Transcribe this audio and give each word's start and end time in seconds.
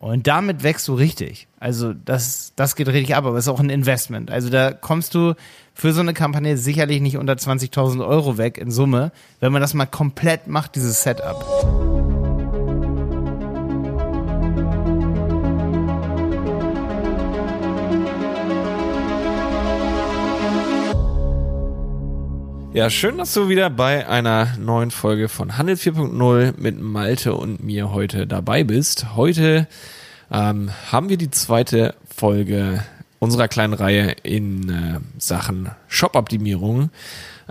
Und 0.00 0.26
damit 0.26 0.62
wächst 0.62 0.88
du 0.88 0.94
richtig. 0.94 1.46
Also 1.58 1.92
das, 1.92 2.54
das 2.56 2.74
geht 2.74 2.88
richtig 2.88 3.14
ab, 3.14 3.26
aber 3.26 3.36
es 3.36 3.44
ist 3.44 3.52
auch 3.52 3.60
ein 3.60 3.68
Investment. 3.68 4.30
Also 4.30 4.48
da 4.48 4.72
kommst 4.72 5.14
du 5.14 5.34
für 5.74 5.92
so 5.92 6.00
eine 6.00 6.14
Kampagne 6.14 6.56
sicherlich 6.56 7.02
nicht 7.02 7.18
unter 7.18 7.34
20.000 7.34 8.04
Euro 8.04 8.38
weg 8.38 8.56
in 8.56 8.70
Summe, 8.70 9.12
wenn 9.40 9.52
man 9.52 9.60
das 9.60 9.74
mal 9.74 9.84
komplett 9.84 10.46
macht, 10.46 10.74
dieses 10.74 11.02
Setup. 11.02 11.89
Ja, 22.80 22.88
schön, 22.88 23.18
dass 23.18 23.34
du 23.34 23.50
wieder 23.50 23.68
bei 23.68 24.08
einer 24.08 24.56
neuen 24.56 24.90
Folge 24.90 25.28
von 25.28 25.58
Handel 25.58 25.76
4.0 25.76 26.54
mit 26.56 26.80
Malte 26.80 27.34
und 27.34 27.62
mir 27.62 27.92
heute 27.92 28.26
dabei 28.26 28.64
bist. 28.64 29.16
Heute 29.16 29.68
ähm, 30.32 30.70
haben 30.90 31.10
wir 31.10 31.18
die 31.18 31.30
zweite 31.30 31.94
Folge 32.08 32.82
unserer 33.18 33.48
kleinen 33.48 33.74
Reihe 33.74 34.12
in 34.22 34.70
äh, 34.70 35.00
Sachen 35.18 35.72
Shop-Optimierung 35.88 36.88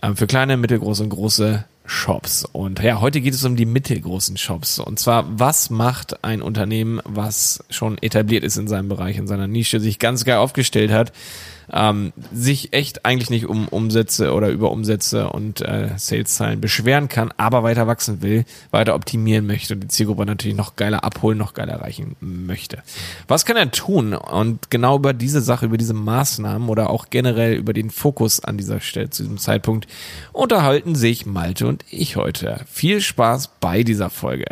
äh, 0.01 0.15
für 0.15 0.25
kleine, 0.25 0.57
mittelgroße 0.57 1.03
und 1.03 1.09
große 1.09 1.63
Shops. 1.85 2.45
Und 2.45 2.79
ja, 2.79 2.99
heute 2.99 3.21
geht 3.21 3.35
es 3.35 3.45
um 3.45 3.55
die 3.55 3.67
mittelgroßen 3.67 4.35
Shops. 4.35 4.79
Und 4.79 4.97
zwar, 4.97 5.25
was 5.39 5.69
macht 5.69 6.23
ein 6.23 6.41
Unternehmen, 6.41 7.01
was 7.03 7.63
schon 7.69 7.99
etabliert 7.99 8.43
ist 8.43 8.57
in 8.57 8.67
seinem 8.67 8.89
Bereich, 8.89 9.17
in 9.17 9.27
seiner 9.27 9.47
Nische, 9.47 9.79
sich 9.79 9.99
ganz 9.99 10.25
geil 10.25 10.37
aufgestellt 10.37 10.89
hat, 10.91 11.11
ähm, 11.73 12.13
sich 12.33 12.73
echt 12.73 13.05
eigentlich 13.05 13.29
nicht 13.29 13.45
um 13.45 13.67
Umsätze 13.67 14.33
oder 14.33 14.49
über 14.49 14.71
Umsätze 14.71 15.29
und 15.29 15.61
äh, 15.61 15.89
Saleszahlen 15.97 16.61
beschweren 16.61 17.09
kann, 17.09 17.33
aber 17.37 17.63
weiter 17.63 17.87
wachsen 17.87 18.21
will, 18.21 18.45
weiter 18.71 18.95
optimieren 18.95 19.45
möchte 19.45 19.73
und 19.73 19.81
die 19.81 19.87
Zielgruppe 19.87 20.25
natürlich 20.25 20.57
noch 20.57 20.75
geiler 20.75 21.03
abholen, 21.03 21.37
noch 21.37 21.53
geiler 21.53 21.73
erreichen 21.73 22.15
möchte. 22.19 22.83
Was 23.27 23.45
kann 23.45 23.57
er 23.57 23.71
tun? 23.71 24.13
Und 24.13 24.69
genau 24.69 24.97
über 24.97 25.13
diese 25.13 25.41
Sache, 25.41 25.65
über 25.65 25.77
diese 25.77 25.93
Maßnahmen 25.93 26.69
oder 26.69 26.89
auch 26.89 27.09
generell 27.09 27.55
über 27.55 27.73
den 27.73 27.89
Fokus 27.89 28.43
an 28.43 28.57
dieser 28.57 28.79
Stelle 28.79 29.09
zu 29.09 29.23
diesem 29.23 29.37
Zeitpunkt 29.37 29.87
unterhalten 30.33 30.95
sich 30.95 31.25
Malte 31.25 31.67
und 31.67 31.83
ich 31.89 32.15
heute. 32.15 32.61
Viel 32.67 33.01
Spaß 33.01 33.49
bei 33.59 33.83
dieser 33.83 34.09
Folge. 34.09 34.45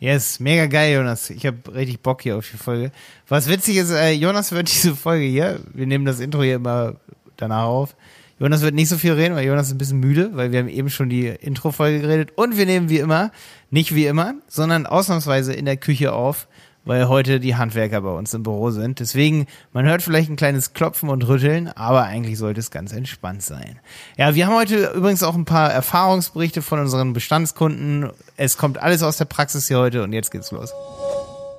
Yes, 0.00 0.40
mega 0.40 0.64
geil, 0.64 0.94
Jonas. 0.94 1.28
Ich 1.28 1.44
habe 1.44 1.74
richtig 1.74 2.00
Bock 2.00 2.22
hier 2.22 2.38
auf 2.38 2.50
die 2.50 2.56
Folge. 2.56 2.90
Was 3.28 3.50
witzig 3.50 3.76
ist, 3.76 3.90
äh, 3.90 4.12
Jonas 4.12 4.50
wird 4.50 4.72
diese 4.72 4.96
Folge 4.96 5.26
hier, 5.26 5.60
wir 5.74 5.86
nehmen 5.86 6.06
das 6.06 6.20
Intro 6.20 6.42
hier 6.42 6.54
immer 6.54 6.94
danach 7.36 7.64
auf. 7.64 7.94
Jonas 8.38 8.62
wird 8.62 8.74
nicht 8.74 8.88
so 8.88 8.96
viel 8.96 9.12
reden, 9.12 9.34
weil 9.34 9.46
Jonas 9.46 9.66
ist 9.66 9.74
ein 9.74 9.78
bisschen 9.78 10.00
müde, 10.00 10.30
weil 10.32 10.52
wir 10.52 10.60
haben 10.60 10.70
eben 10.70 10.88
schon 10.88 11.10
die 11.10 11.26
Intro-Folge 11.26 12.00
geredet. 12.00 12.32
Und 12.36 12.56
wir 12.56 12.64
nehmen 12.64 12.88
wie 12.88 12.96
immer, 12.96 13.30
nicht 13.68 13.94
wie 13.94 14.06
immer, 14.06 14.36
sondern 14.48 14.86
ausnahmsweise 14.86 15.52
in 15.52 15.66
der 15.66 15.76
Küche 15.76 16.14
auf 16.14 16.48
weil 16.84 17.08
heute 17.08 17.40
die 17.40 17.56
Handwerker 17.56 18.00
bei 18.00 18.10
uns 18.10 18.32
im 18.34 18.42
Büro 18.42 18.70
sind. 18.70 19.00
Deswegen, 19.00 19.46
man 19.72 19.86
hört 19.86 20.02
vielleicht 20.02 20.30
ein 20.30 20.36
kleines 20.36 20.72
Klopfen 20.72 21.08
und 21.08 21.26
Rütteln, 21.26 21.68
aber 21.68 22.04
eigentlich 22.04 22.38
sollte 22.38 22.60
es 22.60 22.70
ganz 22.70 22.92
entspannt 22.92 23.42
sein. 23.42 23.78
Ja, 24.16 24.34
wir 24.34 24.46
haben 24.46 24.54
heute 24.54 24.92
übrigens 24.94 25.22
auch 25.22 25.34
ein 25.34 25.44
paar 25.44 25.72
Erfahrungsberichte 25.72 26.62
von 26.62 26.80
unseren 26.80 27.12
Bestandskunden. 27.12 28.10
Es 28.36 28.56
kommt 28.56 28.78
alles 28.78 29.02
aus 29.02 29.18
der 29.18 29.26
Praxis 29.26 29.68
hier 29.68 29.78
heute 29.78 30.02
und 30.02 30.12
jetzt 30.12 30.30
geht's 30.30 30.50
los. 30.50 30.72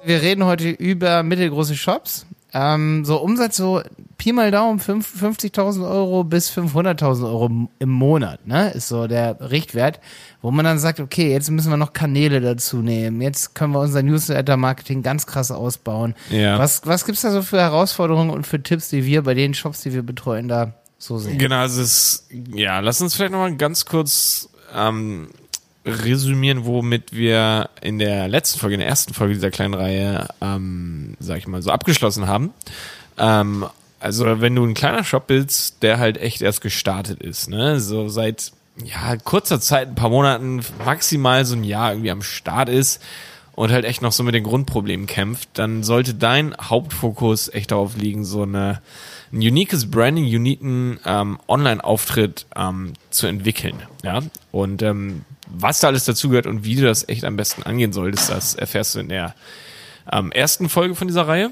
Wir 0.03 0.21
reden 0.21 0.45
heute 0.45 0.69
über 0.69 1.21
mittelgroße 1.21 1.75
Shops. 1.75 2.25
Ähm, 2.53 3.05
so 3.05 3.17
Umsatz 3.17 3.55
so 3.55 3.81
Pi 4.17 4.33
mal 4.33 4.51
Daumen 4.51 4.79
50.000 4.79 5.89
Euro 5.89 6.23
bis 6.23 6.51
500.000 6.51 7.23
Euro 7.25 7.49
im 7.79 7.89
Monat, 7.89 8.45
ne, 8.45 8.71
ist 8.71 8.89
so 8.89 9.07
der 9.07 9.49
Richtwert, 9.49 9.99
wo 10.41 10.51
man 10.51 10.65
dann 10.65 10.77
sagt, 10.77 10.99
okay, 10.99 11.31
jetzt 11.31 11.49
müssen 11.49 11.69
wir 11.69 11.77
noch 11.77 11.93
Kanäle 11.93 12.41
dazu 12.41 12.77
nehmen, 12.77 13.21
jetzt 13.21 13.55
können 13.55 13.73
wir 13.73 13.79
unser 13.79 14.03
Newsletter-Marketing 14.03 15.01
ganz 15.01 15.25
krass 15.25 15.49
ausbauen. 15.49 16.13
Ja. 16.29 16.59
Was, 16.59 16.81
was 16.85 17.05
gibt's 17.05 17.21
da 17.21 17.31
so 17.31 17.41
für 17.41 17.59
Herausforderungen 17.59 18.29
und 18.29 18.45
für 18.45 18.61
Tipps, 18.61 18.89
die 18.89 19.05
wir 19.05 19.23
bei 19.23 19.33
den 19.33 19.53
Shops, 19.53 19.81
die 19.81 19.93
wir 19.93 20.03
betreuen, 20.03 20.47
da 20.47 20.73
so 20.97 21.17
sehen? 21.17 21.37
Genau, 21.37 21.57
also 21.57 21.81
es, 21.81 22.27
ja, 22.53 22.79
lass 22.79 23.01
uns 23.01 23.15
vielleicht 23.15 23.31
nochmal 23.31 23.55
ganz 23.55 23.85
kurz 23.85 24.49
ähm, 24.75 25.29
resümieren, 25.85 26.65
womit 26.65 27.13
wir 27.13 27.69
in 27.81 27.99
der 27.99 28.27
letzten 28.27 28.59
Folge, 28.59 28.75
in 28.75 28.79
der 28.79 28.89
ersten 28.89 29.13
Folge 29.13 29.33
dieser 29.33 29.51
kleinen 29.51 29.73
Reihe, 29.73 30.27
ähm, 30.41 31.15
sag 31.19 31.37
ich 31.37 31.47
mal, 31.47 31.61
so 31.61 31.71
abgeschlossen 31.71 32.27
haben. 32.27 32.53
Ähm, 33.17 33.65
also 33.99 34.41
wenn 34.41 34.55
du 34.55 34.65
ein 34.65 34.73
kleiner 34.73 35.03
Shop 35.03 35.27
bist, 35.27 35.83
der 35.83 35.99
halt 35.99 36.17
echt 36.17 36.41
erst 36.41 36.61
gestartet 36.61 37.21
ist, 37.21 37.49
ne, 37.49 37.79
so 37.79 38.09
seit 38.09 38.51
ja 38.83 39.15
kurzer 39.17 39.59
Zeit, 39.59 39.89
ein 39.89 39.95
paar 39.95 40.09
Monaten, 40.09 40.63
maximal 40.83 41.45
so 41.45 41.55
ein 41.55 41.63
Jahr 41.63 41.91
irgendwie 41.91 42.11
am 42.11 42.23
Start 42.23 42.69
ist 42.69 43.01
und 43.53 43.71
halt 43.71 43.85
echt 43.85 44.01
noch 44.01 44.11
so 44.11 44.23
mit 44.23 44.33
den 44.33 44.43
Grundproblemen 44.43 45.07
kämpft, 45.07 45.49
dann 45.53 45.83
sollte 45.83 46.13
dein 46.13 46.55
Hauptfokus 46.59 47.49
echt 47.49 47.71
darauf 47.71 47.97
liegen, 47.97 48.23
so 48.23 48.43
eine 48.43 48.81
ein 49.33 49.37
uniques 49.37 49.89
Branding, 49.89 50.25
uniken 50.25 50.99
ähm, 51.05 51.39
Online-Auftritt 51.47 52.45
ähm, 52.55 52.93
zu 53.11 53.27
entwickeln. 53.27 53.81
Ja, 54.03 54.21
und 54.51 54.81
ähm, 54.81 55.23
was 55.53 55.79
da 55.79 55.87
alles 55.87 56.05
dazugehört 56.05 56.47
und 56.47 56.63
wie 56.63 56.75
du 56.75 56.83
das 56.83 57.07
echt 57.07 57.23
am 57.25 57.35
besten 57.35 57.63
angehen 57.63 57.93
solltest, 57.93 58.29
das 58.29 58.55
erfährst 58.55 58.95
du 58.95 58.99
in 58.99 59.09
der 59.09 59.35
ähm, 60.11 60.31
ersten 60.31 60.69
Folge 60.69 60.95
von 60.95 61.07
dieser 61.07 61.27
Reihe. 61.27 61.51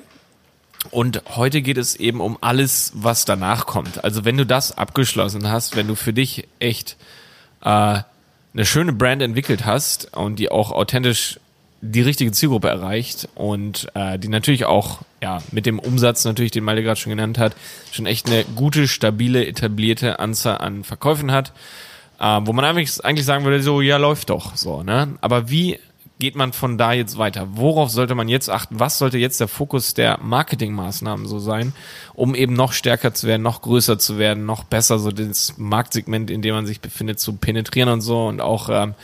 Und 0.92 1.22
heute 1.36 1.62
geht 1.62 1.78
es 1.78 1.96
eben 1.96 2.22
um 2.22 2.38
alles, 2.40 2.94
was 2.96 3.26
danach 3.26 3.66
kommt. 3.66 4.04
Also 4.04 4.24
wenn 4.24 4.38
du 4.38 4.46
das 4.46 4.78
abgeschlossen 4.78 5.50
hast, 5.50 5.76
wenn 5.76 5.88
du 5.88 5.96
für 5.96 6.14
dich 6.14 6.48
echt 6.60 6.96
äh, 7.62 8.00
eine 8.54 8.66
schöne 8.66 8.94
Brand 8.94 9.22
entwickelt 9.22 9.66
hast 9.66 10.16
und 10.16 10.38
die 10.40 10.50
auch 10.50 10.72
authentisch 10.72 11.40
die 11.82 12.02
richtige 12.02 12.32
Zielgruppe 12.32 12.68
erreicht 12.68 13.30
und 13.36 13.88
äh, 13.94 14.20
die 14.20 14.28
natürlich 14.28 14.66
auch 14.66 15.00
ja 15.22 15.42
mit 15.52 15.66
dem 15.66 15.80
Umsatz 15.80 16.26
natürlich, 16.26 16.52
den 16.52 16.64
Malte 16.64 16.84
gerade 16.84 17.00
schon 17.00 17.12
genannt 17.12 17.38
hat, 17.38 17.56
schon 17.92 18.06
echt 18.06 18.28
eine 18.28 18.44
gute, 18.44 18.88
stabile, 18.88 19.46
etablierte 19.46 20.20
Anzahl 20.20 20.58
an 20.58 20.84
Verkäufen 20.84 21.32
hat, 21.32 21.54
äh, 22.20 22.40
wo 22.44 22.54
man 22.54 22.66
eigentlich, 22.66 23.04
eigentlich 23.04 23.26
sagen 23.26 23.44
würde, 23.44 23.62
so 23.62 23.82
ja 23.82 23.98
läuft 23.98 24.30
doch 24.30 24.56
so, 24.56 24.84
ne? 24.84 25.18
Aber 25.22 25.50
wie 25.50 25.80
geht 26.20 26.36
man 26.36 26.52
von 26.52 26.78
da 26.78 26.92
jetzt 26.92 27.18
weiter? 27.18 27.48
Worauf 27.52 27.90
sollte 27.90 28.14
man 28.14 28.28
jetzt 28.28 28.50
achten? 28.50 28.80
Was 28.80 28.98
sollte 28.98 29.18
jetzt 29.18 29.40
der 29.40 29.48
Fokus 29.48 29.94
der 29.94 30.20
Marketingmaßnahmen 30.22 31.26
so 31.26 31.40
sein, 31.40 31.74
um 32.14 32.36
eben 32.36 32.54
noch 32.54 32.74
stärker 32.74 33.14
zu 33.14 33.26
werden, 33.26 33.42
noch 33.42 33.62
größer 33.62 33.98
zu 33.98 34.18
werden, 34.18 34.46
noch 34.46 34.66
besser 34.66 35.00
so 35.00 35.12
das 35.12 35.54
Marktsegment, 35.58 36.30
in 36.30 36.42
dem 36.42 36.56
man 36.56 36.66
sich 36.66 36.82
befindet, 36.82 37.22
zu 37.22 37.34
penetrieren 37.34 37.88
und 37.88 38.02
so 38.02 38.28
und 38.28 38.42
auch 38.42 38.68
ähm, 38.70 38.96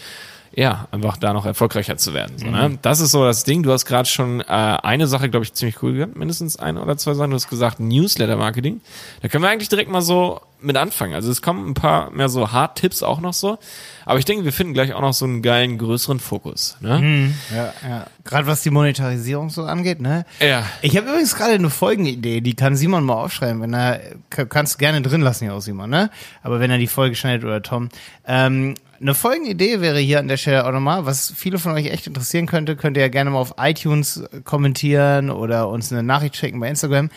ja, 0.56 0.88
einfach 0.92 1.18
da 1.18 1.34
noch 1.34 1.46
erfolgreicher 1.46 1.98
zu 1.98 2.14
werden. 2.14 2.38
So, 2.38 2.48
ne? 2.48 2.70
Mhm. 2.70 2.80
Das 2.82 3.02
ist 3.02 3.12
so 3.12 3.26
das 3.26 3.44
Ding. 3.44 3.64
Du 3.64 3.72
hast 3.72 3.86
gerade 3.86 4.08
schon 4.08 4.40
äh, 4.42 4.44
eine 4.46 5.06
Sache, 5.08 5.30
glaube 5.30 5.44
ich, 5.44 5.54
ziemlich 5.54 5.84
cool 5.84 5.94
gehabt, 5.94 6.16
mindestens 6.16 6.58
eine 6.58 6.82
oder 6.82 6.98
zwei 6.98 7.14
Sachen. 7.14 7.32
Du 7.32 7.36
hast 7.36 7.50
gesagt 7.50 7.80
Newsletter-Marketing. 7.80 8.80
Da 9.22 9.28
können 9.28 9.44
wir 9.44 9.50
eigentlich 9.50 9.70
direkt 9.70 9.92
mal 9.92 10.02
so 10.02 10.40
mit 10.66 10.78
anfangen. 10.78 11.14
Also 11.14 11.32
es 11.32 11.42
kommen 11.42 11.70
ein 11.70 11.74
paar 11.74 12.12
mehr 12.12 12.30
so 12.30 12.52
Hard-Tipps 12.52 13.04
auch 13.04 13.22
noch 13.22 13.34
so. 13.34 13.58
Aber 14.06 14.20
ich 14.20 14.26
denke, 14.26 14.46
wir 14.46 14.54
finden 14.54 14.74
gleich 14.74 14.94
auch 14.94 15.02
noch 15.02 15.14
so 15.14 15.26
einen 15.26 15.42
geilen, 15.42 15.78
größeren 15.78 16.20
Fokus. 16.20 16.78
Ne? 16.82 17.00
Mhm. 17.00 17.34
Ja, 17.56 17.74
ja. 17.88 18.08
Gerade 18.24 18.48
was 18.48 18.62
die 18.62 18.70
Monetarisierung 18.70 19.50
so 19.50 19.64
angeht, 19.64 20.02
ne? 20.02 20.26
Ja. 20.40 20.64
Ich 20.82 20.96
habe 20.98 21.10
übrigens 21.10 21.36
gerade 21.36 21.54
eine 21.54 21.70
Folgenidee, 21.70 22.42
die 22.42 22.56
kann 22.56 22.76
Simon 22.76 23.04
mal 23.04 23.16
aufschreiben. 23.16 23.62
Wenn 23.62 23.74
er, 23.74 24.02
kannst 24.30 24.76
du 24.76 24.78
gerne 24.78 25.02
drin 25.02 25.22
lassen 25.22 25.46
hier 25.46 25.54
aus 25.54 25.66
Simon, 25.66 25.90
ne? 25.90 26.10
Aber 26.44 26.60
wenn 26.60 26.72
er 26.72 26.78
die 26.78 26.88
Folge 26.88 27.16
schneidet 27.16 27.46
oder 27.46 27.62
Tom. 27.62 27.90
Ähm, 28.28 28.76
eine 29.02 29.14
Folgenidee 29.14 29.82
wäre 29.82 30.00
hier 30.00 30.20
an 30.20 30.28
der 30.28 30.38
Stelle 30.38 30.66
auch 30.66 30.72
nochmal, 30.72 31.06
was 31.06 31.34
viele 31.36 31.60
von 31.60 31.74
euch 31.74 31.88
echt 31.88 32.08
interessieren 32.08 32.46
könnte, 32.46 32.76
könnt 32.76 32.98
ihr 32.98 33.04
ja 33.04 33.10
gerne 33.10 33.30
mal 33.30 33.40
auf 33.40 33.56
iTunes 33.58 34.24
kommentieren 34.46 35.30
oder 35.30 35.68
uns 35.70 35.92
eine 35.92 36.02
Nachricht 36.02 36.38
schicken 36.38 36.60
bei 36.60 36.70
Instagram. 36.70 37.10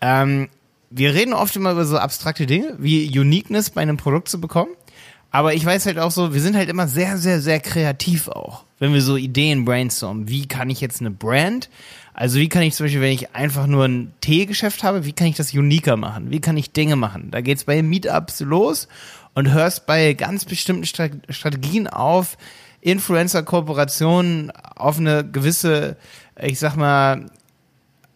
Ähm, 0.00 0.48
wir 0.90 1.14
reden 1.14 1.32
oft 1.32 1.54
immer 1.56 1.72
über 1.72 1.84
so 1.84 1.96
abstrakte 1.98 2.46
Dinge, 2.46 2.74
wie 2.78 3.18
Uniqueness 3.18 3.70
bei 3.70 3.80
einem 3.80 3.96
Produkt 3.96 4.28
zu 4.28 4.40
bekommen. 4.40 4.72
Aber 5.30 5.54
ich 5.54 5.64
weiß 5.64 5.86
halt 5.86 5.98
auch 5.98 6.10
so, 6.10 6.34
wir 6.34 6.40
sind 6.40 6.56
halt 6.56 6.68
immer 6.68 6.88
sehr, 6.88 7.16
sehr, 7.16 7.40
sehr 7.40 7.60
kreativ 7.60 8.26
auch, 8.26 8.64
wenn 8.80 8.92
wir 8.92 9.00
so 9.00 9.16
Ideen 9.16 9.64
brainstormen. 9.64 10.28
Wie 10.28 10.48
kann 10.48 10.70
ich 10.70 10.80
jetzt 10.80 11.00
eine 11.00 11.12
Brand, 11.12 11.70
also 12.20 12.38
wie 12.38 12.48
kann 12.48 12.62
ich 12.62 12.74
zum 12.74 12.86
Beispiel, 12.86 13.00
wenn 13.00 13.12
ich 13.12 13.34
einfach 13.34 13.66
nur 13.66 13.84
ein 13.84 14.12
Teegeschäft 14.20 14.82
habe, 14.82 15.04
wie 15.04 15.12
kann 15.12 15.28
ich 15.28 15.36
das 15.36 15.54
uniker 15.54 15.96
machen? 15.96 16.30
Wie 16.30 16.40
kann 16.40 16.56
ich 16.56 16.72
Dinge 16.72 16.96
machen? 16.96 17.30
Da 17.30 17.40
geht's 17.40 17.64
bei 17.64 17.82
Meetups 17.82 18.40
los 18.40 18.88
und 19.34 19.52
hörst 19.52 19.86
bei 19.86 20.12
ganz 20.14 20.44
bestimmten 20.44 20.84
Strategien 20.84 21.86
auf, 21.86 22.36
Influencer-Kooperationen 22.80 24.50
auf 24.50 24.98
eine 24.98 25.24
gewisse, 25.24 25.96
ich 26.40 26.58
sag 26.58 26.76
mal, 26.76 27.26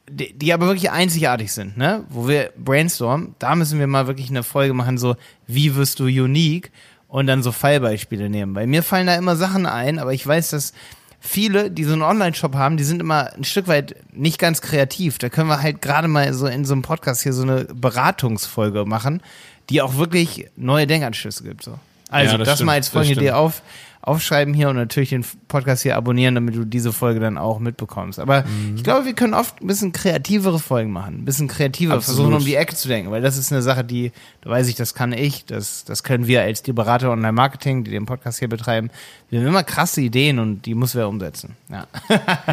die, 0.08 0.32
die 0.32 0.52
aber 0.52 0.66
wirklich 0.66 0.90
einzigartig 0.90 1.52
sind, 1.52 1.76
ne? 1.76 2.04
Wo 2.08 2.28
wir 2.28 2.50
brainstormen, 2.56 3.34
da 3.38 3.54
müssen 3.54 3.78
wir 3.78 3.86
mal 3.86 4.06
wirklich 4.06 4.30
eine 4.30 4.42
Folge 4.42 4.74
machen, 4.74 4.98
so, 4.98 5.16
wie 5.46 5.74
wirst 5.76 6.00
du 6.00 6.04
unique? 6.04 6.70
Und 7.08 7.28
dann 7.28 7.44
so 7.44 7.52
Fallbeispiele 7.52 8.28
nehmen. 8.28 8.54
Bei 8.54 8.66
mir 8.66 8.82
fallen 8.82 9.06
da 9.06 9.14
immer 9.14 9.36
Sachen 9.36 9.66
ein, 9.66 10.00
aber 10.00 10.12
ich 10.12 10.26
weiß, 10.26 10.50
dass 10.50 10.72
viele, 11.20 11.70
die 11.70 11.84
so 11.84 11.92
einen 11.92 12.02
Online-Shop 12.02 12.54
haben, 12.54 12.76
die 12.76 12.82
sind 12.82 13.00
immer 13.00 13.32
ein 13.34 13.44
Stück 13.44 13.68
weit 13.68 13.94
nicht 14.12 14.38
ganz 14.38 14.60
kreativ. 14.60 15.18
Da 15.18 15.28
können 15.28 15.48
wir 15.48 15.62
halt 15.62 15.80
gerade 15.80 16.08
mal 16.08 16.34
so 16.34 16.46
in 16.46 16.64
so 16.64 16.74
einem 16.74 16.82
Podcast 16.82 17.22
hier 17.22 17.32
so 17.32 17.42
eine 17.42 17.66
Beratungsfolge 17.66 18.84
machen, 18.84 19.22
die 19.70 19.80
auch 19.80 19.96
wirklich 19.96 20.48
neue 20.56 20.88
Denkanschlüsse 20.88 21.44
gibt. 21.44 21.62
So. 21.62 21.78
Also 22.10 22.32
ja, 22.32 22.38
das, 22.38 22.48
das 22.48 22.62
mal 22.62 22.72
als 22.72 22.88
folgende 22.88 23.20
Idee 23.20 23.30
auf, 23.30 23.62
aufschreiben 24.06 24.52
hier 24.54 24.68
und 24.68 24.76
natürlich 24.76 25.08
den 25.10 25.24
Podcast 25.48 25.82
hier 25.82 25.96
abonnieren, 25.96 26.34
damit 26.34 26.54
du 26.54 26.64
diese 26.64 26.92
Folge 26.92 27.20
dann 27.20 27.38
auch 27.38 27.58
mitbekommst. 27.58 28.18
Aber 28.18 28.42
Mhm. 28.42 28.76
ich 28.76 28.84
glaube, 28.84 29.06
wir 29.06 29.14
können 29.14 29.32
oft 29.34 29.60
ein 29.62 29.66
bisschen 29.66 29.92
kreativere 29.92 30.58
Folgen 30.58 30.90
machen, 30.92 31.20
ein 31.20 31.24
bisschen 31.24 31.48
kreativer 31.48 31.94
Absolut. 31.94 32.18
versuchen, 32.18 32.34
um 32.36 32.44
die 32.44 32.54
Ecke 32.54 32.74
zu 32.74 32.88
denken, 32.88 33.10
weil 33.10 33.22
das 33.22 33.36
ist 33.38 33.50
eine 33.52 33.62
Sache, 33.62 33.82
die, 33.84 34.12
da 34.42 34.50
weiß 34.50 34.68
ich, 34.68 34.74
das 34.74 34.94
kann 34.94 35.12
ich, 35.12 35.46
das, 35.46 35.84
das 35.84 36.02
können 36.02 36.26
wir 36.26 36.42
als 36.42 36.62
die 36.62 36.72
Berater 36.74 37.10
Online-Marketing, 37.10 37.84
die 37.84 37.90
den 37.90 38.04
Podcast 38.06 38.38
hier 38.38 38.48
betreiben. 38.48 38.90
Wir 39.30 39.40
haben 39.40 39.46
immer 39.48 39.64
krasse 39.64 40.00
Ideen 40.02 40.38
und 40.38 40.66
die 40.66 40.74
müssen 40.74 40.98
wir 40.98 41.08
umsetzen. 41.08 41.56
Ja. 41.70 41.86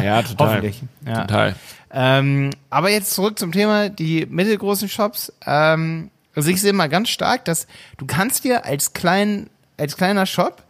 Ja, 0.02 0.22
total. 0.22 0.48
Hoffentlich. 0.48 0.82
Ja. 1.06 1.20
Total. 1.22 1.54
Ähm, 1.92 2.50
aber 2.70 2.90
jetzt 2.90 3.12
zurück 3.12 3.38
zum 3.38 3.52
Thema, 3.52 3.90
die 3.90 4.26
mittelgroßen 4.30 4.88
Shops. 4.88 5.30
Ähm, 5.44 6.10
also 6.34 6.48
ich 6.48 6.62
sehe 6.62 6.72
mal 6.72 6.88
ganz 6.88 7.10
stark, 7.10 7.44
dass 7.44 7.66
du 7.98 8.06
kannst 8.06 8.44
dir 8.44 8.64
als 8.64 8.94
klein, 8.94 9.50
als 9.76 9.98
kleiner 9.98 10.24
Shop, 10.24 10.62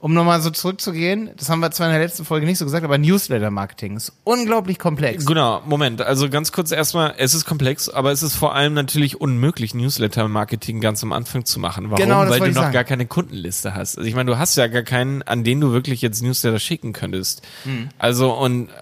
um 0.00 0.14
nochmal 0.14 0.40
so 0.40 0.48
zurückzugehen, 0.48 1.30
das 1.36 1.50
haben 1.50 1.60
wir 1.60 1.70
zwar 1.72 1.86
in 1.88 1.92
der 1.92 2.00
letzten 2.02 2.24
Folge 2.24 2.46
nicht 2.46 2.56
so 2.56 2.64
gesagt, 2.64 2.84
aber 2.84 2.96
Newsletter-Marketing 2.96 3.96
ist 3.96 4.12
unglaublich 4.24 4.78
komplex. 4.78 5.26
Genau, 5.26 5.60
Moment. 5.66 6.00
Also 6.00 6.30
ganz 6.30 6.52
kurz 6.52 6.72
erstmal, 6.72 7.14
es 7.18 7.34
ist 7.34 7.44
komplex, 7.44 7.90
aber 7.90 8.10
es 8.10 8.22
ist 8.22 8.34
vor 8.34 8.54
allem 8.54 8.72
natürlich 8.72 9.20
unmöglich, 9.20 9.74
Newsletter-Marketing 9.74 10.80
ganz 10.80 11.02
am 11.02 11.12
Anfang 11.12 11.44
zu 11.44 11.60
machen. 11.60 11.90
Warum? 11.90 12.02
Genau, 12.02 12.20
Weil 12.20 12.40
du 12.40 12.46
noch 12.46 12.54
sagen. 12.54 12.72
gar 12.72 12.84
keine 12.84 13.04
Kundenliste 13.04 13.74
hast. 13.74 13.98
Also 13.98 14.08
ich 14.08 14.14
meine, 14.14 14.30
du 14.30 14.38
hast 14.38 14.56
ja 14.56 14.68
gar 14.68 14.82
keinen, 14.82 15.22
an 15.22 15.44
den 15.44 15.60
du 15.60 15.72
wirklich 15.72 16.00
jetzt 16.00 16.22
Newsletter 16.22 16.58
schicken 16.58 16.94
könntest. 16.94 17.42
Mhm. 17.66 17.90
Also 17.98 18.32
und, 18.32 18.68
äh, 18.68 18.72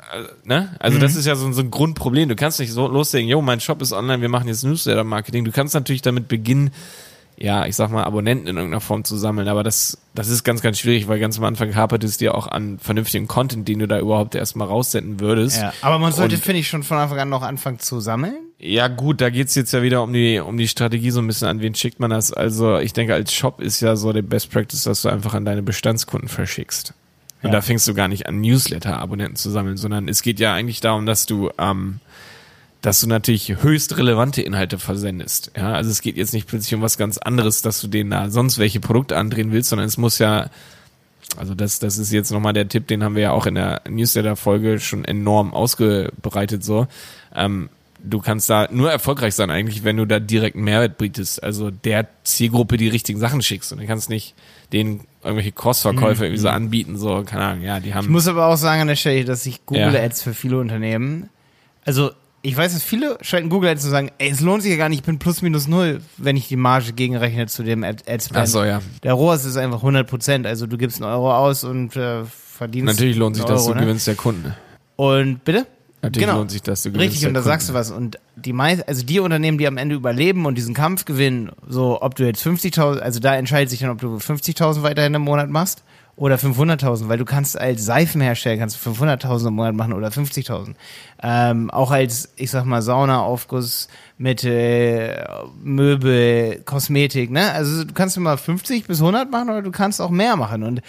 ne? 0.44 0.76
Also 0.78 1.00
das 1.00 1.16
ist 1.16 1.26
ja 1.26 1.34
so, 1.34 1.50
so 1.50 1.62
ein 1.62 1.72
Grundproblem. 1.72 2.28
Du 2.28 2.36
kannst 2.36 2.60
nicht 2.60 2.72
so 2.72 2.86
loslegen, 2.86 3.28
yo, 3.28 3.42
mein 3.42 3.58
Shop 3.58 3.82
ist 3.82 3.92
online, 3.92 4.22
wir 4.22 4.28
machen 4.28 4.46
jetzt 4.46 4.62
Newsletter-Marketing. 4.62 5.44
Du 5.44 5.50
kannst 5.50 5.74
natürlich 5.74 6.02
damit 6.02 6.28
beginnen, 6.28 6.70
ja, 7.40 7.66
ich 7.66 7.76
sag 7.76 7.90
mal, 7.90 8.02
Abonnenten 8.04 8.48
in 8.48 8.56
irgendeiner 8.56 8.80
Form 8.80 9.04
zu 9.04 9.16
sammeln, 9.16 9.46
aber 9.48 9.62
das, 9.62 9.98
das 10.14 10.28
ist 10.28 10.42
ganz, 10.42 10.60
ganz 10.60 10.78
schwierig, 10.78 11.06
weil 11.06 11.20
ganz 11.20 11.38
am 11.38 11.44
Anfang 11.44 11.76
hapert 11.76 12.02
es 12.02 12.16
dir 12.16 12.34
auch 12.34 12.48
an 12.48 12.78
vernünftigen 12.78 13.28
Content, 13.28 13.68
den 13.68 13.78
du 13.78 13.86
da 13.86 13.98
überhaupt 14.00 14.34
erstmal 14.34 14.66
raussenden 14.66 15.20
würdest. 15.20 15.60
Ja, 15.60 15.72
aber 15.80 15.98
man 15.98 16.12
sollte, 16.12 16.36
finde 16.36 16.60
ich, 16.60 16.68
schon 16.68 16.82
von 16.82 16.98
Anfang 16.98 17.18
an 17.20 17.28
noch 17.28 17.42
anfangen 17.42 17.78
zu 17.78 18.00
sammeln. 18.00 18.34
Ja, 18.58 18.88
gut, 18.88 19.20
da 19.20 19.30
geht's 19.30 19.54
jetzt 19.54 19.72
ja 19.72 19.82
wieder 19.82 20.02
um 20.02 20.12
die, 20.12 20.40
um 20.40 20.56
die 20.56 20.66
Strategie 20.66 21.12
so 21.12 21.20
ein 21.20 21.26
bisschen, 21.28 21.46
an 21.46 21.60
wen 21.60 21.76
schickt 21.76 22.00
man 22.00 22.10
das. 22.10 22.32
Also 22.32 22.78
ich 22.78 22.92
denke, 22.92 23.14
als 23.14 23.32
Shop 23.32 23.60
ist 23.60 23.80
ja 23.80 23.94
so 23.94 24.12
der 24.12 24.22
Best 24.22 24.50
Practice, 24.50 24.82
dass 24.82 25.02
du 25.02 25.08
einfach 25.08 25.34
an 25.34 25.44
deine 25.44 25.62
Bestandskunden 25.62 26.28
verschickst. 26.28 26.92
Und 27.42 27.50
Ja. 27.50 27.52
da 27.52 27.60
fängst 27.60 27.86
du 27.86 27.94
gar 27.94 28.08
nicht 28.08 28.26
an, 28.26 28.40
Newsletter-Abonnenten 28.40 29.36
zu 29.36 29.50
sammeln, 29.50 29.76
sondern 29.76 30.08
es 30.08 30.22
geht 30.22 30.40
ja 30.40 30.54
eigentlich 30.54 30.80
darum, 30.80 31.06
dass 31.06 31.24
du, 31.26 31.50
ähm, 31.56 32.00
dass 32.80 33.00
du 33.00 33.08
natürlich 33.08 33.62
höchst 33.62 33.96
relevante 33.98 34.42
Inhalte 34.42 34.78
versendest. 34.78 35.50
Ja, 35.56 35.72
also 35.72 35.90
es 35.90 36.00
geht 36.00 36.16
jetzt 36.16 36.32
nicht 36.32 36.46
plötzlich 36.46 36.74
um 36.74 36.82
was 36.82 36.96
ganz 36.96 37.18
anderes, 37.18 37.62
dass 37.62 37.80
du 37.80 37.88
denen 37.88 38.10
da 38.10 38.30
sonst 38.30 38.58
welche 38.58 38.80
Produkte 38.80 39.16
andrehen 39.16 39.50
willst, 39.52 39.70
sondern 39.70 39.88
es 39.88 39.98
muss 39.98 40.18
ja, 40.18 40.48
also 41.36 41.54
das, 41.54 41.80
das 41.80 41.98
ist 41.98 42.12
jetzt 42.12 42.30
nochmal 42.30 42.52
der 42.52 42.68
Tipp, 42.68 42.86
den 42.86 43.02
haben 43.02 43.16
wir 43.16 43.22
ja 43.22 43.30
auch 43.32 43.46
in 43.46 43.56
der 43.56 43.82
Newsletter-Folge 43.88 44.78
schon 44.78 45.04
enorm 45.04 45.52
ausgebreitet 45.52 46.62
so. 46.62 46.86
Ähm, 47.34 47.68
du 48.02 48.20
kannst 48.20 48.48
da 48.48 48.68
nur 48.70 48.90
erfolgreich 48.90 49.34
sein 49.34 49.50
eigentlich, 49.50 49.82
wenn 49.82 49.96
du 49.96 50.06
da 50.06 50.20
direkt 50.20 50.54
einen 50.54 50.64
Mehrwert 50.64 50.98
bietest. 50.98 51.42
Also 51.42 51.70
der 51.72 52.06
Zielgruppe 52.22 52.76
die 52.76 52.88
richtigen 52.88 53.18
Sachen 53.18 53.42
schickst. 53.42 53.72
Und 53.72 53.80
du 53.80 53.86
kannst 53.86 54.08
nicht 54.08 54.34
denen 54.72 55.00
irgendwelche 55.24 55.52
Crossverkäufe 55.52 56.26
irgendwie 56.26 56.40
so 56.40 56.48
anbieten, 56.48 56.96
so, 56.96 57.24
keine 57.24 57.44
Ahnung, 57.44 57.64
ja, 57.64 57.80
die 57.80 57.92
haben. 57.92 58.04
Ich 58.04 58.10
muss 58.10 58.28
aber 58.28 58.46
auch 58.46 58.56
sagen 58.56 58.82
an 58.82 58.88
der 58.88 58.96
Stelle, 58.96 59.24
dass 59.24 59.42
sich 59.42 59.66
Google 59.66 59.94
Ja. 59.94 60.02
Ads 60.02 60.22
für 60.22 60.32
viele 60.32 60.58
Unternehmen, 60.58 61.28
also 61.84 62.12
ich 62.42 62.56
weiß, 62.56 62.72
dass 62.72 62.82
viele 62.82 63.18
schalten 63.20 63.48
Google 63.48 63.70
Ads 63.70 63.84
und 63.84 63.90
sagen, 63.90 64.10
ey, 64.18 64.30
es 64.30 64.40
lohnt 64.40 64.62
sich 64.62 64.70
ja 64.70 64.76
gar 64.78 64.88
nicht, 64.88 65.00
ich 65.00 65.04
bin 65.06 65.18
plus 65.18 65.42
minus 65.42 65.66
null, 65.68 66.00
wenn 66.16 66.36
ich 66.36 66.48
die 66.48 66.56
Marge 66.56 66.92
gegenrechne 66.92 67.46
zu 67.46 67.62
dem 67.62 67.82
Ad- 67.84 68.04
Adspend. 68.10 68.38
Ach 68.40 68.46
so, 68.46 68.64
ja. 68.64 68.80
Der 69.02 69.12
ROAS 69.14 69.44
ist 69.44 69.56
einfach 69.56 69.78
100 69.78 70.08
Prozent, 70.08 70.46
also 70.46 70.66
du 70.66 70.78
gibst 70.78 71.02
einen 71.02 71.10
Euro 71.12 71.34
aus 71.34 71.64
und 71.64 71.96
äh, 71.96 72.24
verdienst 72.24 72.86
Natürlich 72.94 73.16
lohnt 73.16 73.36
sich 73.36 73.44
einen 73.44 73.54
das, 73.54 73.62
Euro, 73.64 73.72
du 73.74 73.78
ne? 73.80 73.86
gewinnst 73.86 74.06
der 74.06 74.14
Kunden. 74.14 74.54
Und 74.96 75.44
bitte? 75.44 75.66
Natürlich 76.00 76.28
lohnt 76.28 76.50
sich 76.52 76.62
das, 76.62 76.82
du 76.84 76.90
gewinnst 76.92 77.06
Richtig, 77.06 77.20
der 77.22 77.30
und 77.30 77.34
da 77.34 77.40
Kunden. 77.40 77.48
sagst 77.52 77.68
du 77.70 77.74
was. 77.74 77.90
Und 77.90 78.18
die 78.36 78.52
meist, 78.52 78.86
also 78.86 79.04
die 79.04 79.18
Unternehmen, 79.18 79.58
die 79.58 79.66
am 79.66 79.76
Ende 79.76 79.96
überleben 79.96 80.46
und 80.46 80.54
diesen 80.56 80.72
Kampf 80.74 81.04
gewinnen, 81.04 81.50
so 81.66 82.00
ob 82.00 82.14
du 82.14 82.24
jetzt 82.24 82.40
50.000, 82.46 82.98
also 83.00 83.18
da 83.18 83.34
entscheidet 83.34 83.70
sich 83.70 83.80
dann, 83.80 83.90
ob 83.90 84.00
du 84.00 84.16
50.000 84.16 84.82
weiterhin 84.82 85.12
im 85.14 85.22
Monat 85.22 85.50
machst 85.50 85.82
oder 86.18 86.36
500.000, 86.36 87.08
weil 87.08 87.18
du 87.18 87.24
kannst 87.24 87.58
als 87.58 87.84
Seifenhersteller 87.84 88.58
kannst 88.58 88.84
du 88.84 88.90
500.000 88.90 89.48
im 89.48 89.54
Monat 89.54 89.74
machen 89.74 89.92
oder 89.92 90.08
50.000. 90.08 90.74
Ähm, 91.22 91.70
auch 91.70 91.90
als, 91.90 92.32
ich 92.36 92.50
sag 92.50 92.64
mal, 92.64 92.82
Saunaaufguss 92.82 93.88
mit 94.18 94.44
äh, 94.44 95.24
Möbel, 95.62 96.60
Kosmetik, 96.64 97.30
ne? 97.30 97.52
Also 97.52 97.84
du 97.84 97.94
kannst 97.94 98.16
immer 98.16 98.36
50 98.36 98.86
bis 98.86 99.00
100 99.00 99.30
machen 99.30 99.48
oder 99.48 99.62
du 99.62 99.70
kannst 99.70 100.00
auch 100.00 100.10
mehr 100.10 100.36
machen. 100.36 100.64
Und 100.64 100.82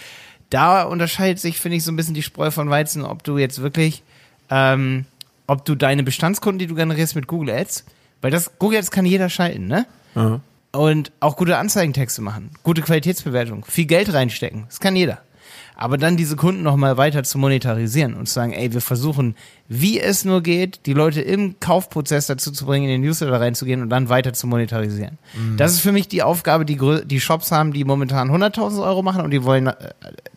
da 0.50 0.84
unterscheidet 0.84 1.40
sich, 1.40 1.60
finde 1.60 1.78
ich, 1.78 1.84
so 1.84 1.92
ein 1.92 1.96
bisschen 1.96 2.16
die 2.16 2.24
Spreu 2.24 2.50
von 2.50 2.70
Weizen, 2.70 3.06
ob 3.06 3.24
du 3.24 3.38
jetzt 3.38 3.62
wirklich 3.62 4.04
ähm, 4.50 5.06
ob 5.50 5.66
du 5.66 5.76
deine 5.76 6.04
Bestandskunden, 6.04 6.60
die 6.60 6.68
du 6.68 6.76
generierst 6.76 7.16
mit 7.16 7.28
Google 7.28 7.56
Ads, 7.56 7.84
weil 8.22 8.32
das 8.32 8.52
Google 8.60 8.80
Ads 8.80 8.92
kann 8.92 9.06
jeder 9.06 9.30
schalten, 9.30 9.68
ne? 9.68 9.86
Aha. 10.16 10.42
Und 10.72 11.12
auch 11.20 11.36
gute 11.36 11.58
Anzeigentexte 11.58 12.22
machen, 12.22 12.52
gute 12.64 12.82
Qualitätsbewertung, 12.82 13.66
viel 13.66 13.86
Geld 13.86 14.14
reinstecken, 14.14 14.66
das 14.68 14.80
kann 14.80 14.96
jeder. 14.96 15.20
Aber 15.76 15.98
dann 15.98 16.18
diese 16.18 16.36
Kunden 16.36 16.62
nochmal 16.62 16.98
weiter 16.98 17.24
zu 17.24 17.38
monetarisieren 17.38 18.14
und 18.14 18.28
zu 18.28 18.34
sagen, 18.34 18.52
ey, 18.52 18.74
wir 18.74 18.82
versuchen, 18.82 19.36
wie 19.70 19.98
es 19.98 20.26
nur 20.26 20.44
geht, 20.44 20.86
die 20.86 20.94
Leute 20.94 21.22
im 21.22 21.60
Kaufprozess 21.62 22.28
dazu 22.28 22.52
zu 22.52 22.66
bringen, 22.66 22.84
in 22.84 22.92
den 22.92 23.02
Newsletter 23.02 23.40
reinzugehen 23.40 23.82
und 23.82 23.90
dann 23.90 24.10
weiter 24.10 24.34
zu 24.34 24.46
monetarisieren. 24.46 25.18
Das 25.56 25.72
ist 25.74 25.80
für 25.80 25.94
mich 25.94 26.10
die 26.10 26.22
Aufgabe, 26.22 26.66
die 26.66 26.78
die 27.06 27.20
Shops 27.22 27.52
haben, 27.54 27.72
die 27.72 27.86
momentan 27.86 28.30
100.000 28.30 28.84
Euro 28.84 29.02
machen 29.04 29.24
und 29.24 29.32
die 29.32 29.44
wollen 29.46 29.68
äh, 29.68 29.74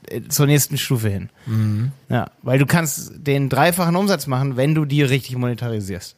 äh, 0.07 0.29
zur 0.29 0.47
nächsten 0.47 0.79
Stufe 0.79 1.09
hin. 1.09 1.29
Ja, 2.09 2.31
weil 2.43 2.61
du 2.61 2.67
kannst 2.67 3.13
den 3.17 3.49
dreifachen 3.49 3.97
Umsatz 3.97 4.29
machen, 4.29 4.57
wenn 4.57 4.77
du 4.77 4.85
die 4.85 5.03
richtig 5.03 5.37
monetarisierst. 5.37 6.15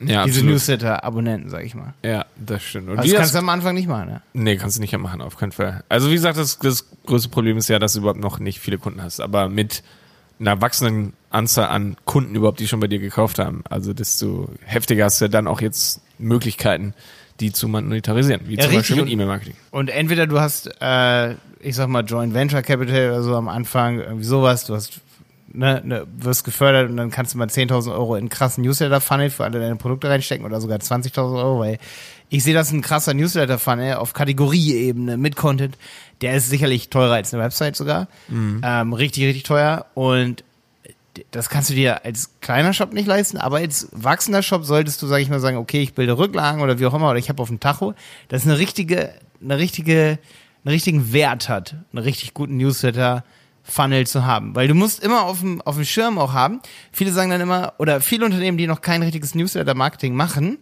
Ja, 0.00 0.24
Diese. 0.24 0.44
Newsletter-Abonnenten, 0.44 1.50
sag 1.50 1.64
ich 1.64 1.74
mal. 1.74 1.94
Ja, 2.04 2.26
das 2.36 2.62
stimmt. 2.62 2.88
Und 2.88 2.98
Also 2.98 3.10
das 3.10 3.18
kannst 3.18 3.34
du 3.34 3.38
am 3.38 3.48
Anfang 3.48 3.74
nicht 3.74 3.88
machen, 3.88 4.06
ne? 4.08 4.22
nee, 4.32 4.56
kannst 4.56 4.76
du 4.76 4.80
nicht 4.80 4.96
machen, 4.96 5.20
auf 5.20 5.36
keinen 5.36 5.52
Fall. 5.52 5.82
Also 5.88 6.08
wie 6.08 6.14
gesagt, 6.14 6.38
das, 6.38 6.58
das 6.58 6.86
größte 7.06 7.28
Problem 7.30 7.56
ist 7.56 7.68
ja, 7.68 7.78
dass 7.78 7.94
du 7.94 8.00
überhaupt 8.00 8.20
noch 8.20 8.38
nicht 8.38 8.60
viele 8.60 8.78
Kunden 8.78 9.02
hast. 9.02 9.20
Aber 9.20 9.48
mit 9.48 9.82
einer 10.40 10.60
wachsenden 10.60 11.14
Anzahl 11.30 11.68
an 11.68 11.96
Kunden 12.04 12.34
überhaupt, 12.36 12.60
die 12.60 12.68
schon 12.68 12.78
bei 12.80 12.86
dir 12.86 13.00
gekauft 13.00 13.40
haben, 13.40 13.64
also 13.68 13.92
desto 13.92 14.48
heftiger 14.64 15.04
hast 15.06 15.20
du 15.20 15.24
ja 15.24 15.28
dann 15.28 15.48
auch 15.48 15.60
jetzt 15.60 16.00
Möglichkeiten, 16.18 16.94
die 17.40 17.52
zu 17.52 17.66
monetarisieren, 17.68 18.42
wie 18.46 18.54
Ja, 18.54 18.62
zum 18.62 18.70
richtig. 18.70 18.78
Beispiel 18.78 19.02
mit 19.02 19.12
E-Mail-Marketing. 19.12 19.54
Und 19.72 19.90
entweder 19.90 20.26
du 20.28 20.40
hast, 20.40 20.70
äh, 20.80 21.32
ich 21.60 21.74
sag 21.74 21.88
mal, 21.88 22.04
Joint 22.04 22.34
Venture 22.34 22.62
Capital 22.62 23.10
oder 23.10 23.22
so 23.22 23.34
am 23.34 23.48
Anfang, 23.48 23.98
irgendwie 23.98 24.24
sowas, 24.24 24.64
du 24.64 24.74
hast, 24.76 25.00
ne, 25.52 25.82
ne, 25.84 26.06
wirst 26.16 26.44
gefördert 26.44 26.90
und 26.90 26.96
dann 26.96 27.10
kannst 27.10 27.34
du 27.34 27.38
mal 27.38 27.48
10.000 27.48 27.92
Euro 27.92 28.14
in 28.14 28.20
einen 28.20 28.28
krassen 28.28 28.64
Newsletter-Funnel 28.64 29.30
für 29.30 29.44
alle 29.44 29.60
deine 29.60 29.76
Produkte 29.76 30.08
reinstecken 30.08 30.44
oder 30.46 30.60
sogar 30.60 30.78
20.000 30.78 31.18
Euro, 31.36 31.60
weil 31.60 31.78
ich 32.30 32.44
sehe 32.44 32.54
das 32.54 32.70
ein 32.72 32.82
krasser 32.82 33.14
Newsletter-Funnel 33.14 33.94
auf 33.94 34.12
Kategorieebene 34.12 35.16
mit 35.16 35.36
Content, 35.36 35.76
der 36.20 36.36
ist 36.36 36.50
sicherlich 36.50 36.90
teurer 36.90 37.14
als 37.14 37.32
eine 37.32 37.42
Website 37.42 37.76
sogar, 37.76 38.08
ähm, 38.64 38.92
richtig, 38.92 39.24
richtig 39.24 39.44
teuer. 39.44 39.86
Und 39.94 40.44
das 41.30 41.48
kannst 41.48 41.70
du 41.70 41.74
dir 41.74 42.04
als 42.04 42.30
kleiner 42.40 42.72
Shop 42.72 42.92
nicht 42.92 43.06
leisten, 43.06 43.38
aber 43.38 43.56
als 43.58 43.88
wachsender 43.92 44.42
Shop 44.42 44.64
solltest 44.64 45.02
du, 45.02 45.06
sag 45.06 45.20
ich 45.20 45.28
mal, 45.28 45.40
sagen, 45.40 45.56
okay, 45.56 45.80
ich 45.82 45.94
bilde 45.94 46.16
Rücklagen 46.16 46.60
oder 46.60 46.78
wie 46.78 46.86
auch 46.86 46.94
immer, 46.94 47.10
oder 47.10 47.18
ich 47.18 47.28
habe 47.28 47.42
auf 47.42 47.48
dem 47.48 47.60
Tacho, 47.60 47.94
das 48.28 48.44
eine 48.44 48.58
richtige, 48.58 49.14
eine 49.42 49.58
richtige, 49.58 50.18
einen 50.64 50.72
richtigen 50.72 51.12
Wert 51.12 51.48
hat, 51.48 51.74
einen 51.92 52.04
richtig 52.04 52.34
guten 52.34 52.56
Newsletter. 52.56 53.24
Funnel 53.68 54.06
zu 54.06 54.24
haben, 54.24 54.54
weil 54.54 54.66
du 54.68 54.74
musst 54.74 55.02
immer 55.02 55.24
auf 55.24 55.40
dem, 55.40 55.60
auf 55.62 55.76
dem 55.76 55.84
Schirm 55.84 56.18
auch 56.18 56.32
haben. 56.32 56.60
Viele 56.90 57.12
sagen 57.12 57.30
dann 57.30 57.40
immer, 57.40 57.74
oder 57.78 58.00
viele 58.00 58.24
Unternehmen, 58.24 58.58
die 58.58 58.66
noch 58.66 58.80
kein 58.80 59.02
richtiges 59.02 59.34
Newsletter-Marketing 59.34 60.14
machen, 60.14 60.58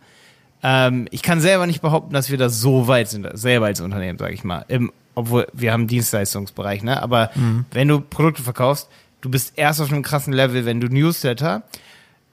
ähm, 0.63 1.07
ich 1.11 1.23
kann 1.23 1.41
selber 1.41 1.67
nicht 1.67 1.83
behaupten, 1.83 2.13
dass 2.13 2.31
wir 2.31 2.39
da 2.39 2.49
so 2.49 2.89
weit 2.89 3.09
sind, 3.09 3.29
selber 3.35 3.67
als 3.67 3.81
Unternehmen, 3.81 4.19
sage 4.19 4.35
ich 4.35 4.43
mal. 4.43 4.65
Im, 4.69 4.93
obwohl 5.15 5.47
wir 5.53 5.73
haben 5.73 5.87
Dienstleistungsbereich, 5.87 6.83
ne? 6.83 7.03
Aber 7.03 7.31
wenn 7.71 7.89
du 7.89 8.01
Produkte 8.01 8.43
verkaufst, 8.43 8.89
du 9.21 9.31
bist 9.31 9.55
erst 9.57 9.81
auf 9.81 9.93
einem 9.93 10.03
krassen 10.03 10.33
Level, 10.33 10.67
wenn 10.67 10.81
du 10.81 10.89
Newsletter 10.89 11.63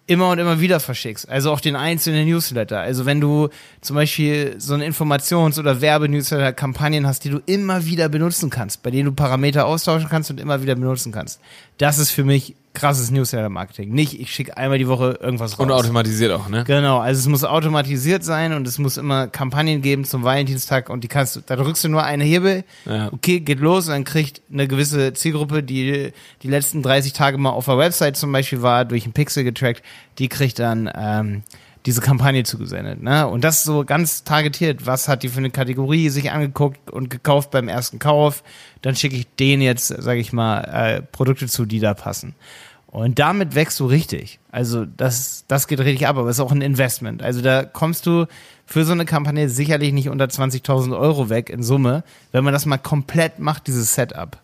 immer 0.05 0.29
und 0.29 0.39
immer 0.39 0.59
wieder 0.59 0.79
verschickst. 0.79 1.29
Also 1.29 1.51
auch 1.51 1.61
den 1.61 1.75
einzelnen 1.75 2.27
Newsletter. 2.27 2.79
Also 2.79 3.05
wenn 3.05 3.21
du 3.21 3.49
zum 3.81 3.95
Beispiel 3.95 4.55
so 4.57 4.73
eine 4.73 4.85
Informations- 4.85 5.59
oder 5.59 5.79
Werbenewsletter-Kampagnen 5.81 7.07
hast, 7.07 7.23
die 7.23 7.29
du 7.29 7.41
immer 7.45 7.85
wieder 7.85 8.09
benutzen 8.09 8.49
kannst, 8.49 8.83
bei 8.83 8.91
denen 8.91 9.05
du 9.05 9.11
Parameter 9.13 9.65
austauschen 9.65 10.09
kannst 10.09 10.29
und 10.29 10.39
immer 10.39 10.61
wieder 10.61 10.75
benutzen 10.75 11.11
kannst. 11.11 11.39
Das 11.77 11.99
ist 11.99 12.11
für 12.11 12.23
mich 12.23 12.55
krasses 12.73 13.11
Newsletter-Marketing. 13.11 13.91
Nicht, 13.91 14.19
ich 14.19 14.31
schicke 14.33 14.57
einmal 14.57 14.77
die 14.79 14.87
Woche 14.87 15.19
irgendwas 15.21 15.53
raus. 15.53 15.59
Und 15.59 15.71
automatisiert 15.71 16.31
auch, 16.31 16.49
ne? 16.49 16.63
Genau, 16.65 16.99
also 16.99 17.19
es 17.19 17.27
muss 17.27 17.43
automatisiert 17.43 18.23
sein 18.23 18.53
und 18.53 18.67
es 18.67 18.79
muss 18.79 18.97
immer 18.97 19.27
Kampagnen 19.27 19.81
geben 19.81 20.05
zum 20.05 20.23
Valentinstag 20.23 20.89
und 20.89 21.03
die 21.03 21.07
kannst 21.07 21.35
du, 21.35 21.41
da 21.45 21.55
drückst 21.55 21.83
du 21.83 21.89
nur 21.89 22.03
eine 22.03 22.23
Hebel, 22.23 22.63
Ja. 22.85 23.13
okay, 23.13 23.39
geht 23.39 23.59
los 23.59 23.87
und 23.87 23.93
dann 23.93 24.03
kriegt 24.03 24.41
eine 24.51 24.67
gewisse 24.67 25.13
Zielgruppe, 25.13 25.61
die 25.63 26.11
die 26.41 26.47
letzten 26.47 26.81
30 26.81 27.13
Tage 27.13 27.37
mal 27.37 27.51
auf 27.51 27.65
der 27.65 27.77
Website 27.77 28.17
zum 28.17 28.31
Beispiel 28.31 28.61
war, 28.61 28.85
durch 28.85 29.03
einen 29.03 29.13
Pixel 29.13 29.43
getrackt, 29.43 29.83
die 30.17 30.27
kriegt 30.27 30.57
dann 30.59 30.89
ähm, 30.95 31.43
diese 31.85 32.01
Kampagne 32.01 32.43
zugesendet. 32.43 33.01
Ne? 33.01 33.27
Und 33.27 33.43
das 33.43 33.63
so 33.63 33.83
ganz 33.83 34.23
targetiert, 34.23 34.85
was 34.85 35.07
hat 35.07 35.23
die 35.23 35.29
für 35.29 35.39
eine 35.39 35.49
Kategorie 35.49 36.09
sich 36.09 36.31
angeguckt 36.31 36.89
und 36.89 37.09
gekauft 37.09 37.51
beim 37.51 37.67
ersten 37.67 37.99
Kauf. 37.99 38.43
Dann 38.81 38.95
schicke 38.95 39.15
ich 39.15 39.27
denen 39.35 39.61
jetzt, 39.61 39.87
sage 39.87 40.19
ich 40.19 40.31
mal, 40.31 40.61
äh, 40.61 41.01
Produkte 41.01 41.47
zu, 41.47 41.65
die 41.65 41.79
da 41.79 41.93
passen. 41.93 42.35
Und 42.87 43.17
damit 43.17 43.55
wächst 43.55 43.79
du 43.79 43.87
richtig. 43.87 44.39
Also 44.51 44.85
das, 44.85 45.45
das 45.47 45.67
geht 45.67 45.79
richtig 45.79 46.07
ab, 46.07 46.15
aber 46.15 46.29
es 46.29 46.37
ist 46.37 46.41
auch 46.41 46.51
ein 46.51 46.61
Investment. 46.61 47.23
Also 47.23 47.41
da 47.41 47.63
kommst 47.63 48.05
du 48.05 48.27
für 48.65 48.85
so 48.85 48.91
eine 48.91 49.05
Kampagne 49.05 49.49
sicherlich 49.49 49.91
nicht 49.93 50.09
unter 50.09 50.25
20.000 50.25 50.97
Euro 50.97 51.29
weg 51.29 51.49
in 51.49 51.63
Summe, 51.63 52.03
wenn 52.31 52.43
man 52.43 52.53
das 52.53 52.67
mal 52.67 52.77
komplett 52.77 53.39
macht, 53.39 53.65
dieses 53.65 53.95
Setup. 53.95 54.37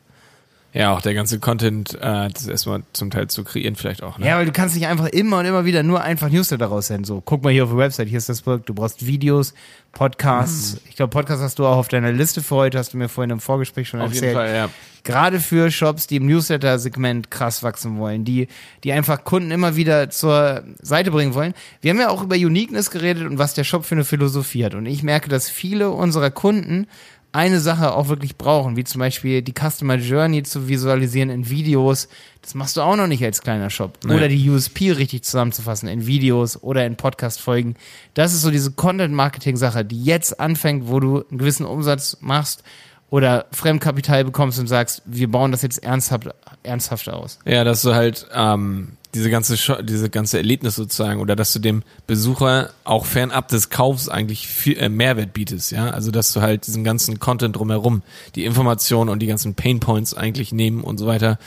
Ja, 0.71 0.93
auch 0.93 1.01
der 1.01 1.15
ganze 1.15 1.39
Content, 1.39 1.95
äh, 1.95 2.29
das 2.29 2.45
erstmal 2.45 2.83
zum 2.93 3.09
Teil 3.09 3.27
zu 3.27 3.43
kreieren 3.43 3.75
vielleicht 3.75 4.03
auch. 4.03 4.19
Ne? 4.19 4.27
Ja, 4.27 4.37
weil 4.37 4.45
du 4.45 4.51
kannst 4.51 4.75
nicht 4.75 4.85
einfach 4.85 5.07
immer 5.07 5.39
und 5.39 5.45
immer 5.45 5.65
wieder 5.65 5.81
nur 5.81 6.01
einfach 6.01 6.29
Newsletter 6.29 6.67
raussenden. 6.67 7.05
So, 7.05 7.21
guck 7.25 7.43
mal 7.43 7.51
hier 7.51 7.63
auf 7.63 7.71
der 7.71 7.79
Website, 7.79 8.07
hier 8.07 8.19
ist 8.19 8.29
das 8.29 8.43
Produkt. 8.43 8.69
Du 8.69 8.75
brauchst 8.75 9.05
Videos, 9.05 9.55
Podcasts. 9.93 10.73
Mhm. 10.73 10.79
Ich 10.89 10.95
glaube, 10.95 11.09
Podcasts 11.09 11.41
hast 11.41 11.57
du 11.57 11.65
auch 11.65 11.77
auf 11.77 11.87
deiner 11.87 12.11
Liste 12.11 12.43
für 12.43 12.55
heute, 12.55 12.77
hast 12.77 12.93
du 12.93 12.97
mir 12.97 13.09
vorhin 13.09 13.31
im 13.31 13.39
Vorgespräch 13.39 13.87
schon 13.87 13.99
Auf 13.99 14.09
erzählt. 14.09 14.23
jeden 14.23 14.35
Fall, 14.35 14.55
ja. 14.55 14.69
Gerade 15.03 15.39
für 15.39 15.71
Shops, 15.71 16.05
die 16.05 16.17
im 16.17 16.27
Newsletter-Segment 16.27 17.31
krass 17.31 17.63
wachsen 17.63 17.97
wollen, 17.97 18.23
die, 18.23 18.47
die 18.83 18.91
einfach 18.91 19.23
Kunden 19.23 19.49
immer 19.49 19.75
wieder 19.75 20.11
zur 20.11 20.63
Seite 20.81 21.09
bringen 21.09 21.33
wollen. 21.33 21.55
Wir 21.81 21.91
haben 21.91 21.99
ja 21.99 22.09
auch 22.09 22.21
über 22.21 22.35
Uniqueness 22.35 22.91
geredet 22.91 23.25
und 23.25 23.39
was 23.39 23.55
der 23.55 23.63
Shop 23.63 23.85
für 23.85 23.95
eine 23.95 24.03
Philosophie 24.03 24.65
hat. 24.65 24.75
Und 24.75 24.85
ich 24.85 25.01
merke, 25.01 25.29
dass 25.29 25.49
viele 25.49 25.89
unserer 25.89 26.29
Kunden 26.29 26.85
eine 27.31 27.59
Sache 27.59 27.93
auch 27.93 28.07
wirklich 28.07 28.37
brauchen, 28.37 28.75
wie 28.75 28.83
zum 28.83 28.99
Beispiel 28.99 29.41
die 29.41 29.53
Customer 29.53 29.95
Journey 29.95 30.43
zu 30.43 30.67
visualisieren 30.67 31.29
in 31.29 31.49
Videos. 31.49 32.07
Das 32.41 32.55
machst 32.55 32.77
du 32.77 32.81
auch 32.81 32.95
noch 32.95 33.07
nicht 33.07 33.23
als 33.23 33.41
kleiner 33.41 33.69
Shop. 33.69 33.99
Nee. 34.03 34.15
Oder 34.15 34.27
die 34.27 34.49
USP 34.49 34.91
richtig 34.91 35.23
zusammenzufassen 35.23 35.87
in 35.89 36.07
Videos 36.07 36.61
oder 36.63 36.85
in 36.85 36.95
Podcast-Folgen. 36.95 37.75
Das 38.13 38.33
ist 38.33 38.41
so 38.41 38.49
diese 38.49 38.71
Content-Marketing-Sache, 38.71 39.85
die 39.85 40.03
jetzt 40.03 40.39
anfängt, 40.39 40.87
wo 40.87 40.99
du 40.99 41.23
einen 41.29 41.37
gewissen 41.37 41.65
Umsatz 41.65 42.17
machst 42.21 42.63
oder 43.09 43.45
Fremdkapital 43.51 44.23
bekommst 44.23 44.59
und 44.59 44.67
sagst, 44.67 45.01
wir 45.05 45.29
bauen 45.29 45.51
das 45.51 45.61
jetzt 45.61 45.83
ernsthaft, 45.83 46.29
ernsthaft 46.63 47.09
aus. 47.09 47.39
Ja, 47.45 47.63
dass 47.63 47.81
du 47.81 47.93
halt 47.93 48.27
ähm, 48.33 48.93
diese 49.13 49.29
ganze 49.29 49.57
Scho 49.57 49.81
diese 49.81 50.09
ganze 50.09 50.37
Erlebnis 50.37 50.75
sozusagen 50.75 51.19
oder 51.19 51.35
dass 51.35 51.51
du 51.53 51.59
dem 51.59 51.83
Besucher 52.05 52.71
auch 52.83 53.05
fernab 53.05 53.47
des 53.47 53.69
Kaufs 53.69 54.07
eigentlich 54.07 54.47
viel 54.47 54.77
äh, 54.77 54.89
Mehrwert 54.89 55.33
bietest, 55.33 55.71
ja, 55.71 55.89
also 55.89 56.11
dass 56.11 56.33
du 56.33 56.41
halt 56.41 56.67
diesen 56.67 56.83
ganzen 56.83 57.19
Content 57.19 57.55
drumherum, 57.55 58.03
die 58.35 58.45
Informationen 58.45 59.09
und 59.09 59.19
die 59.19 59.27
ganzen 59.27 59.55
Painpoints 59.55 60.13
eigentlich 60.13 60.51
nehmen 60.51 60.83
und 60.83 60.99
so 60.99 61.07
weiter, 61.07 61.39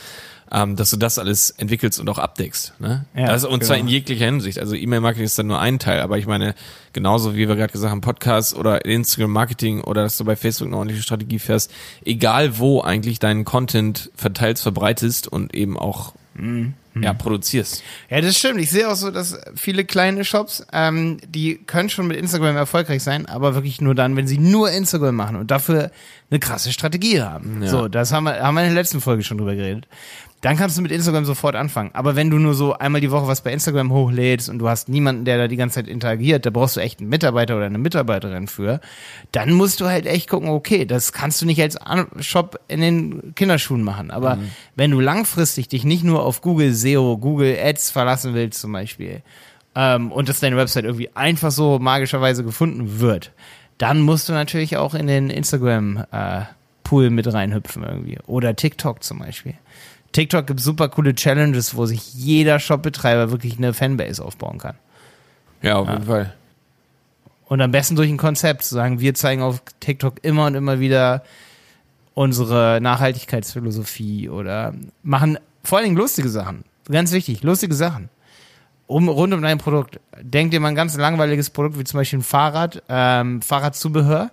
ähm, 0.51 0.75
dass 0.75 0.89
du 0.89 0.97
das 0.97 1.17
alles 1.17 1.51
entwickelst 1.51 2.01
und 2.01 2.09
auch 2.09 2.19
abdeckst, 2.19 2.73
ne? 2.79 3.05
Ja, 3.15 3.27
das, 3.27 3.45
und 3.45 3.63
zwar 3.63 3.77
genau. 3.77 3.87
in 3.87 3.93
jeglicher 3.93 4.25
Hinsicht. 4.25 4.59
Also 4.59 4.75
E-Mail-Marketing 4.75 5.25
ist 5.25 5.39
dann 5.39 5.47
nur 5.47 5.59
ein 5.59 5.79
Teil, 5.79 6.01
aber 6.01 6.17
ich 6.17 6.27
meine 6.27 6.55
genauso 6.91 7.33
wie 7.33 7.47
wir 7.47 7.55
gerade 7.55 7.71
gesagt 7.71 7.91
haben, 7.91 8.01
Podcast 8.01 8.55
oder 8.55 8.83
Instagram-Marketing 8.85 9.81
oder 9.81 10.03
dass 10.03 10.17
du 10.17 10.25
bei 10.25 10.35
Facebook 10.35 10.67
eine 10.67 10.77
ordentliche 10.77 11.01
Strategie 11.01 11.39
fährst, 11.39 11.71
egal 12.03 12.59
wo 12.59 12.81
eigentlich 12.81 13.19
deinen 13.19 13.45
Content 13.45 14.11
verteilst, 14.15 14.63
verbreitest 14.63 15.27
und 15.29 15.55
eben 15.55 15.77
auch 15.77 16.13
Mhm. 16.35 16.73
Ja, 17.01 17.13
produzierst. 17.13 17.83
Ja, 18.09 18.21
das 18.21 18.37
stimmt. 18.37 18.59
Ich 18.59 18.69
sehe 18.69 18.89
auch 18.89 18.95
so, 18.95 19.11
dass 19.11 19.39
viele 19.55 19.85
kleine 19.85 20.25
Shops, 20.25 20.65
ähm, 20.71 21.17
die 21.27 21.55
können 21.55 21.89
schon 21.89 22.07
mit 22.07 22.17
Instagram 22.17 22.55
erfolgreich 22.55 23.03
sein, 23.03 23.25
aber 23.25 23.55
wirklich 23.55 23.81
nur 23.81 23.95
dann, 23.95 24.15
wenn 24.15 24.27
sie 24.27 24.37
nur 24.37 24.71
Instagram 24.71 25.15
machen 25.15 25.35
und 25.35 25.51
dafür 25.51 25.91
eine 26.29 26.39
krasse 26.39 26.71
Strategie 26.71 27.21
haben. 27.21 27.63
Ja. 27.63 27.69
So, 27.69 27.87
das 27.87 28.11
haben 28.11 28.25
wir, 28.25 28.39
haben 28.41 28.55
wir 28.55 28.61
in 28.61 28.69
der 28.69 28.75
letzten 28.75 29.01
Folge 29.01 29.23
schon 29.23 29.37
drüber 29.37 29.55
geredet. 29.55 29.87
Dann 30.43 30.57
kannst 30.57 30.77
du 30.77 30.81
mit 30.81 30.91
Instagram 30.91 31.23
sofort 31.23 31.55
anfangen. 31.55 31.91
Aber 31.93 32.17
wenn 32.17 32.29
du 32.29 32.37
nur 32.37 32.53
so 32.53 32.73
einmal 32.73 32.99
die 32.99 33.11
Woche 33.11 33.27
was 33.27 33.39
bei 33.41 33.53
Instagram 33.53 33.93
hochlädst 33.93 34.49
und 34.49 34.59
du 34.59 34.67
hast 34.67 34.89
niemanden, 34.89 35.23
der 35.23 35.37
da 35.37 35.47
die 35.47 35.55
ganze 35.55 35.75
Zeit 35.75 35.87
interagiert, 35.87 36.45
da 36.45 36.49
brauchst 36.49 36.75
du 36.75 36.81
echt 36.81 36.99
einen 36.99 37.07
Mitarbeiter 37.07 37.55
oder 37.55 37.67
eine 37.67 37.77
Mitarbeiterin 37.77 38.47
für, 38.47 38.81
dann 39.31 39.53
musst 39.53 39.79
du 39.79 39.85
halt 39.85 40.05
echt 40.05 40.29
gucken, 40.29 40.49
okay, 40.49 40.83
das 40.83 41.13
kannst 41.13 41.41
du 41.41 41.45
nicht 41.45 41.61
als 41.61 41.77
Shop 42.19 42.59
in 42.67 42.81
den 42.81 43.33
Kinderschuhen 43.35 43.83
machen. 43.83 44.11
Aber 44.11 44.37
wenn 44.75 44.91
du 44.91 44.99
langfristig 44.99 45.69
dich 45.69 45.85
nicht 45.85 46.03
nur 46.03 46.23
auf 46.23 46.41
Google 46.41 46.73
SEO, 46.73 47.17
Google 47.17 47.57
Ads 47.57 47.91
verlassen 47.91 48.33
willst 48.33 48.59
zum 48.59 48.73
Beispiel, 48.73 49.21
ähm, 49.75 50.11
und 50.11 50.27
dass 50.27 50.41
deine 50.41 50.57
Website 50.57 50.83
irgendwie 50.83 51.09
einfach 51.15 51.51
so 51.51 51.79
magischerweise 51.79 52.43
gefunden 52.43 52.99
wird, 52.99 53.31
dann 53.77 54.01
musst 54.01 54.27
du 54.27 54.33
natürlich 54.33 54.75
auch 54.75 54.93
in 54.93 55.07
den 55.07 55.29
Instagram-Pool 55.29 57.09
mit 57.09 57.33
reinhüpfen 57.33 57.83
irgendwie. 57.83 58.17
Oder 58.27 58.57
TikTok 58.57 59.03
zum 59.03 59.19
Beispiel. 59.19 59.53
TikTok 60.13 60.47
gibt 60.47 60.61
super 60.61 60.89
coole 60.89 61.13
Challenges, 61.13 61.75
wo 61.75 61.85
sich 61.85 62.13
jeder 62.13 62.59
Shopbetreiber 62.59 63.31
wirklich 63.31 63.57
eine 63.57 63.73
Fanbase 63.73 64.23
aufbauen 64.23 64.59
kann. 64.59 64.75
Ja, 65.61 65.75
auf 65.75 65.89
jeden 65.89 66.03
Fall. 66.03 66.33
Und 67.45 67.61
am 67.61 67.71
besten 67.71 67.95
durch 67.95 68.09
ein 68.09 68.17
Konzept 68.17 68.63
zu 68.63 68.75
sagen, 68.75 68.99
wir 68.99 69.13
zeigen 69.13 69.41
auf 69.41 69.61
TikTok 69.79 70.23
immer 70.23 70.45
und 70.45 70.55
immer 70.55 70.79
wieder 70.79 71.23
unsere 72.13 72.79
Nachhaltigkeitsphilosophie 72.81 74.29
oder 74.29 74.73
machen 75.01 75.37
vor 75.63 75.77
allen 75.77 75.85
Dingen 75.85 75.97
lustige 75.97 76.29
Sachen. 76.29 76.63
Ganz 76.89 77.11
wichtig, 77.11 77.43
lustige 77.43 77.73
Sachen. 77.73 78.09
Um, 78.85 79.07
rund 79.07 79.33
um 79.33 79.41
dein 79.41 79.57
Produkt. 79.57 79.99
Denk 80.21 80.51
dir 80.51 80.59
mal 80.59 80.67
ein 80.67 80.75
ganz 80.75 80.97
langweiliges 80.97 81.49
Produkt, 81.49 81.79
wie 81.79 81.85
zum 81.85 81.99
Beispiel 81.99 82.19
ein 82.19 82.23
Fahrrad, 82.23 82.83
ähm, 82.89 83.41
Fahrradzubehör. 83.41 84.31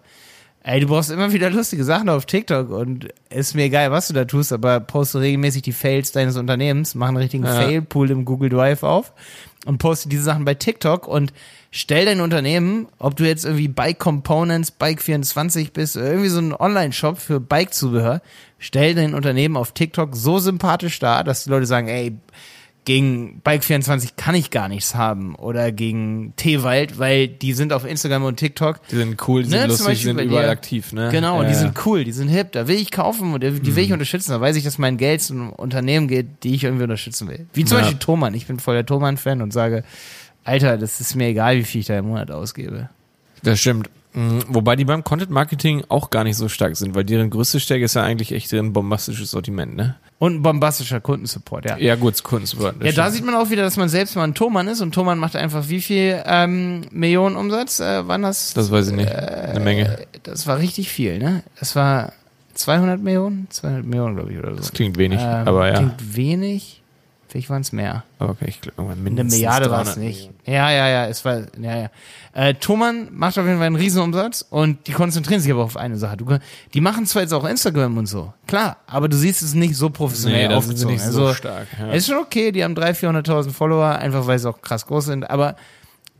Ey, 0.63 0.81
du 0.81 0.89
brauchst 0.89 1.11
immer 1.11 1.33
wieder 1.33 1.49
lustige 1.49 1.85
Sachen 1.85 2.11
auf 2.11 2.27
TikTok 2.27 2.69
und 2.69 3.09
ist 3.31 3.55
mir 3.55 3.65
egal, 3.65 3.91
was 3.93 4.09
du 4.09 4.15
da 4.15 4.27
tust, 4.27 4.53
aber 4.53 4.79
poste 4.81 5.21
regelmäßig 5.21 5.63
die 5.63 5.73
Fails 5.73 6.13
deines 6.13 6.37
Unternehmens, 6.37 6.95
mach 6.95 7.09
einen 7.09 7.17
richtigen 7.17 7.45
Ja. 7.47 7.55
Fail-Pool 7.55 8.11
im 8.11 8.27
Google 8.27 8.51
Drive 8.51 8.83
auf 8.83 9.15
und 9.65 9.79
poste 9.79 10.11
diese 10.11 10.23
Sachen 10.23 10.45
bei 10.45 10.53
TikTok 10.53 11.09
und 11.09 11.33
stell 11.71 12.05
dein 12.05 12.21
Unternehmen, 12.21 12.89
ob 12.99 13.17
du 13.17 13.25
jetzt 13.27 13.47
irgendwie 13.47 13.69
Bike 13.69 13.99
Components, 13.99 14.71
Bike 14.71 15.01
24 15.01 15.73
bist, 15.73 15.97
oder 15.97 16.09
irgendwie 16.09 16.29
so 16.29 16.41
ein 16.41 16.53
Online-Shop 16.53 17.19
für 17.19 17.41
Bike-Zubehör, 17.41 18.21
stell 18.59 18.95
dein 18.95 19.15
Unternehmen 19.15 19.57
auf 19.57 19.73
TikTok 19.73 20.15
so 20.15 20.39
sympathisch 20.41 20.99
dar, 20.99 21.25
dass 21.25 21.45
die 21.45 21.51
Leute 21.51 21.65
sagen, 21.67 21.89
ey, 21.89 22.19
gegen 22.85 23.41
Bike 23.45 23.63
24 23.63 24.17
kann 24.17 24.35
ich 24.35 24.51
gar 24.51 24.69
nichts 24.69 24.95
haben 24.95 25.35
oder 25.35 25.71
gegen 25.71 26.33
T-Wald, 26.37 26.99
weil 26.99 27.29
die 27.29 27.53
sind 27.53 27.73
auf 27.73 27.85
Instagram 27.85 28.25
und 28.25 28.37
TikTok 28.37 28.81
Die 28.91 28.97
sind 28.97 29.29
cool, 29.29 29.43
die 29.43 29.51
Ne, 29.51 29.61
sind 29.61 29.73
zum 29.73 29.87
lustig, 29.87 29.99
die 29.99 30.05
sind 30.05 30.21
überall 30.21 30.45
dir. 30.45 30.51
aktiv, 30.51 30.93
ne? 30.93 31.09
Genau, 31.13 31.43
ja, 31.43 31.49
die 31.49 31.55
ja. 31.55 31.59
sind 31.61 31.87
cool, 31.87 32.05
die 32.05 32.13
sind 32.13 32.29
hip, 32.29 32.53
da 32.53 32.67
will 32.69 32.77
ich 32.77 32.91
kaufen 32.91 33.35
und 33.35 33.43
die 33.43 33.77
will 33.77 33.85
ich 33.85 33.93
unterstützen. 33.93 34.31
Da 34.33 34.41
weiß 34.41 34.57
ich, 34.57 34.65
dass 34.65 34.79
mein 34.79 34.97
Geld 34.97 35.21
zu 35.23 35.35
einem 35.35 35.51
Unternehmen 35.51 36.09
geht, 36.09 36.43
die 36.43 36.55
ich 36.55 36.65
irgendwie 36.65 36.85
unterstützen 36.85 37.29
will. 37.29 37.47
Wie 37.53 37.65
zum 37.65 37.77
Ja. 37.79 37.83
Beispiel 37.83 37.99
Thomann. 38.01 38.35
Ich 38.35 38.47
bin 38.47 38.59
voll 38.59 38.75
der 38.75 38.87
Thomann-Fan 38.87 39.43
und 39.43 39.53
sage, 39.53 39.85
Alter, 40.45 40.79
das 40.79 41.01
ist 41.01 41.15
mir 41.15 41.29
egal, 41.29 41.59
wie 41.59 41.65
viel 41.65 41.83
ich 41.83 41.87
da 41.87 41.99
im 41.99 42.07
Monat 42.09 42.31
ausgebe. 42.31 42.89
Das 43.43 43.61
stimmt. 43.61 43.91
Mhm, 44.15 44.43
Wobei 44.49 44.75
die 44.75 44.85
beim 44.85 45.05
Content 45.05 45.31
Marketing 45.31 45.85
auch 45.89 46.11
gar 46.11 46.25
nicht 46.25 46.37
so 46.37 46.49
stark 46.49 46.77
sind, 46.77 46.95
weil 46.95 47.05
deren 47.05 47.31
größte 47.31 47.61
Stärke 47.61 47.85
ist 47.85 47.95
ja 47.95 48.03
eigentlich 48.03 48.33
echt 48.33 48.51
deren 48.51 48.73
bombastisches 48.73 49.31
Sortiment, 49.31 49.77
ne? 49.77 49.97
Und 50.21 50.35
ein 50.35 50.43
bombastischer 50.43 51.01
Kundensupport, 51.01 51.65
ja. 51.65 51.79
Ja, 51.79 51.95
gut, 51.97 52.23
Kundensupport. 52.23 52.75
Ja, 52.85 52.93
da 52.93 53.11
sieht 53.11 53.25
man 53.25 53.35
auch 53.35 53.49
wieder, 53.49 53.63
dass 53.63 53.79
man 53.79 53.89
selbst 53.89 54.15
mal 54.17 54.25
ein 54.25 54.35
Thomann 54.35 54.69
ist 54.69 54.83
und 54.83 54.93
Thomann 54.95 55.19
macht 55.19 55.35
einfach 55.35 55.71
wie 55.71 55.81
viel 55.81 56.23
ähm, 56.27 56.83
Millionen 56.91 57.37
Umsatz? 57.37 57.81
Äh, 57.81 58.07
wann 58.07 58.21
das? 58.21 58.53
Das 58.53 58.71
weiß 58.71 58.89
ich 58.89 58.95
nicht. 58.97 59.11
Eine 59.11 59.61
Menge. 59.61 59.99
Das 60.23 60.47
war 60.47 60.59
richtig 60.59 60.91
viel, 60.91 61.19
ne? 61.19 61.43
Das 61.59 61.75
war 61.75 62.13
200 62.53 63.01
Millionen? 63.03 63.47
200 63.49 63.87
Millionen, 63.87 64.17
glaube 64.17 64.31
ich, 64.33 64.39
oder 64.39 64.51
so. 64.51 64.57
Das 64.59 64.73
klingt 64.73 64.99
wenig, 64.99 65.21
Ähm, 65.23 65.49
aber 65.49 65.69
ja. 65.69 65.77
Klingt 65.77 66.17
wenig. 66.17 66.80
Vielleicht 67.31 67.49
waren 67.49 67.61
es 67.63 67.71
mehr. 67.71 68.03
Okay, 68.19 68.47
ich 68.49 68.61
glaube, 68.61 68.77
irgendwann 68.79 68.99
Eine 68.99 69.05
mindestens 69.05 69.35
Milliarde 69.35 69.71
war 69.71 69.83
es 69.83 69.95
300 69.95 70.05
nicht. 70.05 70.31
Ja, 70.47 70.71
ja, 70.73 70.89
ja, 70.89 71.07
es 71.07 71.25
war, 71.25 71.43
ja, 71.61 71.77
ja. 71.83 71.91
Äh, 72.33 72.55
Thomann 72.55 73.09
macht 73.13 73.39
auf 73.39 73.47
jeden 73.47 73.59
Fall 73.59 73.69
einen 73.69 73.77
Riesenumsatz 73.77 74.45
und 74.51 74.87
die 74.89 74.93
konzentrieren 74.93 75.41
sich 75.41 75.53
aber 75.53 75.63
auf 75.63 75.77
eine 75.77 75.97
Sache. 75.97 76.17
Du, 76.17 76.39
die 76.75 76.81
machen 76.81 77.07
zwar 77.07 77.23
jetzt 77.23 77.33
auch 77.33 77.45
Instagram 77.45 77.99
und 77.99 78.07
so, 78.07 78.33
klar, 78.49 78.79
aber 78.89 79.09
du 79.09 79.17
siehst 79.17 79.43
es 79.43 79.55
nicht 79.55 79.77
so 79.77 79.91
professionell 79.91 80.49
Nee, 80.49 80.55
aufgezogen. 80.55 80.95
nicht 80.95 81.05
also, 81.05 81.29
so 81.29 81.35
stark. 81.35 81.69
Ja. 81.79 81.91
es 81.91 81.99
ist 81.99 82.09
schon 82.09 82.19
okay, 82.19 82.51
die 82.51 82.65
haben 82.65 82.75
300.000, 82.75 83.25
400.000 83.25 83.51
Follower, 83.53 83.87
einfach 83.91 84.27
weil 84.27 84.39
sie 84.41 84.49
auch 84.49 84.61
krass 84.61 84.87
groß 84.87 85.05
sind, 85.05 85.31
aber 85.31 85.55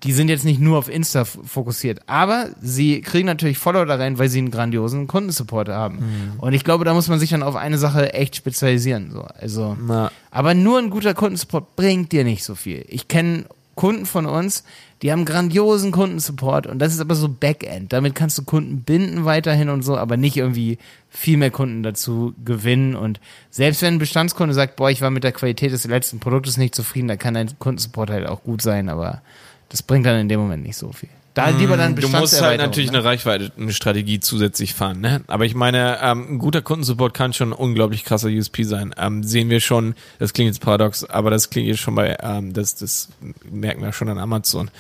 die 0.03 0.13
sind 0.13 0.29
jetzt 0.29 0.45
nicht 0.45 0.61
nur 0.61 0.79
auf 0.79 0.89
Insta 0.89 1.25
fokussiert. 1.25 2.01
Aber 2.07 2.49
sie 2.63 3.03
kriegen 3.03 3.27
natürlich 3.27 3.59
Follower 3.59 3.85
da 3.85 3.97
rein, 3.97 4.19
weil 4.19 4.29
sie 4.29 4.39
einen 4.39 4.51
grandiosen 4.51 5.07
Kundensupport 5.07 5.69
haben. 5.69 5.97
Mhm. 5.97 6.41
Und 6.41 6.55
ich 6.55 6.65
glaube, 6.65 6.85
da 6.85 6.95
muss 6.95 7.09
man 7.09 7.19
sich 7.19 7.31
dann 7.31 7.43
auf 7.43 7.57
eine 7.57 7.79
Sache 7.79 8.15
echt 8.15 8.37
spezialisieren. 8.37 9.11
So. 9.13 9.23
Also, 9.23 9.77
Na, 9.87 10.11
aber 10.31 10.55
nur 10.55 10.79
ein 10.79 10.91
guter 10.91 11.15
Kundensupport 11.15 11.77
bringt 11.77 12.13
dir 12.13 12.25
nicht 12.25 12.45
so 12.45 12.55
viel. 12.55 12.85
Ich 12.89 13.09
kenne 13.09 13.45
Kunden 13.75 14.05
von 14.05 14.27
uns, 14.27 14.65
die 15.03 15.11
haben 15.11 15.25
grandiosen 15.25 15.91
Kundensupport 15.91 16.67
und 16.67 16.79
das 16.81 16.93
ist 16.93 17.01
aber 17.01 17.15
so 17.15 17.29
Backend. 17.29 17.93
Damit 17.93 18.15
kannst 18.15 18.37
du 18.37 18.43
Kunden 18.43 18.83
binden 18.83 19.25
weiterhin 19.25 19.71
und 19.71 19.83
so, 19.83 19.97
aber 19.97 20.19
nicht 20.19 20.37
irgendwie 20.37 20.77
viel 21.09 21.39
mehr 21.39 21.51
Kunden 21.51 21.83
dazu 21.83 22.35
gewinnen. 22.45 22.95
Und 22.95 23.21
selbst 23.51 23.81
wenn 23.81 23.95
ein 23.95 23.99
Bestandskunde 23.99 24.53
sagt, 24.55 24.77
boah, 24.77 24.91
ich 24.91 25.01
war 25.01 25.11
mit 25.11 25.25
der 25.25 25.33
Qualität 25.33 25.73
des 25.73 25.87
letzten 25.87 26.21
Produktes 26.21 26.59
nicht 26.59 26.75
zufrieden, 26.75 27.09
da 27.09 27.17
kann 27.17 27.33
dein 27.33 27.59
Kundensupport 27.59 28.11
halt 28.11 28.27
auch 28.27 28.43
gut 28.43 28.61
sein, 28.61 28.91
aber 28.91 29.23
das 29.71 29.83
bringt 29.83 30.05
dann 30.05 30.21
in 30.21 30.29
dem 30.29 30.41
Moment 30.41 30.63
nicht 30.65 30.77
so 30.77 30.93
viel. 30.93 31.09
Da 31.33 31.51
lieber 31.51 31.77
dann 31.77 31.95
Du 31.95 32.09
musst 32.09 32.43
halt 32.43 32.61
natürlich 32.61 32.91
ne? 32.91 32.99
eine 32.99 33.07
Reichweite, 33.07 33.53
eine 33.57 33.73
Strategie 33.73 34.19
zusätzlich 34.19 34.75
fahren, 34.75 35.01
ne? 35.01 35.23
Aber 35.29 35.45
ich 35.45 35.55
meine, 35.55 35.99
ähm, 36.03 36.35
ein 36.35 36.39
guter 36.39 36.61
Kundensupport 36.61 37.15
kann 37.15 37.33
schon 37.33 37.51
ein 37.51 37.53
unglaublich 37.53 38.05
krasser 38.05 38.29
USP 38.29 38.65
sein. 38.65 38.93
Ähm, 38.99 39.23
sehen 39.23 39.49
wir 39.49 39.61
schon, 39.61 39.95
das 40.19 40.33
klingt 40.33 40.49
jetzt 40.49 40.61
paradox, 40.61 41.05
aber 41.05 41.31
das 41.31 41.49
klingt 41.49 41.69
jetzt 41.69 41.79
schon 41.79 41.95
bei, 41.95 42.17
ähm, 42.21 42.53
das, 42.53 42.75
das 42.75 43.11
merken 43.49 43.81
wir 43.81 43.93
schon 43.93 44.09
an 44.09 44.19
Amazon. 44.19 44.73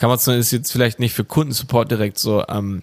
Amazon 0.00 0.36
ist 0.36 0.50
jetzt 0.50 0.72
vielleicht 0.72 0.98
nicht 0.98 1.12
für 1.12 1.24
Kundensupport 1.24 1.90
direkt 1.90 2.18
so 2.18 2.42
ähm, 2.48 2.82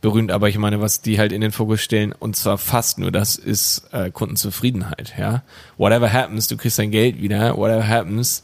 berühmt, 0.00 0.32
aber 0.32 0.48
ich 0.48 0.58
meine, 0.58 0.80
was 0.80 1.02
die 1.02 1.20
halt 1.20 1.30
in 1.30 1.42
den 1.42 1.52
Fokus 1.52 1.80
stellen, 1.80 2.12
und 2.12 2.34
zwar 2.34 2.58
fast 2.58 2.98
nur 2.98 3.12
das, 3.12 3.36
ist 3.36 3.88
äh, 3.92 4.10
Kundenzufriedenheit, 4.10 5.14
ja. 5.16 5.44
Whatever 5.76 6.12
happens, 6.12 6.48
du 6.48 6.56
kriegst 6.56 6.80
dein 6.80 6.90
Geld 6.90 7.20
wieder, 7.20 7.56
whatever 7.56 7.86
happens, 7.86 8.42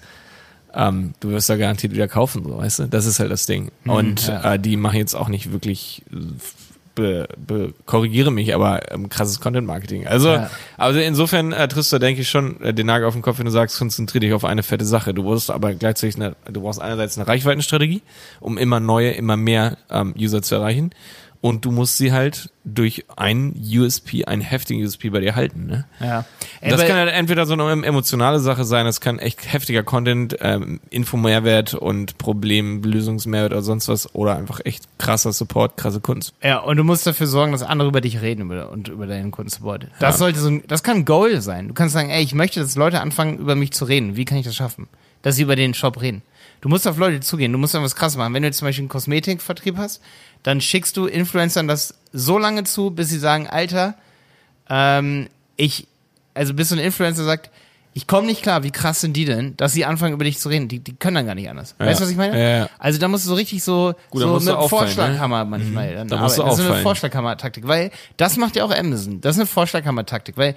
ähm, 0.74 1.14
du 1.20 1.30
wirst 1.30 1.48
da 1.50 1.56
garantiert 1.56 1.92
wieder 1.92 2.08
kaufen, 2.08 2.44
so, 2.44 2.58
weißt 2.58 2.78
du? 2.80 2.88
Das 2.88 3.06
ist 3.06 3.20
halt 3.20 3.30
das 3.30 3.46
Ding. 3.46 3.70
Und 3.84 4.28
ja. 4.28 4.54
äh, 4.54 4.58
die 4.58 4.76
machen 4.76 4.96
jetzt 4.98 5.14
auch 5.14 5.28
nicht 5.28 5.52
wirklich, 5.52 6.02
be, 6.94 7.26
be, 7.36 7.72
korrigiere 7.86 8.30
mich, 8.30 8.54
aber 8.54 8.92
ähm, 8.92 9.08
krasses 9.08 9.40
Content-Marketing. 9.40 10.06
Also, 10.06 10.30
Ja. 10.32 10.50
also 10.76 10.98
insofern 11.00 11.52
äh, 11.52 11.68
triffst 11.68 11.92
du, 11.92 11.98
denke 11.98 12.20
ich, 12.20 12.28
schon 12.28 12.60
äh, 12.60 12.74
den 12.74 12.86
Nagel 12.86 13.06
auf 13.06 13.14
den 13.14 13.22
Kopf, 13.22 13.38
wenn 13.38 13.46
du 13.46 13.50
sagst, 13.52 13.78
konzentrier 13.78 14.20
dich 14.20 14.32
auf 14.32 14.44
eine 14.44 14.62
fette 14.62 14.84
Sache. 14.84 15.14
Du 15.14 15.22
brauchst 15.22 15.50
aber 15.50 15.74
gleichzeitig 15.74 16.16
eine, 16.16 16.36
du 16.50 16.60
brauchst 16.62 16.80
einerseits 16.80 17.16
eine 17.16 17.26
Reichweitenstrategie, 17.26 18.02
um 18.40 18.58
immer 18.58 18.80
neue, 18.80 19.10
immer 19.12 19.36
mehr 19.36 19.78
ähm, 19.90 20.14
User 20.18 20.42
zu 20.42 20.54
erreichen. 20.54 20.90
Und 21.42 21.64
du 21.64 21.72
musst 21.72 21.98
sie 21.98 22.12
halt 22.12 22.50
durch 22.62 23.04
einen 23.16 23.60
USP, 23.60 24.26
einen 24.26 24.42
heftigen 24.42 24.80
USP 24.84 25.10
bei 25.10 25.18
dir 25.18 25.34
halten, 25.34 25.66
ne? 25.66 25.86
Ja. 25.98 26.24
Das 26.60 26.86
kann 26.86 26.96
halt 26.96 27.12
entweder 27.12 27.46
so 27.46 27.54
eine 27.54 27.84
emotionale 27.84 28.38
Sache 28.38 28.62
sein, 28.62 28.86
das 28.86 29.00
kann 29.00 29.18
echt 29.18 29.52
heftiger 29.52 29.82
Content, 29.82 30.36
ähm, 30.40 30.78
Info-Mehrwert 30.90 31.74
und 31.74 32.16
Problemlösungsmehrwert 32.18 33.50
oder 33.50 33.62
sonst 33.62 33.88
was 33.88 34.14
oder 34.14 34.36
einfach 34.36 34.60
echt 34.64 34.84
krasser 34.98 35.32
Support, 35.32 35.76
krasse 35.76 35.98
Kunst. 35.98 36.32
Ja, 36.44 36.58
und 36.58 36.76
du 36.76 36.84
musst 36.84 37.08
dafür 37.08 37.26
sorgen, 37.26 37.50
dass 37.50 37.64
andere 37.64 37.88
über 37.88 38.00
dich 38.00 38.22
reden 38.22 38.42
über, 38.42 38.70
und 38.70 38.86
über 38.86 39.08
deinen 39.08 39.32
Kundensupport. 39.32 39.88
Das 39.98 40.18
sollte 40.18 40.38
so 40.38 40.48
ein, 40.48 40.62
das 40.68 40.84
kann 40.84 40.98
ein 40.98 41.04
Goal 41.04 41.40
sein. 41.40 41.66
Du 41.66 41.74
kannst 41.74 41.92
sagen, 41.92 42.10
ey, 42.10 42.22
ich 42.22 42.34
möchte, 42.34 42.60
dass 42.60 42.76
Leute 42.76 43.00
anfangen, 43.00 43.38
über 43.38 43.56
mich 43.56 43.72
zu 43.72 43.84
reden. 43.84 44.14
Wie 44.14 44.24
kann 44.24 44.38
ich 44.38 44.46
das 44.46 44.54
schaffen? 44.54 44.86
Dass 45.22 45.34
sie 45.34 45.42
über 45.42 45.56
den 45.56 45.74
Shop 45.74 46.00
reden. 46.00 46.22
Du 46.62 46.68
musst 46.68 46.86
auf 46.86 46.96
Leute 46.96 47.18
zugehen. 47.18 47.50
Du 47.50 47.58
musst 47.58 47.74
dann 47.74 47.82
was 47.82 47.96
krass 47.96 48.16
machen. 48.16 48.32
Wenn 48.32 48.42
du 48.42 48.48
jetzt 48.48 48.58
zum 48.58 48.68
Beispiel 48.68 48.82
einen 48.82 48.88
Kosmetikvertrieb 48.88 49.76
hast, 49.76 50.00
dann 50.42 50.60
schickst 50.60 50.96
du 50.96 51.06
Influencern 51.06 51.68
das 51.68 51.94
so 52.12 52.38
lange 52.38 52.64
zu, 52.64 52.90
bis 52.90 53.08
sie 53.08 53.18
sagen, 53.18 53.46
Alter, 53.46 53.94
ähm, 54.68 55.28
ich, 55.56 55.86
also 56.34 56.54
bis 56.54 56.68
so 56.70 56.74
ein 56.74 56.78
Influencer 56.80 57.24
sagt, 57.24 57.50
ich 57.94 58.06
komme 58.06 58.26
nicht 58.26 58.42
klar, 58.42 58.62
wie 58.62 58.70
krass 58.70 59.02
sind 59.02 59.14
die 59.14 59.26
denn, 59.26 59.54
dass 59.58 59.72
sie 59.72 59.84
anfangen 59.84 60.14
über 60.14 60.24
dich 60.24 60.38
zu 60.38 60.48
reden. 60.48 60.66
Die, 60.66 60.78
die 60.78 60.94
können 60.94 61.14
dann 61.14 61.26
gar 61.26 61.34
nicht 61.34 61.50
anders. 61.50 61.74
Weißt 61.78 62.00
du, 62.00 62.04
was 62.04 62.10
ich 62.10 62.16
meine? 62.16 62.38
Ja, 62.40 62.58
ja. 62.60 62.68
Also 62.78 62.98
da 62.98 63.06
musst 63.06 63.26
du 63.26 63.28
so 63.28 63.34
richtig 63.34 63.62
so, 63.62 63.94
Gut, 64.08 64.22
so 64.22 64.38
du 64.38 64.56
auffallen, 64.56 64.68
Vorschlaghammer 64.68 65.44
manchmal. 65.44 65.94
Dann 65.96 66.08
Da 66.08 66.16
musst 66.16 66.38
du 66.38 66.42
arbeiten. 66.42 66.56
das 66.56 66.60
ist 66.60 66.66
so 66.66 66.72
eine. 66.72 66.82
Vorschlaghammer-Taktik, 66.82 67.68
weil 67.68 67.90
das 68.16 68.38
macht 68.38 68.56
ja 68.56 68.64
auch 68.64 68.70
Amazon. 68.74 69.20
Das 69.20 69.36
ist 69.36 69.40
eine 69.40 69.46
Vorschlaghammer-Taktik, 69.46 70.38
weil 70.38 70.54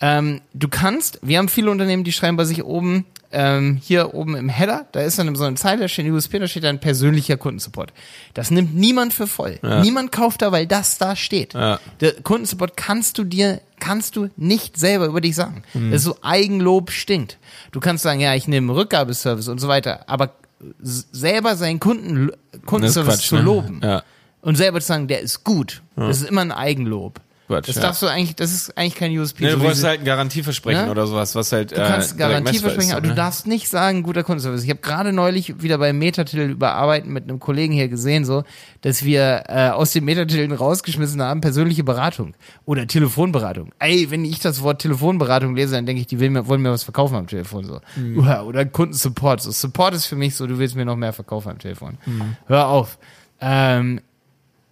ähm, 0.00 0.40
du 0.52 0.68
kannst, 0.68 1.18
wir 1.22 1.38
haben 1.38 1.48
viele 1.48 1.70
Unternehmen, 1.70 2.04
die 2.04 2.12
schreiben 2.12 2.36
bei 2.36 2.44
sich 2.44 2.64
oben, 2.64 3.06
ähm, 3.32 3.80
hier 3.82 4.14
oben 4.14 4.36
im 4.36 4.48
Header, 4.48 4.86
da 4.92 5.00
ist 5.00 5.18
dann 5.18 5.34
so 5.34 5.44
eine 5.44 5.56
Zeile, 5.56 5.82
da 5.82 5.88
steht 5.88 6.06
USP, 6.08 6.38
da 6.38 6.46
steht 6.46 6.62
dann 6.64 6.78
persönlicher 6.78 7.36
Kundensupport. 7.36 7.92
Das 8.32 8.50
nimmt 8.52 8.74
niemand 8.76 9.12
für 9.12 9.26
voll. 9.26 9.58
Niemand 9.82 10.12
kauft 10.12 10.42
da, 10.42 10.52
weil 10.52 10.66
das 10.68 10.98
da 10.98 11.16
steht. 11.16 11.54
Ja. 11.54 11.80
Der 12.00 12.12
Kundensupport 12.22 12.76
kannst 12.76 13.18
du 13.18 13.24
dir, 13.24 13.60
kannst 13.80 14.14
du 14.14 14.28
nicht 14.36 14.76
selber 14.78 15.06
über 15.06 15.20
dich 15.20 15.34
sagen. 15.34 15.64
Mhm. 15.74 15.90
Das 15.90 16.02
ist 16.02 16.04
so 16.04 16.16
Eigenlob 16.22 16.92
stinkt. 16.92 17.38
Du 17.72 17.80
kannst 17.80 18.04
sagen, 18.04 18.20
ja, 18.20 18.34
ich 18.36 18.46
nehme 18.46 18.74
Rückgabeservice 18.74 19.48
und 19.48 19.58
so 19.60 19.66
weiter, 19.66 20.04
aber 20.08 20.34
selber 20.80 21.56
seinen 21.56 21.80
Kunden, 21.80 22.30
Kundenservice 22.66 23.16
Quatsch, 23.16 23.28
zu 23.28 23.36
ne? 23.36 23.42
loben 23.42 23.80
Ja. 23.82 24.02
und 24.42 24.56
selber 24.56 24.80
zu 24.80 24.86
sagen, 24.86 25.08
der 25.08 25.20
ist 25.20 25.44
gut, 25.44 25.82
das 25.96 26.20
ist 26.20 26.28
immer 26.28 26.40
ein 26.42 26.52
Eigenlob. 26.52 27.20
Quatsch, 27.46 27.68
das 27.68 27.76
ja. 27.76 27.82
darfst 27.82 28.00
du 28.00 28.06
eigentlich, 28.06 28.36
das 28.36 28.52
ist 28.52 28.76
eigentlich 28.78 28.94
kein 28.94 29.16
USP. 29.18 29.44
Ne, 29.44 29.50
so 29.52 29.58
du 29.58 29.74
sie- 29.74 29.86
halt 29.86 30.00
ein 30.00 30.04
Garantieversprechen 30.06 30.86
Ne? 30.86 30.90
oder 30.90 31.06
sowas, 31.06 31.34
was 31.34 31.52
halt 31.52 31.72
Du 31.72 31.76
kannst 31.76 32.16
Garantie 32.16 32.58
versprechen, 32.58 32.92
aber 32.92 33.02
du 33.02 33.08
ne? 33.08 33.14
darfst 33.14 33.46
nicht 33.46 33.68
sagen, 33.68 34.02
guter 34.02 34.22
Kundenservice. 34.24 34.64
Ich 34.64 34.70
habe 34.70 34.80
gerade 34.80 35.12
neulich 35.12 35.62
wieder 35.62 35.76
beim 35.76 35.98
Metatitel 35.98 36.48
überarbeiten 36.50 37.12
mit 37.12 37.24
einem 37.24 37.40
Kollegen 37.40 37.74
hier 37.74 37.88
gesehen, 37.88 38.24
so, 38.24 38.44
dass 38.80 39.04
wir 39.04 39.44
äh, 39.48 39.68
aus 39.68 39.92
den 39.92 40.04
Metatiteln 40.04 40.52
rausgeschmissen 40.52 41.20
haben, 41.20 41.42
persönliche 41.42 41.84
Beratung 41.84 42.34
oder 42.64 42.86
Telefonberatung. 42.86 43.72
Ey, 43.78 44.10
wenn 44.10 44.24
ich 44.24 44.40
das 44.40 44.62
Wort 44.62 44.80
Telefonberatung 44.80 45.54
lese, 45.54 45.74
dann 45.74 45.84
denke 45.84 46.00
ich, 46.00 46.06
die 46.06 46.16
mir, 46.16 46.48
wollen 46.48 46.62
mir 46.62 46.70
was 46.70 46.84
verkaufen 46.84 47.14
am 47.16 47.26
Telefon. 47.26 47.64
so. 47.64 47.80
Oder, 48.16 48.46
oder 48.46 48.64
Kundensupport. 48.64 49.42
So, 49.42 49.50
Support 49.50 49.94
ist 49.94 50.06
für 50.06 50.16
mich 50.16 50.34
so, 50.34 50.46
du 50.46 50.58
willst 50.58 50.76
mir 50.76 50.84
noch 50.86 50.96
mehr 50.96 51.12
verkaufen 51.12 51.50
am 51.50 51.58
Telefon. 51.58 51.98
Hör 52.46 52.68
auf. 52.68 52.98
Ähm, 53.40 54.00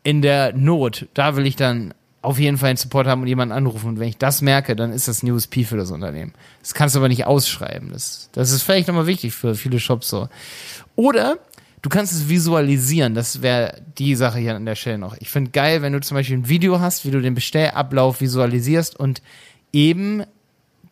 in 0.04 0.22
der 0.22 0.52
Not, 0.54 1.06
da 1.14 1.36
will 1.36 1.46
ich 1.46 1.56
dann 1.56 1.92
auf 2.22 2.38
jeden 2.38 2.56
Fall 2.56 2.70
einen 2.70 2.76
Support 2.76 3.06
haben 3.06 3.20
und 3.22 3.26
jemanden 3.26 3.52
anrufen. 3.52 3.88
Und 3.88 3.98
wenn 3.98 4.08
ich 4.08 4.16
das 4.16 4.42
merke, 4.42 4.76
dann 4.76 4.92
ist 4.92 5.08
das 5.08 5.22
ein 5.22 5.30
USP 5.30 5.64
für 5.64 5.76
das 5.76 5.90
Unternehmen. 5.90 6.32
Das 6.60 6.72
kannst 6.72 6.94
du 6.94 7.00
aber 7.00 7.08
nicht 7.08 7.26
ausschreiben. 7.26 7.90
Das, 7.92 8.30
das 8.32 8.52
ist 8.52 8.62
vielleicht 8.62 8.88
nochmal 8.88 9.06
wichtig 9.06 9.34
für 9.34 9.54
viele 9.56 9.80
Shops 9.80 10.08
so. 10.08 10.28
Oder 10.94 11.38
du 11.82 11.88
kannst 11.88 12.12
es 12.12 12.28
visualisieren. 12.28 13.14
Das 13.14 13.42
wäre 13.42 13.82
die 13.98 14.14
Sache 14.14 14.38
hier 14.38 14.54
an 14.54 14.64
der 14.64 14.76
Stelle 14.76 14.98
noch. 14.98 15.16
Ich 15.18 15.30
finde 15.30 15.50
geil, 15.50 15.82
wenn 15.82 15.92
du 15.92 16.00
zum 16.00 16.14
Beispiel 16.14 16.36
ein 16.38 16.48
Video 16.48 16.78
hast, 16.80 17.04
wie 17.04 17.10
du 17.10 17.20
den 17.20 17.34
Bestellablauf 17.34 18.20
visualisierst 18.20 18.98
und 18.98 19.20
eben 19.72 20.22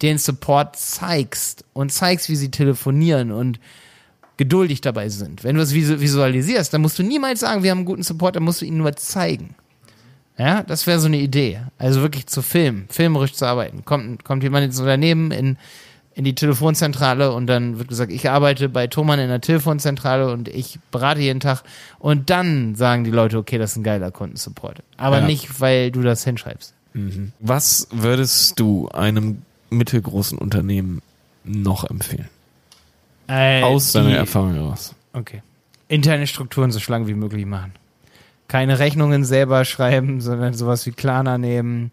den 0.03 0.19
Support 0.19 0.77
zeigst 0.77 1.65
und 1.75 1.93
zeigst, 1.93 2.29
wie 2.29 2.37
sie 2.37 2.51
telefonieren 2.51 3.31
und 3.31 3.61
geduldig 4.37 4.81
dabei 4.81 5.11
sind. 5.11 5.45
Wenn 5.45 5.57
du 5.57 5.63
es 5.63 5.75
visu- 5.75 6.01
visualisierst, 6.01 6.73
dann 6.73 6.81
musst 6.81 6.99
du 6.99 7.03
niemals 7.03 7.41
sagen, 7.41 7.63
wir 7.63 7.71
haben 7.71 7.79
einen 7.81 7.85
guten 7.85 8.03
Support, 8.03 8.37
dann 8.37 8.43
musst 8.43 8.63
du 8.63 8.65
ihn 8.65 8.79
nur 8.79 8.97
zeigen. 8.97 9.55
Ja, 10.39 10.63
das 10.63 10.87
wäre 10.87 10.99
so 11.01 11.07
eine 11.07 11.19
Idee. 11.19 11.61
Also 11.79 12.01
wirklich 12.01 12.27
zu 12.27 12.41
filmen, 12.43 12.87
filmerisch 12.89 13.35
zu 13.35 13.45
arbeiten. 13.47 13.85
Kommt, 13.85 14.25
kommt 14.25 14.43
jemand 14.43 14.65
ins 14.65 14.79
Unternehmen 14.81 15.33
in, 15.33 15.59
in 16.15 16.25
die 16.25 16.35
Telefonzentrale 16.35 17.33
und 17.33 17.47
dann 17.47 17.79
wird 17.79 17.89
gesagt, 17.89 18.11
ich 18.11 18.31
arbeite 18.31 18.69
bei 18.71 18.87
Thomann 18.87 19.19
in 19.19 19.29
der 19.29 19.41
Telefonzentrale 19.43 20.33
und 20.33 20.49
ich 20.49 20.79
berate 20.91 21.21
jeden 21.21 21.41
Tag. 21.41 21.63
Und 21.99 22.31
dann 22.31 22.75
sagen 22.75 23.05
die 23.05 23.11
Leute, 23.11 23.37
okay, 23.37 23.59
das 23.59 23.73
ist 23.73 23.77
ein 23.77 23.83
geiler 23.83 24.11
Kundensupport. 24.11 24.83
Aber 24.97 25.21
Ja. 25.21 25.27
nicht, 25.27 25.61
weil 25.61 25.91
du 25.91 26.03
das 26.03 26.25
hinschreibst. 26.25 26.73
Was 27.39 27.87
würdest 27.91 28.59
du 28.59 28.89
einem 28.89 29.43
mittelgroßen 29.71 30.37
Unternehmen 30.39 31.03
noch 31.45 31.85
empfehlen? 31.89 32.29
Äh, 33.29 33.63
Aus 33.63 33.93
deiner 33.93 34.17
Erfahrung 34.17 34.55
heraus. 34.55 34.95
Okay. 35.13 35.43
Interne 35.87 36.27
Strukturen 36.27 36.71
so 36.73 36.81
schlank 36.81 37.07
wie 37.07 37.15
möglich 37.15 37.47
machen. 37.47 37.73
Keine 38.51 38.81
Rechnungen 38.81 39.25
selber 39.25 39.65
schreiben, 39.65 40.21
sondern 40.21 40.55
sowas 40.55 40.85
wie 40.85 40.91
Klarna 40.91 41.39
nehmen. 41.39 41.93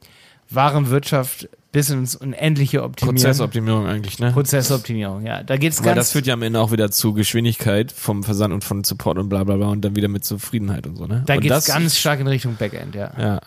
Warenwirtschaft 0.49 1.49
bis 1.71 1.91
ins 1.91 2.15
Unendliche 2.15 2.81
optimieren. 2.81 3.17
Prozessoptimierung 3.17 3.85
eigentlich, 3.85 4.17
ne? 4.17 4.31
Prozessoptimierung, 4.31 5.23
ja. 5.23 5.43
Da 5.43 5.57
geht's 5.57 5.79
Weil 5.79 5.93
ganz. 5.93 5.97
das 5.97 6.11
führt 6.13 6.25
ja 6.25 6.33
am 6.33 6.41
Ende 6.41 6.59
auch 6.59 6.71
wieder 6.71 6.89
zu 6.89 7.13
Geschwindigkeit 7.13 7.91
vom 7.91 8.23
Versand 8.23 8.55
und 8.55 8.63
von 8.63 8.83
Support 8.83 9.19
und 9.19 9.29
bla 9.29 9.43
bla 9.43 9.57
bla 9.57 9.67
und 9.67 9.81
dann 9.81 9.95
wieder 9.95 10.07
mit 10.07 10.25
Zufriedenheit 10.25 10.87
und 10.87 10.95
so, 10.95 11.05
ne? 11.05 11.21
da 11.27 11.35
und 11.35 11.41
geht's 11.41 11.65
ganz 11.65 11.95
stark 11.95 12.19
in 12.19 12.27
Richtung 12.27 12.55
Backend, 12.55 12.95
ja. 12.95 13.11
Ja, 13.19 13.39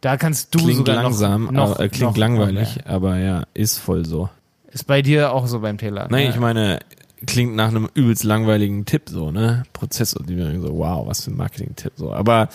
Da 0.00 0.16
kannst 0.16 0.52
du 0.54 0.58
klingt 0.58 0.78
sogar 0.78 0.96
langsam, 1.04 1.44
noch, 1.44 1.52
noch, 1.52 1.70
aber, 1.76 1.84
äh, 1.84 1.88
klingt 1.88 2.10
noch 2.10 2.16
langweilig, 2.16 2.76
mehr. 2.76 2.86
aber 2.88 3.18
ja, 3.18 3.44
ist 3.54 3.78
voll 3.78 4.04
so. 4.04 4.28
Ist 4.72 4.86
bei 4.86 5.02
dir 5.02 5.32
auch 5.32 5.46
so 5.46 5.60
beim 5.60 5.78
Taylor. 5.78 6.08
Nein, 6.10 6.24
ja. 6.24 6.30
ich 6.30 6.40
meine, 6.40 6.80
klingt 7.26 7.54
nach 7.54 7.68
einem 7.68 7.88
übelst 7.94 8.24
langweiligen 8.24 8.84
Tipp 8.84 9.02
so, 9.08 9.30
ne? 9.30 9.62
Prozessoptimierung, 9.72 10.60
so, 10.62 10.76
wow, 10.78 11.06
was 11.06 11.24
für 11.24 11.30
ein 11.30 11.36
Marketing-Tipp 11.36 11.92
so. 11.96 12.12
Aber 12.12 12.48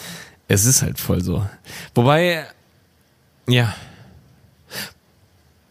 es 0.48 0.66
ist 0.66 0.82
halt 0.82 1.00
voll 1.00 1.22
so. 1.24 1.46
Wobei, 1.96 2.46
ja. 3.48 3.74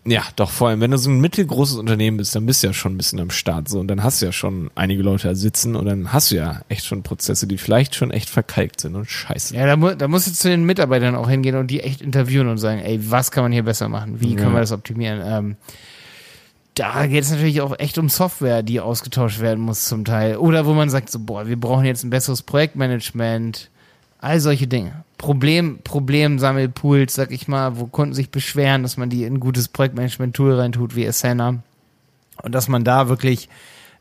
Ja, 0.08 0.22
doch, 0.36 0.50
vor 0.50 0.68
allem, 0.68 0.80
wenn 0.80 0.92
du 0.92 0.98
so 0.98 1.10
ein 1.10 1.20
mittelgroßes 1.20 1.76
Unternehmen 1.78 2.16
bist, 2.18 2.32
dann 2.36 2.46
bist 2.46 2.62
du 2.62 2.68
ja 2.68 2.72
schon 2.72 2.94
ein 2.94 2.96
bisschen 2.96 3.18
am 3.18 3.30
Start 3.30 3.68
so 3.68 3.80
und 3.80 3.88
dann 3.88 4.04
hast 4.04 4.22
du 4.22 4.26
ja 4.26 4.32
schon 4.32 4.70
einige 4.76 5.02
Leute 5.02 5.26
da 5.26 5.34
sitzen 5.34 5.74
und 5.74 5.84
dann 5.86 6.12
hast 6.12 6.30
du 6.30 6.36
ja 6.36 6.60
echt 6.68 6.84
schon 6.84 7.02
Prozesse, 7.02 7.48
die 7.48 7.58
vielleicht 7.58 7.96
schon 7.96 8.12
echt 8.12 8.30
verkalkt 8.30 8.80
sind 8.80 8.94
und 8.94 9.10
scheiße. 9.10 9.56
Ja, 9.56 9.66
da, 9.66 9.74
mu 9.76 9.90
da 9.96 10.06
musst 10.06 10.28
du 10.28 10.32
zu 10.32 10.48
den 10.48 10.64
Mitarbeitern 10.64 11.16
auch 11.16 11.28
hingehen 11.28 11.56
und 11.56 11.72
die 11.72 11.80
echt 11.80 12.02
interviewen 12.02 12.46
und 12.46 12.58
sagen, 12.58 12.80
ey, 12.82 13.00
was 13.10 13.32
kann 13.32 13.42
man 13.42 13.50
hier 13.50 13.64
besser 13.64 13.88
machen? 13.88 14.20
Wie 14.20 14.30
Ja. 14.34 14.36
können 14.36 14.52
wir 14.54 14.60
das 14.60 14.70
optimieren? 14.70 15.20
Ähm, 15.24 15.56
da 16.76 17.06
geht 17.06 17.24
es 17.24 17.30
natürlich 17.30 17.62
auch 17.62 17.78
echt 17.78 17.96
um 17.96 18.10
Software, 18.10 18.62
die 18.62 18.80
ausgetauscht 18.80 19.40
werden 19.40 19.64
muss 19.64 19.84
zum 19.84 20.04
Teil. 20.04 20.36
Oder 20.36 20.66
wo 20.66 20.74
man 20.74 20.90
sagt, 20.90 21.10
so, 21.10 21.18
boah, 21.18 21.48
wir 21.48 21.58
brauchen 21.58 21.86
jetzt 21.86 22.04
ein 22.04 22.10
besseres 22.10 22.42
Projektmanagement. 22.42 23.70
All 24.20 24.40
solche 24.40 24.66
Dinge. 24.66 25.04
Problem, 25.16 25.78
Problemsammelpools, 25.82 27.14
sag 27.14 27.30
ich 27.30 27.48
mal, 27.48 27.78
wo 27.78 27.86
Kunden 27.86 28.14
sich 28.14 28.30
beschweren, 28.30 28.82
dass 28.82 28.98
man 28.98 29.08
die 29.08 29.24
in 29.24 29.34
ein 29.34 29.40
gutes 29.40 29.68
Projektmanagement-Tool 29.68 30.54
reintut, 30.54 30.94
wie 30.94 31.08
Asana. 31.08 31.62
Und 32.42 32.54
dass 32.54 32.68
man 32.68 32.84
da 32.84 33.08
wirklich 33.08 33.48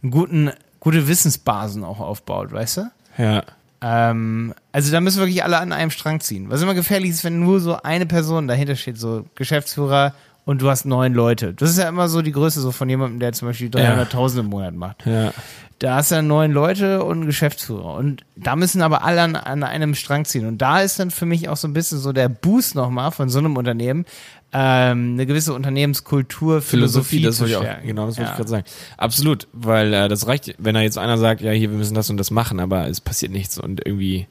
einen 0.04 0.12
guten, 0.12 0.52
gute 0.82 1.08
Wissensbasen 1.08 1.86
auch 1.86 2.02
aufbaut, 2.02 2.52
weißt 2.52 2.78
du? 2.78 2.92
Ja. 3.18 3.44
Ähm, 3.82 4.54
also 4.74 4.92
da 4.92 5.00
müssen 5.00 5.20
wirklich 5.20 5.46
alle 5.46 5.60
an 5.60 5.72
einem 5.72 5.92
Strang 5.92 6.20
ziehen. 6.20 6.50
Was 6.50 6.62
immer 6.62 6.74
gefährlich 6.74 7.12
ist, 7.12 7.24
wenn 7.24 7.40
nur 7.40 7.62
so 7.62 7.82
eine 7.82 8.06
Person 8.06 8.50
dahinter 8.50 8.76
steht, 8.76 8.98
so 8.98 9.26
Geschäftsführer 9.36 10.14
und 10.46 10.62
du 10.62 10.70
hast 10.70 10.86
neun 10.86 11.14
Leute. 11.14 11.54
Das 11.54 11.70
ist 11.70 11.78
ja 11.80 11.90
immer 11.90 12.08
so 12.08 12.22
die 12.22 12.32
Größe 12.32 12.62
so 12.62 12.72
von 12.72 12.88
jemandem, 12.88 13.20
der 13.20 13.34
zum 13.34 13.48
Beispiel 13.48 13.70
300.000 13.70 14.40
im 14.42 14.46
Monat 14.48 14.74
macht. 14.76 15.06
Ja. 15.06 15.34
Da 15.80 15.96
hast 15.96 16.12
du 16.12 16.16
dann 16.16 16.28
neun 16.28 16.52
Leute 16.54 17.04
und 17.04 17.18
einen 17.18 17.26
Geschäftsführer. 17.26 17.96
Und 17.96 18.24
da 18.38 18.56
müssen 18.56 18.82
aber 18.82 19.04
alle 19.04 19.22
an, 19.22 19.36
an 19.36 19.64
einem 19.64 19.94
Strang 19.94 20.24
ziehen. 20.24 20.46
Und 20.48 20.60
da 20.62 20.80
ist 20.80 21.00
dann 21.00 21.12
für 21.12 21.26
mich 21.26 21.50
auch 21.50 21.58
so 21.58 21.68
ein 21.68 21.74
bisschen 21.74 21.98
so 21.98 22.14
der 22.14 22.30
Boost 22.30 22.76
nochmal 22.76 23.12
von 23.12 23.28
so 23.28 23.40
einem 23.40 23.58
Unternehmen, 23.58 24.06
ähm, 24.54 25.14
eine 25.16 25.26
gewisse 25.26 25.54
Unternehmenskultur, 25.54 26.62
Philosophie, 26.62 27.18
Philosophie, 27.18 27.22
das 27.24 27.36
zu 27.36 27.42
wollte 27.42 27.54
ich 27.54 27.80
auch, 27.82 27.86
genau, 27.86 28.06
das 28.06 28.18
wollte 28.18 28.28
Ja. 28.28 28.32
ich 28.32 28.38
gerade 28.38 28.50
sagen. 28.50 28.64
Absolut, 28.96 29.48
weil 29.52 29.94
äh, 29.94 30.08
das 30.08 30.28
reicht, 30.28 30.56
wenn 30.60 30.76
da 30.76 30.82
jetzt 30.82 30.98
einer 30.98 31.18
sagt, 31.18 31.42
ja, 31.42 31.52
hier, 31.52 31.70
wir 31.72 31.78
müssen 31.78 31.94
das 31.96 32.10
und 32.10 32.16
das 32.16 32.32
machen, 32.32 32.62
aber 32.62 32.88
es 32.88 33.02
passiert 33.02 33.34
nichts 33.34 33.60
und 33.60 33.86
irgendwie, 33.86 34.28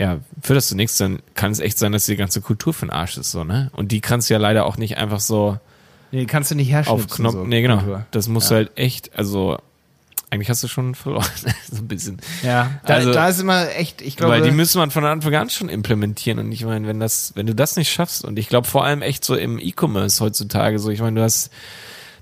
ja, 0.00 0.20
für 0.42 0.54
das 0.54 0.68
zu 0.68 0.76
nichts, 0.76 0.96
dann 0.98 1.18
kann 1.34 1.50
es 1.50 1.58
echt 1.58 1.76
sein, 1.78 1.90
dass 1.92 2.06
die 2.06 2.14
ganze 2.16 2.40
Kultur 2.40 2.72
für 2.72 2.86
den 2.86 2.90
Arsch 2.90 3.16
ist, 3.18 3.32
so, 3.32 3.42
ne? 3.42 3.70
Und 3.74 3.90
die 3.90 4.00
kannst 4.00 4.30
du 4.30 4.34
ja 4.34 4.38
leider 4.40 4.64
auch 4.64 4.76
nicht 4.76 4.96
einfach 4.96 5.18
so 5.20 5.58
Nee, 6.12 6.24
kannst 6.26 6.50
du 6.50 6.54
nicht 6.54 6.70
herstellen. 6.70 7.00
auf 7.00 7.08
Knopf, 7.08 7.34
nee, 7.46 7.60
genau. 7.62 7.82
Das 8.12 8.28
musst 8.28 8.50
Ja. 8.50 8.58
du 8.60 8.64
halt 8.66 8.78
echt, 8.78 9.18
also, 9.18 9.58
eigentlich 10.30 10.48
hast 10.50 10.62
du 10.62 10.68
schon 10.68 10.94
verloren, 10.94 11.26
so 11.70 11.78
ein 11.82 11.88
bisschen. 11.88 12.18
Ja, 12.44 12.70
da, 12.86 12.94
Also- 12.94 13.12
da 13.12 13.28
ist 13.28 13.40
immer 13.40 13.68
echt, 13.74 14.00
ich 14.00 14.16
glaube, 14.16 14.34
Weil 14.34 14.42
die 14.42 14.50
müssen 14.52 14.78
man 14.78 14.90
von 14.90 15.04
Anfang 15.04 15.34
an 15.34 15.50
schon 15.50 15.68
implementieren. 15.68 16.38
Und 16.38 16.52
ich 16.52 16.64
meine, 16.64 16.86
wenn 16.86 17.00
das, 17.00 17.32
wenn 17.34 17.46
du 17.46 17.54
das 17.54 17.76
nicht 17.76 17.90
schaffst, 17.90 18.24
und 18.24 18.38
ich 18.38 18.48
glaube 18.48 18.66
vor 18.68 18.84
allem 18.84 19.02
echt 19.02 19.24
so 19.24 19.34
im 19.34 19.58
E-Commerce 19.58 20.22
heutzutage, 20.24 20.78
so, 20.78 20.90
ich 20.90 21.00
meine, 21.00 21.18
du 21.18 21.24
hast, 21.24 21.50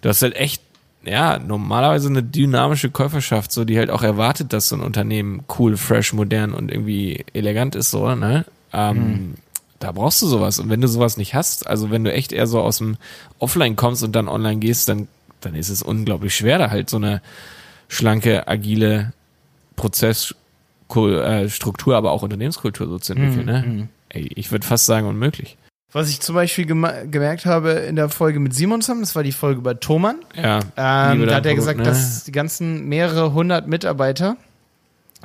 du 0.00 0.08
hast 0.08 0.22
halt 0.22 0.34
echt, 0.36 0.62
ja, 1.06 1.38
normalerweise 1.38 2.08
eine 2.08 2.22
dynamische 2.22 2.90
Käuferschaft, 2.90 3.52
so, 3.52 3.64
die 3.64 3.78
halt 3.78 3.90
auch 3.90 4.02
erwartet, 4.02 4.52
dass 4.52 4.68
so 4.68 4.76
ein 4.76 4.82
Unternehmen 4.82 5.44
cool, 5.58 5.76
fresh, 5.76 6.12
modern 6.12 6.52
und 6.52 6.70
irgendwie 6.70 7.24
elegant 7.32 7.74
ist, 7.74 7.90
so, 7.90 8.14
ne? 8.14 8.44
Ähm, 8.72 9.34
Da 9.78 9.92
brauchst 9.92 10.22
du 10.22 10.26
sowas. 10.26 10.58
Und 10.58 10.70
wenn 10.70 10.80
du 10.80 10.88
sowas 10.88 11.18
nicht 11.18 11.34
hast, 11.34 11.66
also 11.66 11.90
wenn 11.90 12.02
du 12.02 12.10
echt 12.10 12.32
eher 12.32 12.46
so 12.46 12.60
aus 12.60 12.78
dem 12.78 12.96
Offline 13.38 13.76
kommst 13.76 14.02
und 14.02 14.16
dann 14.16 14.26
online 14.26 14.58
gehst, 14.58 14.88
dann, 14.88 15.06
dann 15.42 15.54
ist 15.54 15.68
es 15.68 15.82
unglaublich 15.82 16.34
schwer, 16.34 16.56
da 16.58 16.70
halt 16.70 16.88
so 16.88 16.96
eine 16.96 17.20
schlanke, 17.88 18.48
agile 18.48 19.12
Prozessstruktur, 19.76 21.94
aber 21.94 22.12
auch 22.12 22.22
Unternehmenskultur 22.22 22.88
so 22.88 22.98
zu 22.98 23.12
entwickeln. 23.12 23.46
Ne? 23.46 23.88
Ey, 24.08 24.30
ich 24.34 24.50
würde 24.50 24.66
fast 24.66 24.86
sagen 24.86 25.06
unmöglich. 25.06 25.58
Was 25.96 26.10
ich 26.10 26.20
zum 26.20 26.34
Beispiel 26.34 26.66
gemerkt 26.66 27.46
habe 27.46 27.70
in 27.70 27.96
der 27.96 28.08
Folge 28.08 28.38
mit 28.38 28.54
Simon 28.54 28.82
zusammen, 28.82 29.00
das 29.00 29.16
war 29.16 29.22
die 29.22 29.32
Folge 29.32 29.60
über 29.60 29.80
Thomann. 29.80 30.16
Ja, 30.34 30.60
Ähm, 30.76 31.26
da 31.26 31.36
hat 31.36 31.46
er 31.46 31.54
gesagt, 31.54 31.78
ne? 31.78 31.84
dass 31.84 32.24
die 32.24 32.32
ganzen 32.32 32.86
mehrere 32.88 33.32
hundert 33.32 33.66
Mitarbeiter, 33.66 34.36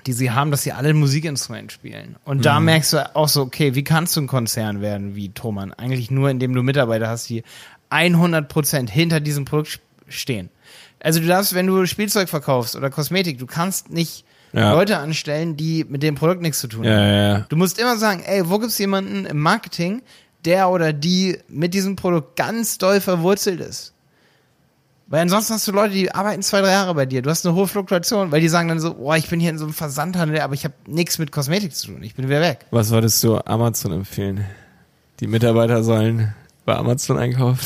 die 0.07 0.13
sie 0.13 0.31
haben, 0.31 0.49
dass 0.49 0.63
sie 0.63 0.71
alle 0.71 0.89
ein 0.89 0.95
Musikinstrument 0.97 1.71
spielen. 1.71 2.15
Und 2.25 2.45
da 2.45 2.59
Mhm. 2.59 2.65
merkst 2.65 2.93
du 2.93 3.15
auch 3.15 3.27
so, 3.27 3.41
okay, 3.41 3.75
wie 3.75 3.83
kannst 3.83 4.15
du 4.15 4.21
ein 4.21 4.27
Konzern 4.27 4.81
werden 4.81 5.13
wie 5.15 5.29
Thomann? 5.29 5.73
Eigentlich 5.73 6.09
nur, 6.09 6.29
indem 6.29 6.53
du 6.53 6.63
Mitarbeiter 6.63 7.07
hast, 7.09 7.29
die 7.29 7.43
100% 7.91 8.89
hinter 8.89 9.19
diesem 9.19 9.45
Produkt 9.45 9.79
stehen. 10.07 10.49
Also 10.99 11.19
du 11.19 11.27
darfst, 11.27 11.53
wenn 11.53 11.67
du 11.67 11.85
Spielzeug 11.85 12.29
verkaufst 12.29 12.75
oder 12.75 12.89
Kosmetik, 12.89 13.37
du 13.39 13.45
kannst 13.45 13.91
nicht 13.91 14.23
Ja. 14.53 14.73
Leute 14.73 14.97
anstellen, 14.97 15.55
die 15.57 15.85
mit 15.87 16.03
dem 16.03 16.15
Produkt 16.15 16.41
nichts 16.41 16.59
zu 16.59 16.67
tun 16.67 16.85
haben. 16.85 16.91
Ja, 16.91 17.05
ja, 17.07 17.27
ja. 17.37 17.45
Du 17.49 17.55
musst 17.55 17.79
immer 17.79 17.95
sagen, 17.97 18.21
ey, 18.25 18.49
wo 18.49 18.59
gibt's 18.59 18.77
jemanden 18.77 19.25
im 19.25 19.39
Marketing, 19.39 20.01
der 20.45 20.69
oder 20.69 20.93
die 20.93 21.37
mit 21.47 21.73
diesem 21.73 21.95
Produkt 21.95 22.35
ganz 22.35 22.77
doll 22.77 23.01
verwurzelt 23.01 23.59
ist? 23.59 23.93
Weil 25.07 25.23
ansonsten 25.23 25.55
hast 25.55 25.67
du 25.67 25.73
Leute, 25.73 25.93
die 25.93 26.09
arbeiten 26.13 26.41
zwei, 26.41 26.61
drei 26.61 26.71
Jahre 26.71 26.95
bei 26.95 27.05
dir. 27.05 27.21
Du 27.21 27.29
hast 27.29 27.45
eine 27.45 27.53
hohe 27.53 27.67
Fluktuation, 27.67 28.31
weil 28.31 28.39
die 28.39 28.47
sagen 28.47 28.69
dann 28.69 28.79
so, 28.79 28.93
boah, 28.93 29.17
ich 29.17 29.27
bin 29.27 29.41
hier 29.41 29.49
in 29.49 29.57
so 29.57 29.65
einem 29.65 29.73
Versandhandel, 29.73 30.39
aber 30.39 30.53
ich 30.53 30.63
habe 30.63 30.73
nichts 30.87 31.19
mit 31.19 31.33
Kosmetik 31.33 31.75
zu 31.75 31.87
tun. 31.87 32.01
Ich 32.01 32.15
bin 32.15 32.29
wieder 32.29 32.39
weg. 32.39 32.59
Was 32.71 32.91
würdest 32.91 33.21
du 33.23 33.37
Amazon 33.45 33.91
empfehlen? 33.91 34.45
Die 35.19 35.27
Mitarbeiter 35.27 35.83
sollen 35.83 36.33
bei 36.63 36.77
Amazon 36.77 37.17
einkaufen. 37.17 37.59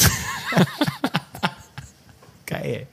Geil. 2.47 2.86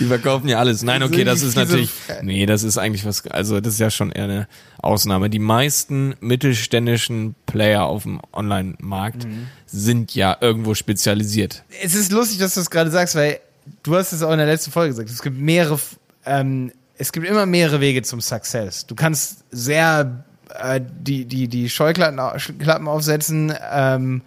Die 0.00 0.06
verkaufen 0.06 0.48
ja 0.48 0.58
alles. 0.58 0.82
Nein, 0.82 1.02
okay, 1.02 1.24
das 1.24 1.42
ist 1.42 1.56
natürlich, 1.56 1.90
nee, 2.22 2.46
das 2.46 2.62
ist 2.62 2.78
eigentlich 2.78 3.04
was, 3.04 3.26
also 3.26 3.60
das 3.60 3.74
ist 3.74 3.80
ja 3.80 3.90
schon 3.90 4.10
eher 4.12 4.24
eine 4.24 4.48
Ausnahme. 4.78 5.28
Die 5.28 5.38
meisten 5.38 6.14
mittelständischen 6.20 7.34
Player 7.46 7.84
auf 7.84 8.04
dem 8.04 8.20
Online-Markt 8.32 9.24
Mhm. 9.26 9.46
sind 9.66 10.14
ja 10.14 10.36
irgendwo 10.40 10.74
spezialisiert. 10.74 11.64
Es 11.82 11.94
ist 11.94 12.12
lustig, 12.12 12.38
dass 12.38 12.54
du 12.54 12.60
es 12.60 12.70
gerade 12.70 12.90
sagst, 12.90 13.14
weil 13.14 13.40
du 13.82 13.94
hast 13.96 14.12
es 14.12 14.22
auch 14.22 14.32
in 14.32 14.38
der 14.38 14.46
letzten 14.46 14.70
Folge 14.70 14.90
gesagt. 14.90 15.10
Es 15.10 15.20
gibt 15.22 15.38
mehrere, 15.38 15.78
ähm, 16.24 16.72
es 16.96 17.12
gibt 17.12 17.26
immer 17.26 17.44
mehrere 17.46 17.80
Wege 17.80 18.02
zum 18.02 18.20
Success. 18.20 18.86
Du 18.86 18.94
kannst 18.94 19.44
sehr 19.50 20.24
äh, 20.58 20.80
die, 21.00 21.24
die, 21.26 21.48
die 21.48 21.68
Scheuklappen 21.68 22.18
au- 22.20 22.36
Klappen 22.58 22.88
aufsetzen 22.88 23.52
ähm, 23.72 24.22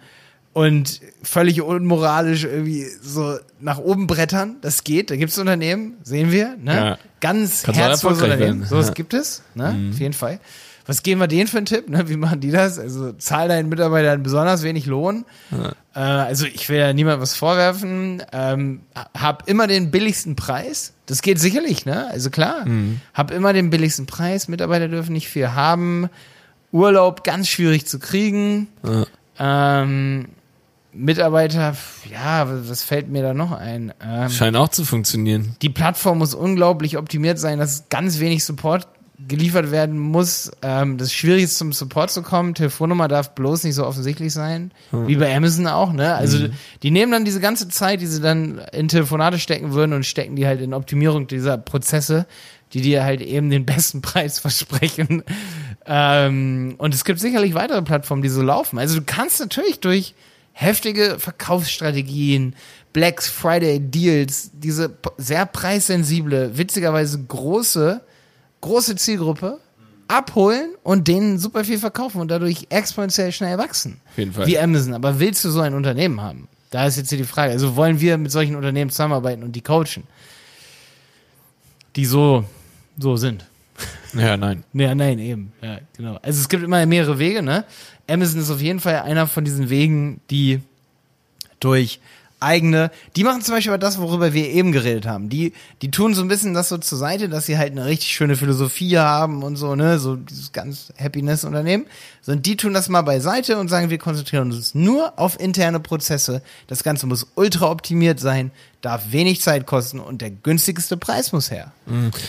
und 0.58 1.00
völlig 1.22 1.62
unmoralisch 1.62 2.44
irgendwie 2.44 2.84
so 3.02 3.38
nach 3.60 3.78
oben 3.78 4.06
brettern. 4.08 4.56
Das 4.60 4.82
geht. 4.82 5.10
Da 5.10 5.16
gibt 5.16 5.30
es 5.30 5.38
Unternehmen, 5.38 5.94
sehen 6.02 6.32
wir, 6.32 6.56
ne? 6.60 6.74
Ja. 6.74 6.98
Ganz 7.20 7.62
Kannst 7.62 7.80
herzlose 7.80 8.24
Unternehmen. 8.24 8.40
werden. 8.40 8.64
So 8.64 8.76
was 8.76 8.88
Ja. 8.88 8.94
gibt 8.94 9.14
es, 9.14 9.42
ne? 9.54 9.90
Auf 9.92 9.98
jeden 10.00 10.14
Fall. 10.14 10.40
Was 10.86 11.02
geben 11.02 11.20
wir 11.20 11.26
denen 11.28 11.46
für 11.48 11.58
einen 11.58 11.66
Tipp? 11.66 11.88
Ne? 11.90 12.08
Wie 12.08 12.16
machen 12.16 12.40
die 12.40 12.50
das? 12.50 12.78
Also 12.78 13.12
zahl 13.12 13.46
deinen 13.48 13.68
Mitarbeitern 13.68 14.22
besonders 14.22 14.62
wenig 14.62 14.86
Lohn. 14.86 15.26
Äh, 15.94 15.98
also 16.00 16.46
ich 16.46 16.68
will 16.70 16.78
ja 16.78 16.92
niemandem 16.94 17.20
was 17.20 17.34
vorwerfen. 17.36 18.22
Ähm, 18.32 18.80
hab 19.16 19.48
immer 19.50 19.66
den 19.66 19.90
billigsten 19.90 20.34
Preis. 20.34 20.94
Das 21.06 21.20
geht 21.22 21.38
sicherlich, 21.38 21.84
ne? 21.84 22.08
Also 22.08 22.30
klar. 22.30 22.64
Hab 23.14 23.30
immer 23.30 23.52
den 23.52 23.68
billigsten 23.70 24.06
Preis. 24.06 24.48
Mitarbeiter 24.48 24.88
dürfen 24.88 25.12
nicht 25.12 25.28
viel 25.28 25.52
haben. 25.52 26.08
Urlaub 26.72 27.22
ganz 27.22 27.48
schwierig 27.48 27.86
zu 27.86 27.98
kriegen. 27.98 28.68
Ähm, 29.38 30.28
Mitarbeiter, 30.98 31.76
ja, 32.10 32.48
was 32.68 32.82
fällt 32.82 33.08
mir 33.08 33.22
da 33.22 33.34
noch 33.34 33.52
ein? 33.52 33.92
Ähm, 34.04 34.30
Scheint 34.30 34.56
auch 34.56 34.68
zu 34.68 34.84
funktionieren. 34.84 35.56
die 35.62 35.68
Plattform 35.68 36.18
muss 36.18 36.34
unglaublich 36.34 36.98
optimiert 36.98 37.38
sein, 37.38 37.58
dass 37.58 37.88
ganz 37.88 38.18
wenig 38.18 38.44
Support 38.44 38.88
geliefert 39.26 39.70
werden 39.70 39.98
muss. 39.98 40.50
Ähm, 40.62 40.96
das 40.96 41.08
ist 41.08 41.14
schwierig 41.14 41.44
ist, 41.44 41.58
zum 41.58 41.72
Support 41.72 42.10
zu 42.10 42.22
kommen. 42.22 42.54
Telefonnummer 42.54 43.08
darf 43.08 43.34
bloß 43.34 43.64
nicht 43.64 43.74
so 43.74 43.84
offensichtlich 43.84 44.32
sein, 44.32 44.70
wie 44.92 45.16
bei 45.16 45.34
Amazon 45.36 45.66
auch. 45.66 45.92
Ne? 45.92 46.14
Also 46.14 46.48
die 46.82 46.90
nehmen 46.90 47.10
dann 47.10 47.24
diese 47.24 47.40
ganze 47.40 47.68
Zeit, 47.68 48.00
die 48.00 48.06
sie 48.06 48.20
dann 48.20 48.60
in 48.72 48.86
Telefonate 48.88 49.38
stecken 49.38 49.72
würden 49.72 49.92
und 49.92 50.06
stecken 50.06 50.36
die 50.36 50.46
halt 50.46 50.60
in 50.60 50.72
Optimierung 50.72 51.26
dieser 51.26 51.58
Prozesse, 51.58 52.26
die 52.72 52.80
dir 52.80 53.02
halt 53.02 53.20
eben 53.20 53.50
den 53.50 53.66
besten 53.66 54.02
Preis 54.02 54.38
versprechen. 54.38 55.24
Ähm, 55.84 56.76
und 56.78 56.94
es 56.94 57.04
gibt 57.04 57.18
sicherlich 57.18 57.54
weitere 57.54 57.82
Plattformen, 57.82 58.22
die 58.22 58.28
so 58.28 58.42
laufen. 58.42 58.78
Also 58.78 58.98
du 58.98 59.04
kannst 59.04 59.40
natürlich 59.40 59.80
durch 59.80 60.14
heftige 60.58 61.20
Verkaufsstrategien, 61.20 62.56
Black 62.92 63.22
Friday 63.22 63.78
Deals, 63.78 64.50
diese 64.52 64.98
sehr 65.16 65.46
preissensible, 65.46 66.58
witzigerweise 66.58 67.22
große, 67.22 68.00
große 68.60 68.96
Zielgruppe 68.96 69.60
abholen 70.08 70.70
und 70.82 71.06
denen 71.06 71.38
super 71.38 71.64
viel 71.64 71.78
verkaufen 71.78 72.20
und 72.20 72.28
dadurch 72.28 72.66
exponentiell 72.70 73.30
schnell 73.30 73.56
wachsen. 73.56 74.00
Auf 74.10 74.18
jeden 74.18 74.32
Fall. 74.32 74.48
Wie 74.48 74.58
Amazon. 74.58 74.94
Aber 74.94 75.20
willst 75.20 75.44
du 75.44 75.50
so 75.50 75.60
ein 75.60 75.74
Unternehmen 75.74 76.20
haben? 76.20 76.48
Da 76.70 76.88
ist 76.88 76.96
jetzt 76.96 77.10
hier 77.10 77.18
die 77.18 77.24
Frage. 77.24 77.52
Also 77.52 77.76
wollen 77.76 78.00
wir 78.00 78.18
mit 78.18 78.32
solchen 78.32 78.56
Unternehmen 78.56 78.90
zusammenarbeiten 78.90 79.44
und 79.44 79.52
die 79.52 79.62
coachen? 79.62 80.08
Die 81.94 82.04
so, 82.04 82.44
so 82.98 83.16
sind. 83.16 83.46
Ja, 84.14 84.36
nein. 84.36 84.64
Ja, 84.72 84.94
nein, 84.94 85.18
eben. 85.18 85.52
Ja, 85.62 85.78
genau. 85.96 86.18
Also 86.22 86.40
es 86.40 86.48
gibt 86.48 86.62
immer 86.62 86.84
mehrere 86.86 87.18
Wege, 87.18 87.42
ne? 87.42 87.64
Amazon 88.08 88.40
ist 88.40 88.50
auf 88.50 88.60
jeden 88.60 88.80
Fall 88.80 89.00
einer 89.00 89.26
von 89.26 89.44
diesen 89.44 89.68
Wegen, 89.68 90.20
die 90.30 90.60
durch 91.60 92.00
eigene, 92.40 92.90
die 93.16 93.24
machen 93.24 93.42
zum 93.42 93.54
Beispiel 93.54 93.76
das, 93.78 93.98
worüber 93.98 94.32
wir 94.32 94.48
eben 94.48 94.72
geredet 94.72 95.06
haben. 95.06 95.28
Die, 95.28 95.52
die 95.82 95.90
tun 95.90 96.14
so 96.14 96.22
ein 96.22 96.28
bisschen 96.28 96.54
das 96.54 96.68
so 96.68 96.78
zur 96.78 96.98
Seite, 96.98 97.28
dass 97.28 97.46
sie 97.46 97.58
halt 97.58 97.72
eine 97.72 97.86
richtig 97.86 98.12
schöne 98.12 98.36
Philosophie 98.36 98.96
haben 98.98 99.42
und 99.42 99.56
so, 99.56 99.74
ne, 99.74 99.98
so 99.98 100.16
dieses 100.16 100.52
ganz 100.52 100.92
Happiness-Unternehmen. 100.98 101.86
Sondern 102.22 102.42
die 102.42 102.56
tun 102.56 102.74
das 102.74 102.88
mal 102.88 103.02
beiseite 103.02 103.58
und 103.58 103.68
sagen, 103.68 103.90
wir 103.90 103.98
konzentrieren 103.98 104.52
uns 104.52 104.74
nur 104.74 105.18
auf 105.18 105.38
interne 105.40 105.80
Prozesse. 105.80 106.42
Das 106.68 106.84
Ganze 106.84 107.06
muss 107.06 107.26
ultra 107.34 107.70
optimiert 107.70 108.20
sein, 108.20 108.52
darf 108.80 109.10
wenig 109.10 109.40
Zeit 109.40 109.66
kosten 109.66 109.98
und 109.98 110.20
der 110.22 110.30
günstigste 110.30 110.96
Preis 110.96 111.32
muss 111.32 111.50
her. 111.50 111.72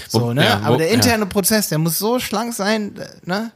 So, 0.08 0.22
Wo- 0.22 0.34
ne? 0.34 0.44
ja, 0.46 0.62
wo- 0.62 0.66
aber 0.68 0.78
der 0.78 0.88
ja. 0.88 0.94
interne 0.94 1.26
Prozess, 1.28 1.70
der 1.70 1.78
muss 1.78 2.00
so 2.00 2.20
schlank 2.20 2.54
sein, 2.54 2.94
ne? 3.26 3.52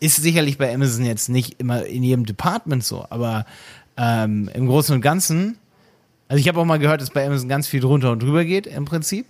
Ist 0.00 0.16
sicherlich 0.16 0.58
bei 0.58 0.72
Amazon 0.74 1.04
jetzt 1.06 1.28
nicht 1.30 1.58
immer 1.60 1.86
in 1.86 2.02
jedem 2.02 2.26
Department 2.26 2.84
so, 2.84 3.06
aber 3.08 3.46
ähm, 3.96 4.50
im 4.52 4.66
Großen 4.66 4.94
und 4.94 5.00
Ganzen, 5.00 5.56
also 6.28 6.38
ich 6.38 6.46
habe 6.48 6.60
auch 6.60 6.64
mal 6.66 6.78
gehört, 6.78 7.00
dass 7.00 7.10
bei 7.10 7.26
Amazon 7.26 7.48
ganz 7.48 7.66
viel 7.68 7.80
drunter 7.80 8.10
und 8.12 8.22
drüber 8.22 8.44
geht 8.44 8.66
im 8.66 8.84
Prinzip. 8.84 9.26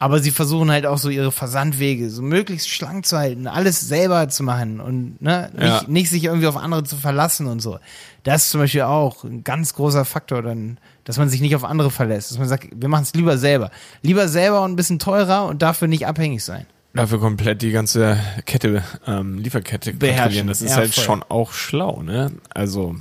Aber 0.00 0.20
sie 0.20 0.30
versuchen 0.30 0.70
halt 0.70 0.86
auch 0.86 0.98
so 0.98 1.08
ihre 1.08 1.32
Versandwege 1.32 2.08
so 2.08 2.22
möglichst 2.22 2.68
schlank 2.70 3.04
zu 3.04 3.18
halten, 3.18 3.48
alles 3.48 3.80
selber 3.80 4.28
zu 4.28 4.44
machen 4.44 4.78
und 4.80 5.20
ne, 5.20 5.50
nicht, 5.52 5.62
Ja. 5.64 5.82
nicht 5.88 6.10
sich 6.10 6.22
irgendwie 6.24 6.46
auf 6.46 6.56
andere 6.56 6.84
zu 6.84 6.94
verlassen 6.96 7.46
und 7.48 7.60
so. 7.60 7.78
Das 8.22 8.44
ist 8.44 8.50
zum 8.50 8.60
Beispiel 8.60 8.82
auch 8.82 9.24
ein 9.24 9.42
ganz 9.42 9.74
großer 9.74 10.04
Faktor, 10.04 10.42
dann, 10.42 10.78
dass 11.02 11.18
man 11.18 11.28
sich 11.28 11.40
nicht 11.40 11.56
auf 11.56 11.64
andere 11.64 11.90
verlässt, 11.90 12.30
dass 12.30 12.38
man 12.38 12.46
sagt, 12.46 12.68
wir 12.74 12.88
machen 12.88 13.02
es 13.02 13.14
lieber 13.14 13.38
selber. 13.38 13.70
Lieber 14.02 14.28
selber 14.28 14.62
und 14.62 14.72
ein 14.72 14.76
bisschen 14.76 15.00
teurer 15.00 15.46
und 15.46 15.62
dafür 15.62 15.88
nicht 15.88 16.06
abhängig 16.06 16.44
sein. 16.44 16.66
Dafür 16.94 17.18
komplett 17.18 17.62
die 17.62 17.70
ganze 17.72 18.18
Kette, 18.46 18.82
ähm, 19.06 19.38
Lieferkette 19.38 19.92
Beherrschen. 19.94 20.16
kontrollieren. 20.22 20.46
Das 20.46 20.62
ist 20.62 20.70
Ja, 20.70 20.76
halt 20.76 20.94
voll. 20.94 21.04
schon 21.04 21.22
auch 21.28 21.52
schlau, 21.52 22.02
ne? 22.02 22.32
Also, 22.54 22.94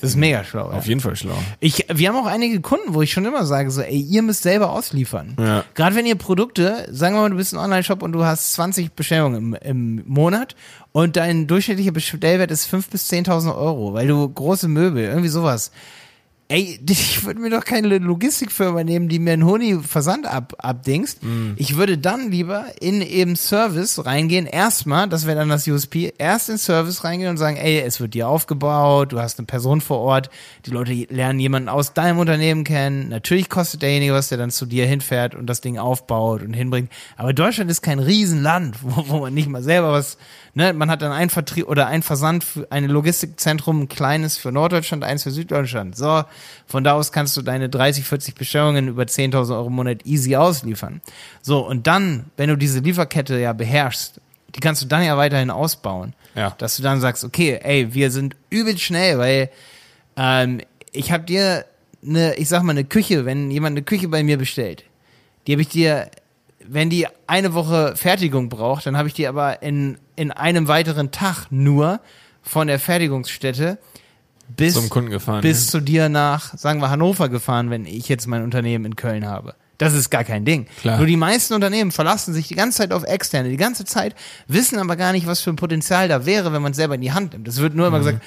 Das 0.00 0.10
ist 0.10 0.16
mega 0.16 0.42
schlau. 0.44 0.66
Auf 0.70 0.84
Ja. 0.84 0.88
jeden 0.88 1.00
Fall 1.00 1.14
schlau. 1.16 1.34
Ich, 1.60 1.84
wir 1.92 2.08
haben 2.08 2.16
auch 2.16 2.26
einige 2.26 2.60
Kunden, 2.60 2.94
wo 2.94 3.02
ich 3.02 3.12
schon 3.12 3.24
immer 3.26 3.44
sage, 3.44 3.70
so, 3.70 3.82
ey, 3.82 4.00
ihr 4.00 4.22
müsst 4.22 4.42
selber 4.42 4.70
ausliefern. 4.70 5.36
Ja. 5.38 5.64
Gerade 5.74 5.94
wenn 5.96 6.06
ihr 6.06 6.14
Produkte, 6.16 6.88
sagen 6.90 7.14
wir 7.14 7.20
mal, 7.20 7.30
du 7.30 7.36
bist 7.36 7.52
ein 7.52 7.58
Online-Shop 7.58 8.02
und 8.02 8.12
du 8.12 8.24
hast 8.24 8.52
20 8.54 8.92
Bestellungen 8.92 9.54
im, 9.62 9.98
im 9.98 10.02
Monat 10.06 10.56
und 10.92 11.16
dein 11.16 11.46
durchschnittlicher 11.46 11.92
Bestellwert 11.92 12.50
ist 12.50 12.66
5.000 12.72 12.90
bis 12.90 13.10
10.000 13.10 13.54
Euro, 13.56 13.92
weil 13.94 14.06
du 14.06 14.28
große 14.28 14.68
Möbel, 14.68 15.04
irgendwie 15.04 15.28
sowas. 15.28 15.70
Ey, 16.50 16.80
ich 16.90 17.24
würde 17.24 17.40
mir 17.40 17.50
doch 17.50 17.64
keine 17.64 17.98
Logistikfirma 17.98 18.82
nehmen, 18.82 19.08
die 19.08 19.20
mir 19.20 19.34
einen 19.34 19.46
Honig-Versand 19.46 20.26
ab, 20.26 20.54
abdingst. 20.58 21.22
Mm. 21.22 21.52
Ich 21.54 21.76
würde 21.76 21.96
dann 21.96 22.32
lieber 22.32 22.66
in 22.80 23.02
eben 23.02 23.36
Service 23.36 24.04
reingehen. 24.04 24.46
Erstmal, 24.46 25.08
das 25.08 25.26
wäre 25.26 25.38
dann 25.38 25.48
das 25.48 25.68
USP, 25.68 26.12
erst 26.18 26.48
in 26.48 26.58
Service 26.58 27.04
reingehen 27.04 27.30
und 27.30 27.36
sagen, 27.36 27.56
ey, 27.56 27.80
es 27.80 28.00
wird 28.00 28.14
dir 28.14 28.28
aufgebaut, 28.28 29.12
du 29.12 29.20
hast 29.20 29.38
eine 29.38 29.46
Person 29.46 29.80
vor 29.80 29.98
Ort, 29.98 30.28
die 30.66 30.70
Leute 30.70 30.92
lernen 30.92 31.38
jemanden 31.38 31.68
aus 31.68 31.94
deinem 31.94 32.18
Unternehmen 32.18 32.64
kennen. 32.64 33.08
Natürlich 33.08 33.48
kostet 33.48 33.82
derjenige 33.82 34.12
was, 34.12 34.28
der 34.28 34.38
dann 34.38 34.50
zu 34.50 34.66
dir 34.66 34.86
hinfährt 34.86 35.36
und 35.36 35.46
das 35.46 35.60
Ding 35.60 35.78
aufbaut 35.78 36.42
und 36.42 36.54
hinbringt. 36.54 36.90
Aber 37.16 37.32
Deutschland 37.32 37.70
ist 37.70 37.82
kein 37.82 38.00
Riesenland, 38.00 38.76
wo, 38.82 39.04
wo 39.06 39.20
man 39.20 39.34
nicht 39.34 39.48
mal 39.48 39.62
selber 39.62 39.92
was, 39.92 40.18
ne, 40.54 40.72
man 40.72 40.90
hat 40.90 41.02
dann 41.02 41.12
ein 41.12 41.30
Vertrieb 41.30 41.68
oder 41.68 41.86
ein 41.86 42.02
Versand 42.02 42.44
für 42.44 42.70
ein 42.70 42.84
Logistikzentrum, 42.84 43.82
ein 43.82 43.88
kleines 43.88 44.36
für 44.36 44.52
Norddeutschland, 44.52 45.04
eins 45.04 45.22
für 45.22 45.30
Süddeutschland. 45.30 45.96
So, 45.96 46.24
von 46.66 46.84
da 46.84 46.92
aus 46.92 47.12
kannst 47.12 47.36
du 47.36 47.42
deine 47.42 47.68
30, 47.68 48.04
40 48.04 48.34
Bestellungen 48.34 48.88
über 48.88 49.04
10.000 49.04 49.54
Euro 49.54 49.66
im 49.66 49.74
Monat 49.74 50.06
easy 50.06 50.36
ausliefern. 50.36 51.00
So, 51.42 51.66
und 51.66 51.86
dann, 51.86 52.26
wenn 52.36 52.48
du 52.48 52.56
diese 52.56 52.80
Lieferkette 52.80 53.38
ja 53.38 53.52
beherrschst, 53.52 54.20
die 54.54 54.60
kannst 54.60 54.82
du 54.82 54.86
dann 54.86 55.04
ja 55.04 55.16
weiterhin 55.16 55.50
ausbauen. 55.50 56.14
Ja. 56.34 56.54
Dass 56.58 56.76
du 56.76 56.82
dann 56.82 57.00
sagst, 57.00 57.24
okay, 57.24 57.58
ey, 57.62 57.94
wir 57.94 58.10
sind 58.10 58.36
übel 58.50 58.76
schnell, 58.78 59.18
weil 59.18 59.50
ähm, 60.16 60.60
ich 60.92 61.12
habe 61.12 61.24
dir 61.24 61.64
eine, 62.04 62.34
ich 62.34 62.48
sag 62.48 62.62
mal, 62.62 62.72
eine 62.72 62.84
Küche, 62.84 63.24
wenn 63.24 63.50
jemand 63.50 63.74
eine 63.74 63.82
Küche 63.82 64.08
bei 64.08 64.22
mir 64.22 64.38
bestellt, 64.38 64.84
die 65.46 65.52
habe 65.52 65.62
ich 65.62 65.68
dir, 65.68 66.10
wenn 66.72 66.88
die 66.90 67.06
eine 67.26 67.52
Woche 67.54 67.94
Fertigung 67.96 68.48
braucht, 68.48 68.86
dann 68.86 68.96
habe 68.96 69.08
ich 69.08 69.14
die 69.14 69.26
aber 69.26 69.62
in, 69.62 69.98
in 70.16 70.30
einem 70.30 70.68
weiteren 70.68 71.10
Tag 71.10 71.46
nur 71.50 72.00
von 72.42 72.66
der 72.68 72.78
Fertigungsstätte 72.78 73.78
bis, 74.56 74.74
Zum 74.74 74.88
Kunden 74.88 75.10
gefahren. 75.10 75.42
bis 75.42 75.66
zu 75.68 75.80
dir 75.80 76.08
nach, 76.08 76.56
sagen 76.56 76.80
wir, 76.80 76.90
Hannover 76.90 77.28
gefahren, 77.28 77.70
wenn 77.70 77.84
ich 77.86 78.08
jetzt 78.08 78.26
mein 78.26 78.42
Unternehmen 78.42 78.84
in 78.84 78.96
Köln 78.96 79.26
habe. 79.26 79.54
Das 79.78 79.94
ist 79.94 80.10
gar 80.10 80.24
kein 80.24 80.44
Ding. 80.44 80.66
Klar. 80.80 80.98
Nur 80.98 81.06
die 81.06 81.16
meisten 81.16 81.54
Unternehmen 81.54 81.90
verlassen 81.90 82.34
sich 82.34 82.48
die 82.48 82.54
ganze 82.54 82.78
Zeit 82.78 82.92
auf 82.92 83.04
externe, 83.04 83.48
die 83.48 83.56
ganze 83.56 83.84
Zeit, 83.84 84.14
wissen 84.46 84.78
aber 84.78 84.96
gar 84.96 85.12
nicht, 85.12 85.26
was 85.26 85.40
für 85.40 85.50
ein 85.50 85.56
Potenzial 85.56 86.06
da 86.08 86.26
wäre, 86.26 86.52
wenn 86.52 86.60
man 86.62 86.72
es 86.72 86.76
selber 86.76 86.96
in 86.96 87.00
die 87.00 87.12
Hand 87.12 87.32
nimmt. 87.32 87.48
Es 87.48 87.58
wird 87.58 87.74
nur 87.74 87.86
immer 87.86 87.98
Mhm. 87.98 88.04
gesagt, 88.04 88.22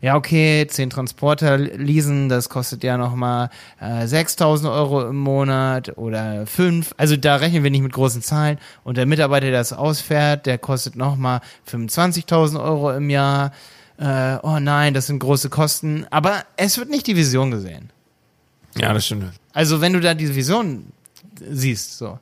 ja, 0.00 0.16
okay, 0.16 0.66
zehn 0.68 0.90
Transporter 0.90 1.58
leasen, 1.58 2.28
das 2.28 2.48
kostet 2.48 2.84
ja 2.84 2.96
nochmal 2.96 3.50
äh, 3.80 4.04
6.000 4.04 4.72
Euro 4.72 5.08
im 5.08 5.16
Monat 5.16 5.98
oder 5.98 6.46
fünf. 6.46 6.94
Also 6.96 7.16
da 7.16 7.36
rechnen 7.36 7.64
wir 7.64 7.70
nicht 7.70 7.82
mit 7.82 7.92
großen 7.92 8.22
Zahlen. 8.22 8.58
Und 8.84 8.96
der 8.96 9.06
Mitarbeiter, 9.06 9.46
der 9.46 9.58
das 9.58 9.72
ausfährt, 9.72 10.46
der 10.46 10.58
kostet 10.58 10.94
nochmal 10.94 11.40
25.000 11.70 12.62
Euro 12.62 12.92
im 12.92 13.10
Jahr. 13.10 13.52
Äh, 13.98 14.36
oh 14.42 14.60
nein, 14.60 14.94
das 14.94 15.08
sind 15.08 15.18
große 15.18 15.50
Kosten. 15.50 16.06
Aber 16.10 16.44
es 16.56 16.78
wird 16.78 16.90
nicht 16.90 17.06
die 17.06 17.16
Vision 17.16 17.50
gesehen. 17.50 17.90
ja, 18.76 18.92
das 18.92 19.06
stimmt. 19.06 19.32
Also 19.52 19.80
wenn 19.80 19.92
du 19.92 20.00
da 20.00 20.14
diese 20.14 20.36
Vision 20.36 20.92
siehst, 21.40 21.98
so. 21.98 22.18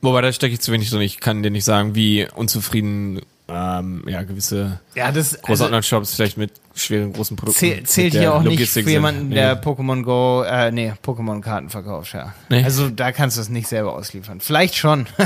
Wobei, 0.00 0.20
da 0.20 0.32
stecke 0.32 0.54
ich 0.54 0.60
zu 0.60 0.72
wenig 0.72 0.90
drin. 0.90 1.00
Ich 1.00 1.18
kann 1.18 1.42
dir 1.42 1.50
nicht 1.50 1.64
sagen, 1.64 1.94
wie 1.94 2.26
unzufrieden 2.34 3.20
ähm, 3.48 4.04
ja, 4.08 4.22
gewisse 4.22 4.80
Ja, 4.94 5.12
das 5.12 5.32
große 5.34 5.48
also, 5.50 5.64
Online-Shops 5.66 6.14
vielleicht 6.14 6.36
mit 6.38 6.52
schweren 6.74 7.12
großen 7.12 7.36
Produkten. 7.36 7.64
zäh- 7.64 7.84
zählt 7.84 8.14
hier 8.14 8.34
auch 8.34 8.40
nicht 8.42 8.50
Logistik 8.52 8.84
für 8.84 8.90
sind. 8.90 8.92
jemanden, 8.92 9.28
Nee. 9.28 9.34
der 9.36 9.62
Pokémon 9.62 10.02
Go, 10.02 10.42
äh, 10.42 10.70
nee, 10.72 10.92
Pokémon-Karten 11.04 11.68
verkauft, 11.70 12.14
ja. 12.14 12.34
Nee. 12.48 12.64
Also 12.64 12.88
da 12.88 13.12
kannst 13.12 13.36
du 13.36 13.40
es 13.42 13.48
nicht 13.50 13.68
selber 13.68 13.94
ausliefern. 13.94 14.40
Vielleicht 14.40 14.74
schon. 14.76 15.06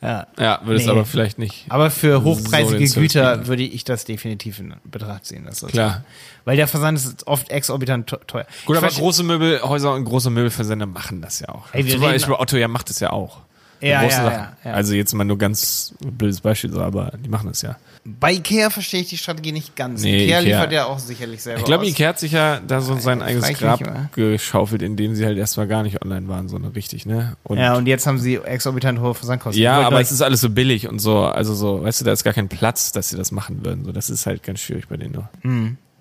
ja. 0.00 0.26
Ja, 0.38 0.60
würde 0.64 0.76
es 0.80 0.86
Nee. 0.86 0.90
aber 0.92 1.04
vielleicht 1.04 1.38
nicht. 1.38 1.66
Aber 1.68 1.90
für 1.90 2.18
So 2.18 2.24
hochpreisige 2.24 2.86
Service 2.88 2.94
Güter 3.12 3.46
würde 3.46 3.62
ich 3.62 3.84
das 3.84 4.04
definitiv 4.04 4.58
in 4.58 4.74
Betracht 4.84 5.26
ziehen. 5.26 5.44
Das 5.44 5.60
Klar. 5.66 6.02
Weil 6.44 6.56
der 6.56 6.66
Versand 6.68 6.98
ist 6.98 7.26
oft 7.26 7.50
exorbitant 7.50 8.08
te- 8.08 8.20
teuer. 8.26 8.46
Gut, 8.64 8.76
Ich 8.76 8.82
aber 8.82 8.92
große 8.92 9.22
Möbelhäuser 9.22 9.92
und 9.94 10.04
große 10.04 10.30
Möbelversender 10.30 10.86
machen 10.86 11.20
das 11.20 11.40
ja 11.40 11.48
auch. 11.50 11.66
Ey, 11.72 11.86
Zum 11.86 12.00
Beispiel 12.00 12.34
Otto 12.34 12.56
ja 12.56 12.68
macht 12.68 12.88
das 12.90 12.98
ja 13.00 13.10
auch. 13.10 13.40
Ja, 13.82 14.02
ja, 14.02 14.08
ja, 14.30 14.56
ja. 14.64 14.72
Also 14.72 14.94
jetzt 14.94 15.12
mal 15.12 15.24
nur 15.24 15.36
ganz 15.38 15.94
blödes 16.00 16.40
Beispiel, 16.40 16.72
so, 16.72 16.80
aber 16.80 17.12
die 17.18 17.28
machen 17.28 17.48
das 17.48 17.62
ja. 17.62 17.76
Bei 18.04 18.32
Ikea 18.32 18.70
verstehe 18.70 19.00
ich 19.02 19.08
die 19.10 19.16
Strategie 19.18 19.52
nicht 19.52 19.76
ganz. 19.76 20.02
Nee, 20.02 20.24
Ikea, 20.24 20.38
Ikea- 20.38 20.42
liefert 20.42 20.72
ja 20.72 20.84
auch 20.86 20.98
sicherlich 20.98 21.40
selber 21.42 21.60
Ich 21.60 21.64
glaube. 21.66 21.86
Ikea 21.86 22.08
hat 22.08 22.18
sich 22.18 22.32
ja 22.32 22.58
da 22.66 22.80
so 22.80 22.96
sein 22.98 23.22
eigenes 23.22 23.48
Grab 23.58 23.80
geschaufelt, 24.12 24.82
indem 24.82 25.14
sie 25.14 25.24
halt 25.24 25.38
erstmal 25.38 25.66
gar 25.68 25.82
nicht 25.82 26.02
online 26.04 26.26
waren, 26.28 26.48
sondern 26.48 26.72
richtig, 26.72 27.06
ne? 27.06 27.36
Und 27.44 27.58
Ja, 27.58 27.74
und 27.74 27.86
jetzt 27.86 28.06
haben 28.06 28.18
sie 28.18 28.36
exorbitant 28.36 29.00
hohe 29.00 29.14
Versandkosten. 29.14 29.62
Ja, 29.62 29.80
aber 29.82 30.00
es 30.00 30.10
ist 30.12 30.22
alles 30.22 30.40
so 30.40 30.50
billig 30.50 30.88
und 30.88 30.98
so, 30.98 31.18
also 31.24 31.54
so, 31.54 31.82
weißt 31.82 32.00
du, 32.00 32.04
da 32.04 32.12
ist 32.12 32.24
gar 32.24 32.32
kein 32.34 32.48
Platz, 32.48 32.92
dass 32.92 33.08
sie 33.10 33.16
das 33.16 33.30
machen 33.32 33.64
würden. 33.64 33.84
So, 33.84 33.92
das 33.92 34.10
ist 34.10 34.26
halt 34.26 34.42
ganz 34.42 34.60
schwierig 34.60 34.88
bei 34.88 34.96
denen. 34.96 35.12
Nur. 35.12 35.28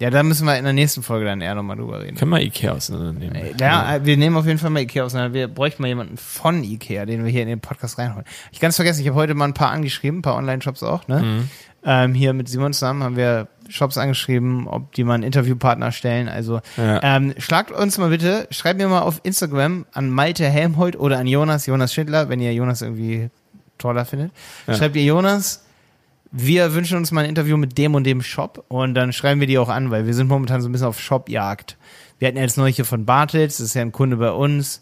Ja, 0.02 0.10
da 0.10 0.24
müssen 0.24 0.46
wir 0.46 0.58
in 0.58 0.64
der 0.64 0.74
nächsten 0.74 1.04
Folge 1.04 1.26
dann 1.26 1.42
eher 1.42 1.54
nochmal 1.56 1.78
drüber 1.78 2.02
reden. 2.02 2.18
Können 2.18 2.32
wir 2.32 2.42
Ikea 2.42 2.72
auseinandernehmen. 2.74 3.56
Ja, 3.60 3.96
äh, 3.96 4.06
wir 4.06 4.18
nehmen 4.18 4.36
auf 4.36 4.48
jeden 4.48 4.58
Fall 4.58 4.72
mal 4.72 4.82
Ikea 4.82 5.04
auseinander. 5.04 5.34
Wir 5.34 5.48
bräuchten 5.48 5.82
mal 5.84 5.88
jemanden 5.90 6.18
von 6.18 6.64
Ikea, 6.64 7.06
den 7.06 7.24
wir 7.24 7.32
hier 7.32 7.44
in 7.44 7.48
den 7.48 7.60
Podcast 7.62 7.98
reinholen. 8.00 8.26
Ich 8.52 8.60
ganz 8.60 8.76
vergessen, 8.76 9.02
ich 9.02 9.08
habe 9.08 9.16
heute 9.18 9.36
mal 9.36 9.46
ein 9.46 9.54
paar 9.54 9.70
angeschrieben, 9.70 10.20
ein 10.20 10.22
paar 10.24 10.36
Online-Shops 10.36 10.82
auch, 10.84 11.08
ne? 11.08 11.22
Mhm. 11.22 11.50
Ähm, 11.84 12.14
hier 12.14 12.34
mit 12.34 12.50
Simon 12.50 12.74
zusammen 12.74 13.04
haben 13.04 13.16
wir 13.16 13.48
Shops 13.70 13.98
angeschrieben, 13.98 14.68
ob 14.68 14.92
die 14.94 15.04
mal 15.04 15.14
einen 15.16 15.24
Interviewpartner 15.24 15.92
stellen. 15.92 16.30
Also 16.30 16.62
Ja. 16.78 17.00
ähm, 17.04 17.34
schlagt 17.38 17.72
uns 17.72 17.98
mal 17.98 18.10
bitte, 18.10 18.48
schreibt 18.52 18.80
mir 18.80 18.88
mal 18.88 19.02
auf 19.02 19.20
Instagram 19.24 19.86
an 19.94 20.10
Malte 20.10 20.48
Helmholt 20.48 20.96
oder 21.00 21.18
an 21.20 21.28
Jonas, 21.28 21.66
Jonas 21.68 21.94
Schindler, 21.94 22.28
wenn 22.30 22.40
ihr 22.40 22.54
Jonas 22.54 22.82
irgendwie 22.82 23.30
toller 23.78 24.06
findet. 24.06 24.32
Ja. 24.68 24.76
Schreibt 24.76 24.96
ihr 24.96 25.04
Jonas, 25.04 25.64
wir 26.32 26.74
wünschen 26.74 26.98
uns 26.98 27.12
mal 27.12 27.24
ein 27.24 27.30
Interview 27.30 27.58
mit 27.58 27.78
dem 27.78 27.94
und 27.94 28.06
dem 28.06 28.22
Shop 28.22 28.64
und 28.70 28.94
dann 28.94 29.12
schreiben 29.12 29.42
wir 29.42 29.48
die 29.48 29.58
auch 29.58 29.70
an, 29.70 29.92
weil 29.92 30.06
wir 30.06 30.14
sind 30.14 30.28
momentan 30.28 30.62
so 30.62 30.70
ein 30.70 30.72
bisschen 30.72 30.88
auf 30.88 31.00
Shopjagd. 31.00 31.78
Wir 32.20 32.28
hatten 32.28 32.38
jetzt 32.38 32.58
neulich 32.58 32.78
hier 32.78 32.86
von 32.86 33.06
Bartels, 33.06 33.58
das 33.58 33.68
ist 33.68 33.74
ja 33.74 33.82
ein 33.82 33.92
Kunde 33.92 34.18
bei 34.18 34.32
uns. 34.32 34.82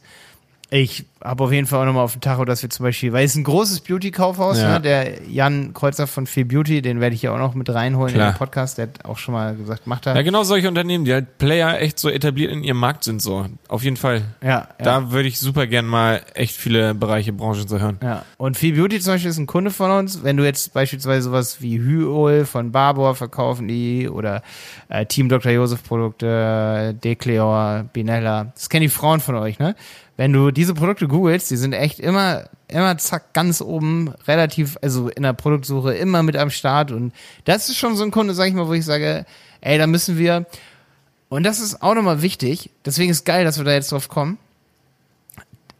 Ich 0.71 1.05
habe 1.23 1.43
auf 1.43 1.51
jeden 1.51 1.65
Fall 1.67 1.81
auch 1.81 1.85
nochmal 1.85 2.03
auf 2.03 2.13
dem 2.13 2.21
Tacho, 2.21 2.45
dass 2.45 2.61
wir 2.61 2.69
zum 2.69 2.83
Beispiel, 2.85 3.11
weil 3.11 3.25
es 3.25 3.35
ein 3.35 3.43
großes 3.43 3.81
Beauty-Kaufhaus, 3.81 4.59
Ja. 4.59 4.73
ne? 4.73 4.81
der 4.81 5.23
Jan 5.27 5.73
Kreuzer 5.73 6.05
von 6.07 6.27
Feel 6.27 6.45
Beauty, 6.45 6.81
den 6.83 7.01
werde 7.01 7.15
ich 7.15 7.23
ja 7.23 7.33
auch 7.33 7.39
noch 7.39 7.55
mit 7.55 7.69
reinholen 7.69 8.13
Klar. 8.13 8.27
in 8.27 8.33
den 8.33 8.37
Podcast, 8.37 8.77
der 8.77 8.87
hat 8.87 9.03
auch 9.03 9.17
schon 9.17 9.33
mal 9.33 9.55
gesagt, 9.55 9.87
macht 9.87 10.05
er. 10.05 10.15
Ja, 10.15 10.21
genau 10.21 10.43
solche 10.43 10.67
Unternehmen, 10.67 11.05
die 11.05 11.13
halt 11.13 11.39
Player 11.39 11.81
echt 11.81 11.97
so 11.99 12.07
etabliert 12.09 12.51
in 12.51 12.63
ihrem 12.63 12.77
Markt 12.77 13.03
sind, 13.03 13.19
so. 13.21 13.47
Auf 13.67 13.83
jeden 13.83 13.97
Fall. 13.97 14.21
Ja, 14.41 14.49
ja. 14.49 14.67
Da 14.77 15.11
würde 15.11 15.27
ich 15.27 15.39
super 15.39 15.65
gern 15.67 15.87
mal 15.87 16.21
echt 16.35 16.55
viele 16.55 16.93
Bereiche, 16.93 17.33
Branchen 17.33 17.67
zu 17.67 17.79
hören. 17.81 17.97
Ja, 18.03 18.23
und 18.37 18.55
Feel 18.55 18.75
Beauty 18.75 18.99
zum 18.99 19.13
Beispiel 19.13 19.31
ist 19.31 19.39
ein 19.39 19.47
Kunde 19.47 19.71
von 19.71 19.89
uns. 19.91 20.23
Wenn 20.23 20.37
du 20.37 20.45
jetzt 20.45 20.73
beispielsweise 20.73 21.23
sowas 21.23 21.61
wie 21.61 21.79
Hyol 21.79 22.45
von 22.45 22.71
Barbour 22.71 23.15
verkaufen 23.15 23.67
die 23.67 24.07
oder 24.07 24.43
äh, 24.87 25.05
Team 25.05 25.27
Dr. 25.27 25.51
Josef 25.51 25.83
Produkte, 25.83 26.95
Decleor, 27.03 27.85
Binella, 27.91 28.51
das 28.53 28.69
kennen 28.69 28.83
die 28.83 28.89
Frauen 28.89 29.19
von 29.19 29.35
euch, 29.35 29.59
ne? 29.59 29.75
Wenn 30.19 30.33
du 30.33 30.51
diese 30.51 30.73
Produkte 30.73 31.07
googelst, 31.07 31.49
die 31.49 31.55
sind 31.55 31.71
echt 31.71 31.97
immer, 32.01 32.49
immer 32.67 32.97
zack, 32.97 33.31
ganz 33.31 33.61
oben, 33.61 34.13
relativ, 34.27 34.77
also 34.81 35.07
in 35.07 35.23
der 35.23 35.31
Produktsuche 35.31 35.93
immer 35.93 36.23
mit 36.23 36.35
am 36.35 36.49
Start 36.49 36.91
und 36.91 37.13
das 37.45 37.69
ist 37.69 37.77
schon 37.77 37.95
so 37.95 38.03
ein 38.03 38.11
Kunde, 38.11 38.33
sag 38.33 38.49
ich 38.49 38.53
mal, 38.53 38.67
wo 38.67 38.73
ich 38.73 38.83
sage, 38.83 39.25
ey, 39.61 39.77
da 39.77 39.87
müssen 39.87 40.17
wir, 40.17 40.45
und 41.29 41.43
das 41.43 41.61
ist 41.61 41.81
auch 41.81 41.95
nochmal 41.95 42.21
wichtig, 42.21 42.69
deswegen 42.83 43.11
ist 43.11 43.23
geil, 43.23 43.45
dass 43.45 43.59
wir 43.59 43.63
da 43.63 43.71
jetzt 43.71 43.93
drauf 43.93 44.09
kommen, 44.09 44.37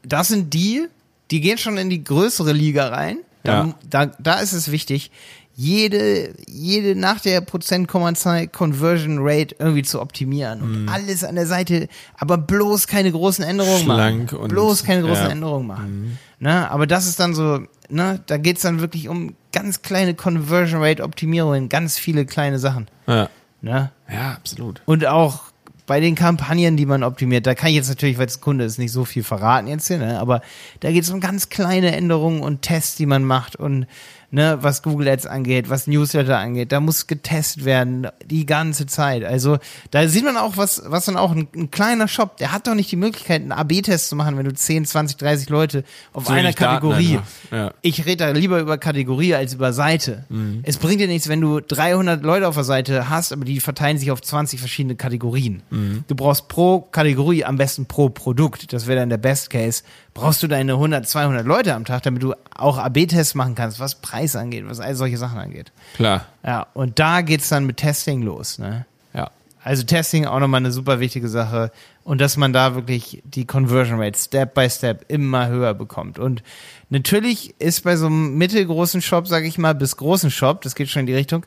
das 0.03 0.29
sind 0.29 0.53
die, 0.53 0.87
die 1.31 1.41
gehen 1.41 1.57
schon 1.57 1.77
in 1.77 1.89
die 1.89 2.01
größere 2.01 2.53
Liga 2.53 2.87
rein. 2.87 3.17
Da, 3.43 3.65
Ja. 3.65 3.75
da, 3.89 4.05
da 4.05 4.39
ist 4.39 4.53
es 4.53 4.71
wichtig, 4.71 5.11
jede, 5.61 6.33
jede 6.47 6.95
nach 6.95 7.19
der 7.19 7.41
Prozentkommazahl 7.41 8.47
Conversion 8.47 9.17
Rate 9.19 9.57
irgendwie 9.59 9.81
zu 9.83 9.99
optimieren 10.01 10.61
und 10.61 10.83
Mhm. 10.83 10.89
alles 10.89 11.25
an 11.25 11.35
der 11.35 11.45
Seite, 11.45 11.89
aber 12.17 12.37
bloß 12.37 12.87
keine 12.87 13.11
großen 13.11 13.43
Änderungen 13.43 13.83
Schlank 13.83 14.31
machen. 14.31 14.41
und- 14.43 14.47
bloß 14.47 14.85
keine 14.85 15.01
großen 15.01 15.25
ja. 15.25 15.31
Änderungen 15.31 15.67
machen. 15.67 16.17
Ne? 16.39 16.71
Aber 16.71 16.87
das 16.87 17.07
ist 17.07 17.19
dann 17.19 17.35
so, 17.35 17.59
ne, 17.89 18.21
da 18.25 18.37
geht's 18.37 18.61
dann 18.61 18.79
wirklich 18.79 19.09
um 19.09 19.35
ganz 19.51 19.81
kleine 19.81 20.13
Conversion 20.13 20.81
Rate 20.81 21.03
Optimierungen, 21.03 21.67
ganz 21.67 21.97
viele 21.99 22.25
kleine 22.25 22.57
Sachen. 22.57 22.87
Ja, 23.05 23.29
Ne? 23.61 23.91
ja 24.09 24.31
absolut. 24.37 24.81
Und 24.85 25.05
auch 25.05 25.41
bei 25.87 25.99
den 25.99 26.15
Kampagnen, 26.15 26.77
die 26.77 26.85
man 26.85 27.03
optimiert, 27.03 27.45
da 27.47 27.53
kann 27.55 27.69
ich 27.71 27.75
jetzt 27.75 27.89
natürlich, 27.89 28.17
weil 28.17 28.27
es 28.27 28.39
Kunde 28.39 28.63
ist, 28.63 28.77
nicht 28.77 28.93
so 28.93 29.03
viel 29.03 29.23
verraten 29.23 29.67
jetzt 29.67 29.87
hier, 29.87 29.97
ne? 29.97 30.19
aber 30.19 30.41
da 30.79 30.89
geht 30.91 31.03
es 31.03 31.09
um 31.09 31.19
ganz 31.19 31.49
kleine 31.49 31.93
Änderungen 31.93 32.41
und 32.41 32.61
Tests, 32.61 32.95
die 32.95 33.07
man 33.07 33.25
macht 33.25 33.57
und 33.57 33.87
ne, 34.31 34.57
was 34.61 34.83
Google 34.83 35.07
Ads 35.07 35.25
angeht, 35.25 35.69
was 35.69 35.87
Newsletter 35.87 36.37
angeht. 36.37 36.71
Da 36.71 36.79
muss 36.79 37.07
getestet 37.07 37.65
werden 37.65 38.07
die 38.25 38.45
ganze 38.45 38.85
Zeit. 38.85 39.23
Also 39.23 39.57
da 39.91 40.07
sieht 40.07 40.23
man 40.23 40.37
auch, 40.37 40.57
was, 40.57 40.83
was 40.85 41.05
dann 41.05 41.17
auch 41.17 41.31
ein, 41.31 41.47
ein 41.55 41.71
kleiner 41.71 42.07
Shop, 42.07 42.37
der 42.37 42.51
hat 42.51 42.67
doch 42.67 42.75
nicht 42.75 42.91
die 42.91 42.95
Möglichkeit, 42.95 43.41
einen 43.41 43.51
AB-Test 43.51 44.09
zu 44.09 44.15
machen, 44.15 44.37
wenn 44.37 44.45
du 44.45 44.53
10, 44.53 44.85
20, 44.85 45.17
30 45.17 45.49
Leute 45.49 45.83
auf 46.13 46.25
Zu 46.25 46.33
einer 46.33 46.53
Kategorie. 46.53 47.19
Ja. 47.51 47.73
Ich 47.81 48.05
rede 48.05 48.17
da 48.25 48.31
lieber 48.31 48.59
über 48.59 48.77
Kategorie 48.77 49.35
als 49.35 49.53
über 49.53 49.73
Seite. 49.73 50.25
Mhm. 50.29 50.61
Es 50.63 50.77
bringt 50.77 51.01
dir 51.01 51.07
nichts, 51.07 51.27
wenn 51.27 51.41
du 51.41 51.59
300 51.59 52.23
Leute 52.23 52.47
auf 52.47 52.55
der 52.55 52.63
Seite 52.63 53.09
hast, 53.09 53.33
aber 53.33 53.45
die 53.45 53.59
verteilen 53.59 53.97
sich 53.97 54.11
auf 54.11 54.21
20 54.21 54.59
verschiedene 54.59 54.95
Kategorien. 54.95 55.63
Mhm. 55.69 56.03
Du 56.07 56.15
brauchst 56.15 56.47
pro 56.47 56.81
Kategorie, 56.81 57.43
am 57.45 57.57
besten 57.57 57.85
pro 57.85 58.09
Produkt, 58.09 58.71
das 58.73 58.87
wäre 58.87 58.99
dann 58.99 59.09
der 59.09 59.17
Best 59.17 59.49
Case, 59.49 59.83
brauchst 60.19 60.43
du 60.43 60.47
deine 60.47 60.73
100, 60.73 61.07
200 61.07 61.45
Leute 61.45 61.73
am 61.73 61.85
Tag, 61.85 62.03
damit 62.03 62.21
du 62.21 62.33
auch 62.55 62.77
AB-Tests 62.77 63.35
machen 63.35 63.55
kannst, 63.55 63.79
was 63.79 63.95
Preis 63.95 64.35
angeht, 64.35 64.65
was 64.67 64.79
all 64.79 64.95
solche 64.95 65.17
Sachen 65.17 65.39
angeht. 65.39 65.71
Klar. 65.95 66.25
Ja, 66.43 66.67
und 66.73 66.99
da 66.99 67.21
geht's 67.21 67.49
dann 67.49 67.65
mit 67.65 67.77
Testing 67.77 68.21
los, 68.21 68.59
ne? 68.59 68.85
Ja. 69.13 69.31
Also 69.63 69.83
Testing 69.83 70.25
auch 70.25 70.39
nochmal 70.39 70.59
eine 70.59 70.71
super 70.71 70.99
wichtige 70.99 71.29
Sache 71.29 71.71
und 72.03 72.21
dass 72.21 72.37
man 72.37 72.53
da 72.53 72.75
wirklich 72.75 73.21
die 73.23 73.45
Conversion 73.45 73.99
Rate 74.01 74.17
Step 74.17 74.53
by 74.53 74.69
Step 74.69 75.05
immer 75.09 75.47
höher 75.47 75.73
bekommt. 75.73 76.19
Und 76.19 76.43
natürlich 76.89 77.55
ist 77.59 77.83
bei 77.83 77.95
so 77.95 78.07
einem 78.07 78.37
mittelgroßen 78.37 79.01
Shop, 79.01 79.27
sage 79.27 79.47
ich 79.47 79.57
mal, 79.57 79.75
bis 79.75 79.97
großen 79.97 80.31
Shop, 80.31 80.61
das 80.61 80.75
geht 80.75 80.89
schon 80.89 81.01
in 81.01 81.07
die 81.07 81.15
Richtung, 81.15 81.45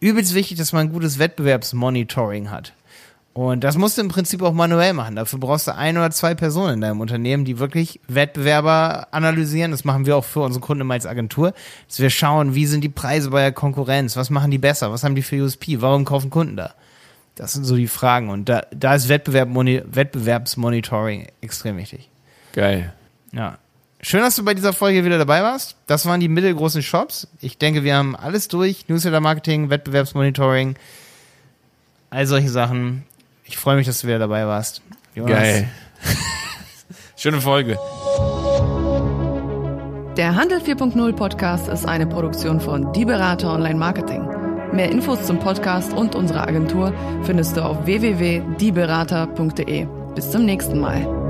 übelst 0.00 0.34
wichtig, 0.34 0.58
dass 0.58 0.72
man 0.72 0.88
ein 0.88 0.92
gutes 0.92 1.18
Wettbewerbsmonitoring 1.18 2.50
hat. 2.50 2.72
Und 3.34 3.64
das 3.64 3.76
musst 3.76 3.98
du 3.98 4.02
im 4.02 4.08
Prinzip 4.08 4.42
auch 4.42 4.52
manuell 4.52 4.92
machen. 4.92 5.16
Dafür 5.16 5.40
brauchst 5.40 5.66
du 5.66 5.74
ein 5.74 5.96
oder 5.98 6.12
zwei 6.12 6.36
Personen 6.36 6.74
in 6.74 6.80
deinem 6.80 7.00
Unternehmen, 7.00 7.44
die 7.44 7.58
wirklich 7.58 7.98
Wettbewerber 8.06 9.08
analysieren. 9.10 9.72
Das 9.72 9.84
machen 9.84 10.06
wir 10.06 10.16
auch 10.16 10.24
für 10.24 10.40
unsere 10.40 10.64
Kunden 10.64 10.82
immer 10.82 10.94
als 10.94 11.04
Agentur. 11.04 11.52
Dass 11.88 11.98
wir 11.98 12.10
schauen, 12.10 12.54
wie 12.54 12.66
sind 12.66 12.82
die 12.82 12.88
Preise 12.88 13.30
bei 13.30 13.40
der 13.40 13.50
Konkurrenz? 13.50 14.16
Was 14.16 14.30
machen 14.30 14.52
die 14.52 14.58
besser? 14.58 14.92
Was 14.92 15.02
haben 15.02 15.16
die 15.16 15.22
für 15.22 15.42
USP? 15.42 15.80
Warum 15.80 16.04
kaufen 16.04 16.30
Kunden 16.30 16.56
da? 16.56 16.74
Das 17.34 17.54
sind 17.54 17.64
so 17.64 17.74
die 17.74 17.88
Fragen. 17.88 18.30
Und 18.30 18.48
da, 18.48 18.62
da 18.70 18.94
ist 18.94 19.08
Wettbewerb, 19.08 19.48
Moni- 19.48 19.82
Wettbewerbsmonitoring 19.84 21.26
extrem 21.40 21.76
wichtig. 21.76 22.08
Geil. 22.52 22.92
Ja. 23.32 23.58
Schön, 24.00 24.20
dass 24.20 24.36
du 24.36 24.44
bei 24.44 24.54
dieser 24.54 24.72
Folge 24.72 25.04
wieder 25.04 25.18
dabei 25.18 25.42
warst. 25.42 25.74
Das 25.88 26.06
waren 26.06 26.20
die 26.20 26.28
mittelgroßen 26.28 26.82
Shops. 26.84 27.26
Ich 27.40 27.58
denke, 27.58 27.82
wir 27.82 27.96
haben 27.96 28.14
alles 28.14 28.46
durch. 28.46 28.88
Newsletter 28.88 29.20
Marketing, 29.20 29.70
Wettbewerbsmonitoring, 29.70 30.76
all 32.10 32.26
solche 32.28 32.50
Sachen. 32.50 33.02
Ich 33.44 33.56
freue 33.56 33.76
mich, 33.76 33.86
dass 33.86 34.00
du 34.00 34.06
wieder 34.06 34.18
dabei 34.18 34.46
warst. 34.46 34.82
Jonas. 35.14 35.32
Geil. 35.32 35.68
Schöne 37.16 37.40
Folge. 37.40 37.78
Der 40.16 40.36
Handel 40.36 40.58
4.0 40.58 41.12
Podcast 41.12 41.68
ist 41.68 41.86
eine 41.86 42.06
Produktion 42.06 42.60
von 42.60 42.92
Die 42.92 43.04
Berater 43.04 43.52
Online 43.52 43.78
Marketing. 43.78 44.24
Mehr 44.72 44.90
Infos 44.90 45.24
zum 45.26 45.38
Podcast 45.38 45.92
und 45.92 46.14
unserer 46.14 46.48
Agentur 46.48 46.92
findest 47.24 47.56
du 47.56 47.62
auf 47.62 47.84
www.dieberater.de. 47.86 49.86
Bis 50.14 50.30
zum 50.30 50.44
nächsten 50.44 50.78
Mal. 50.80 51.23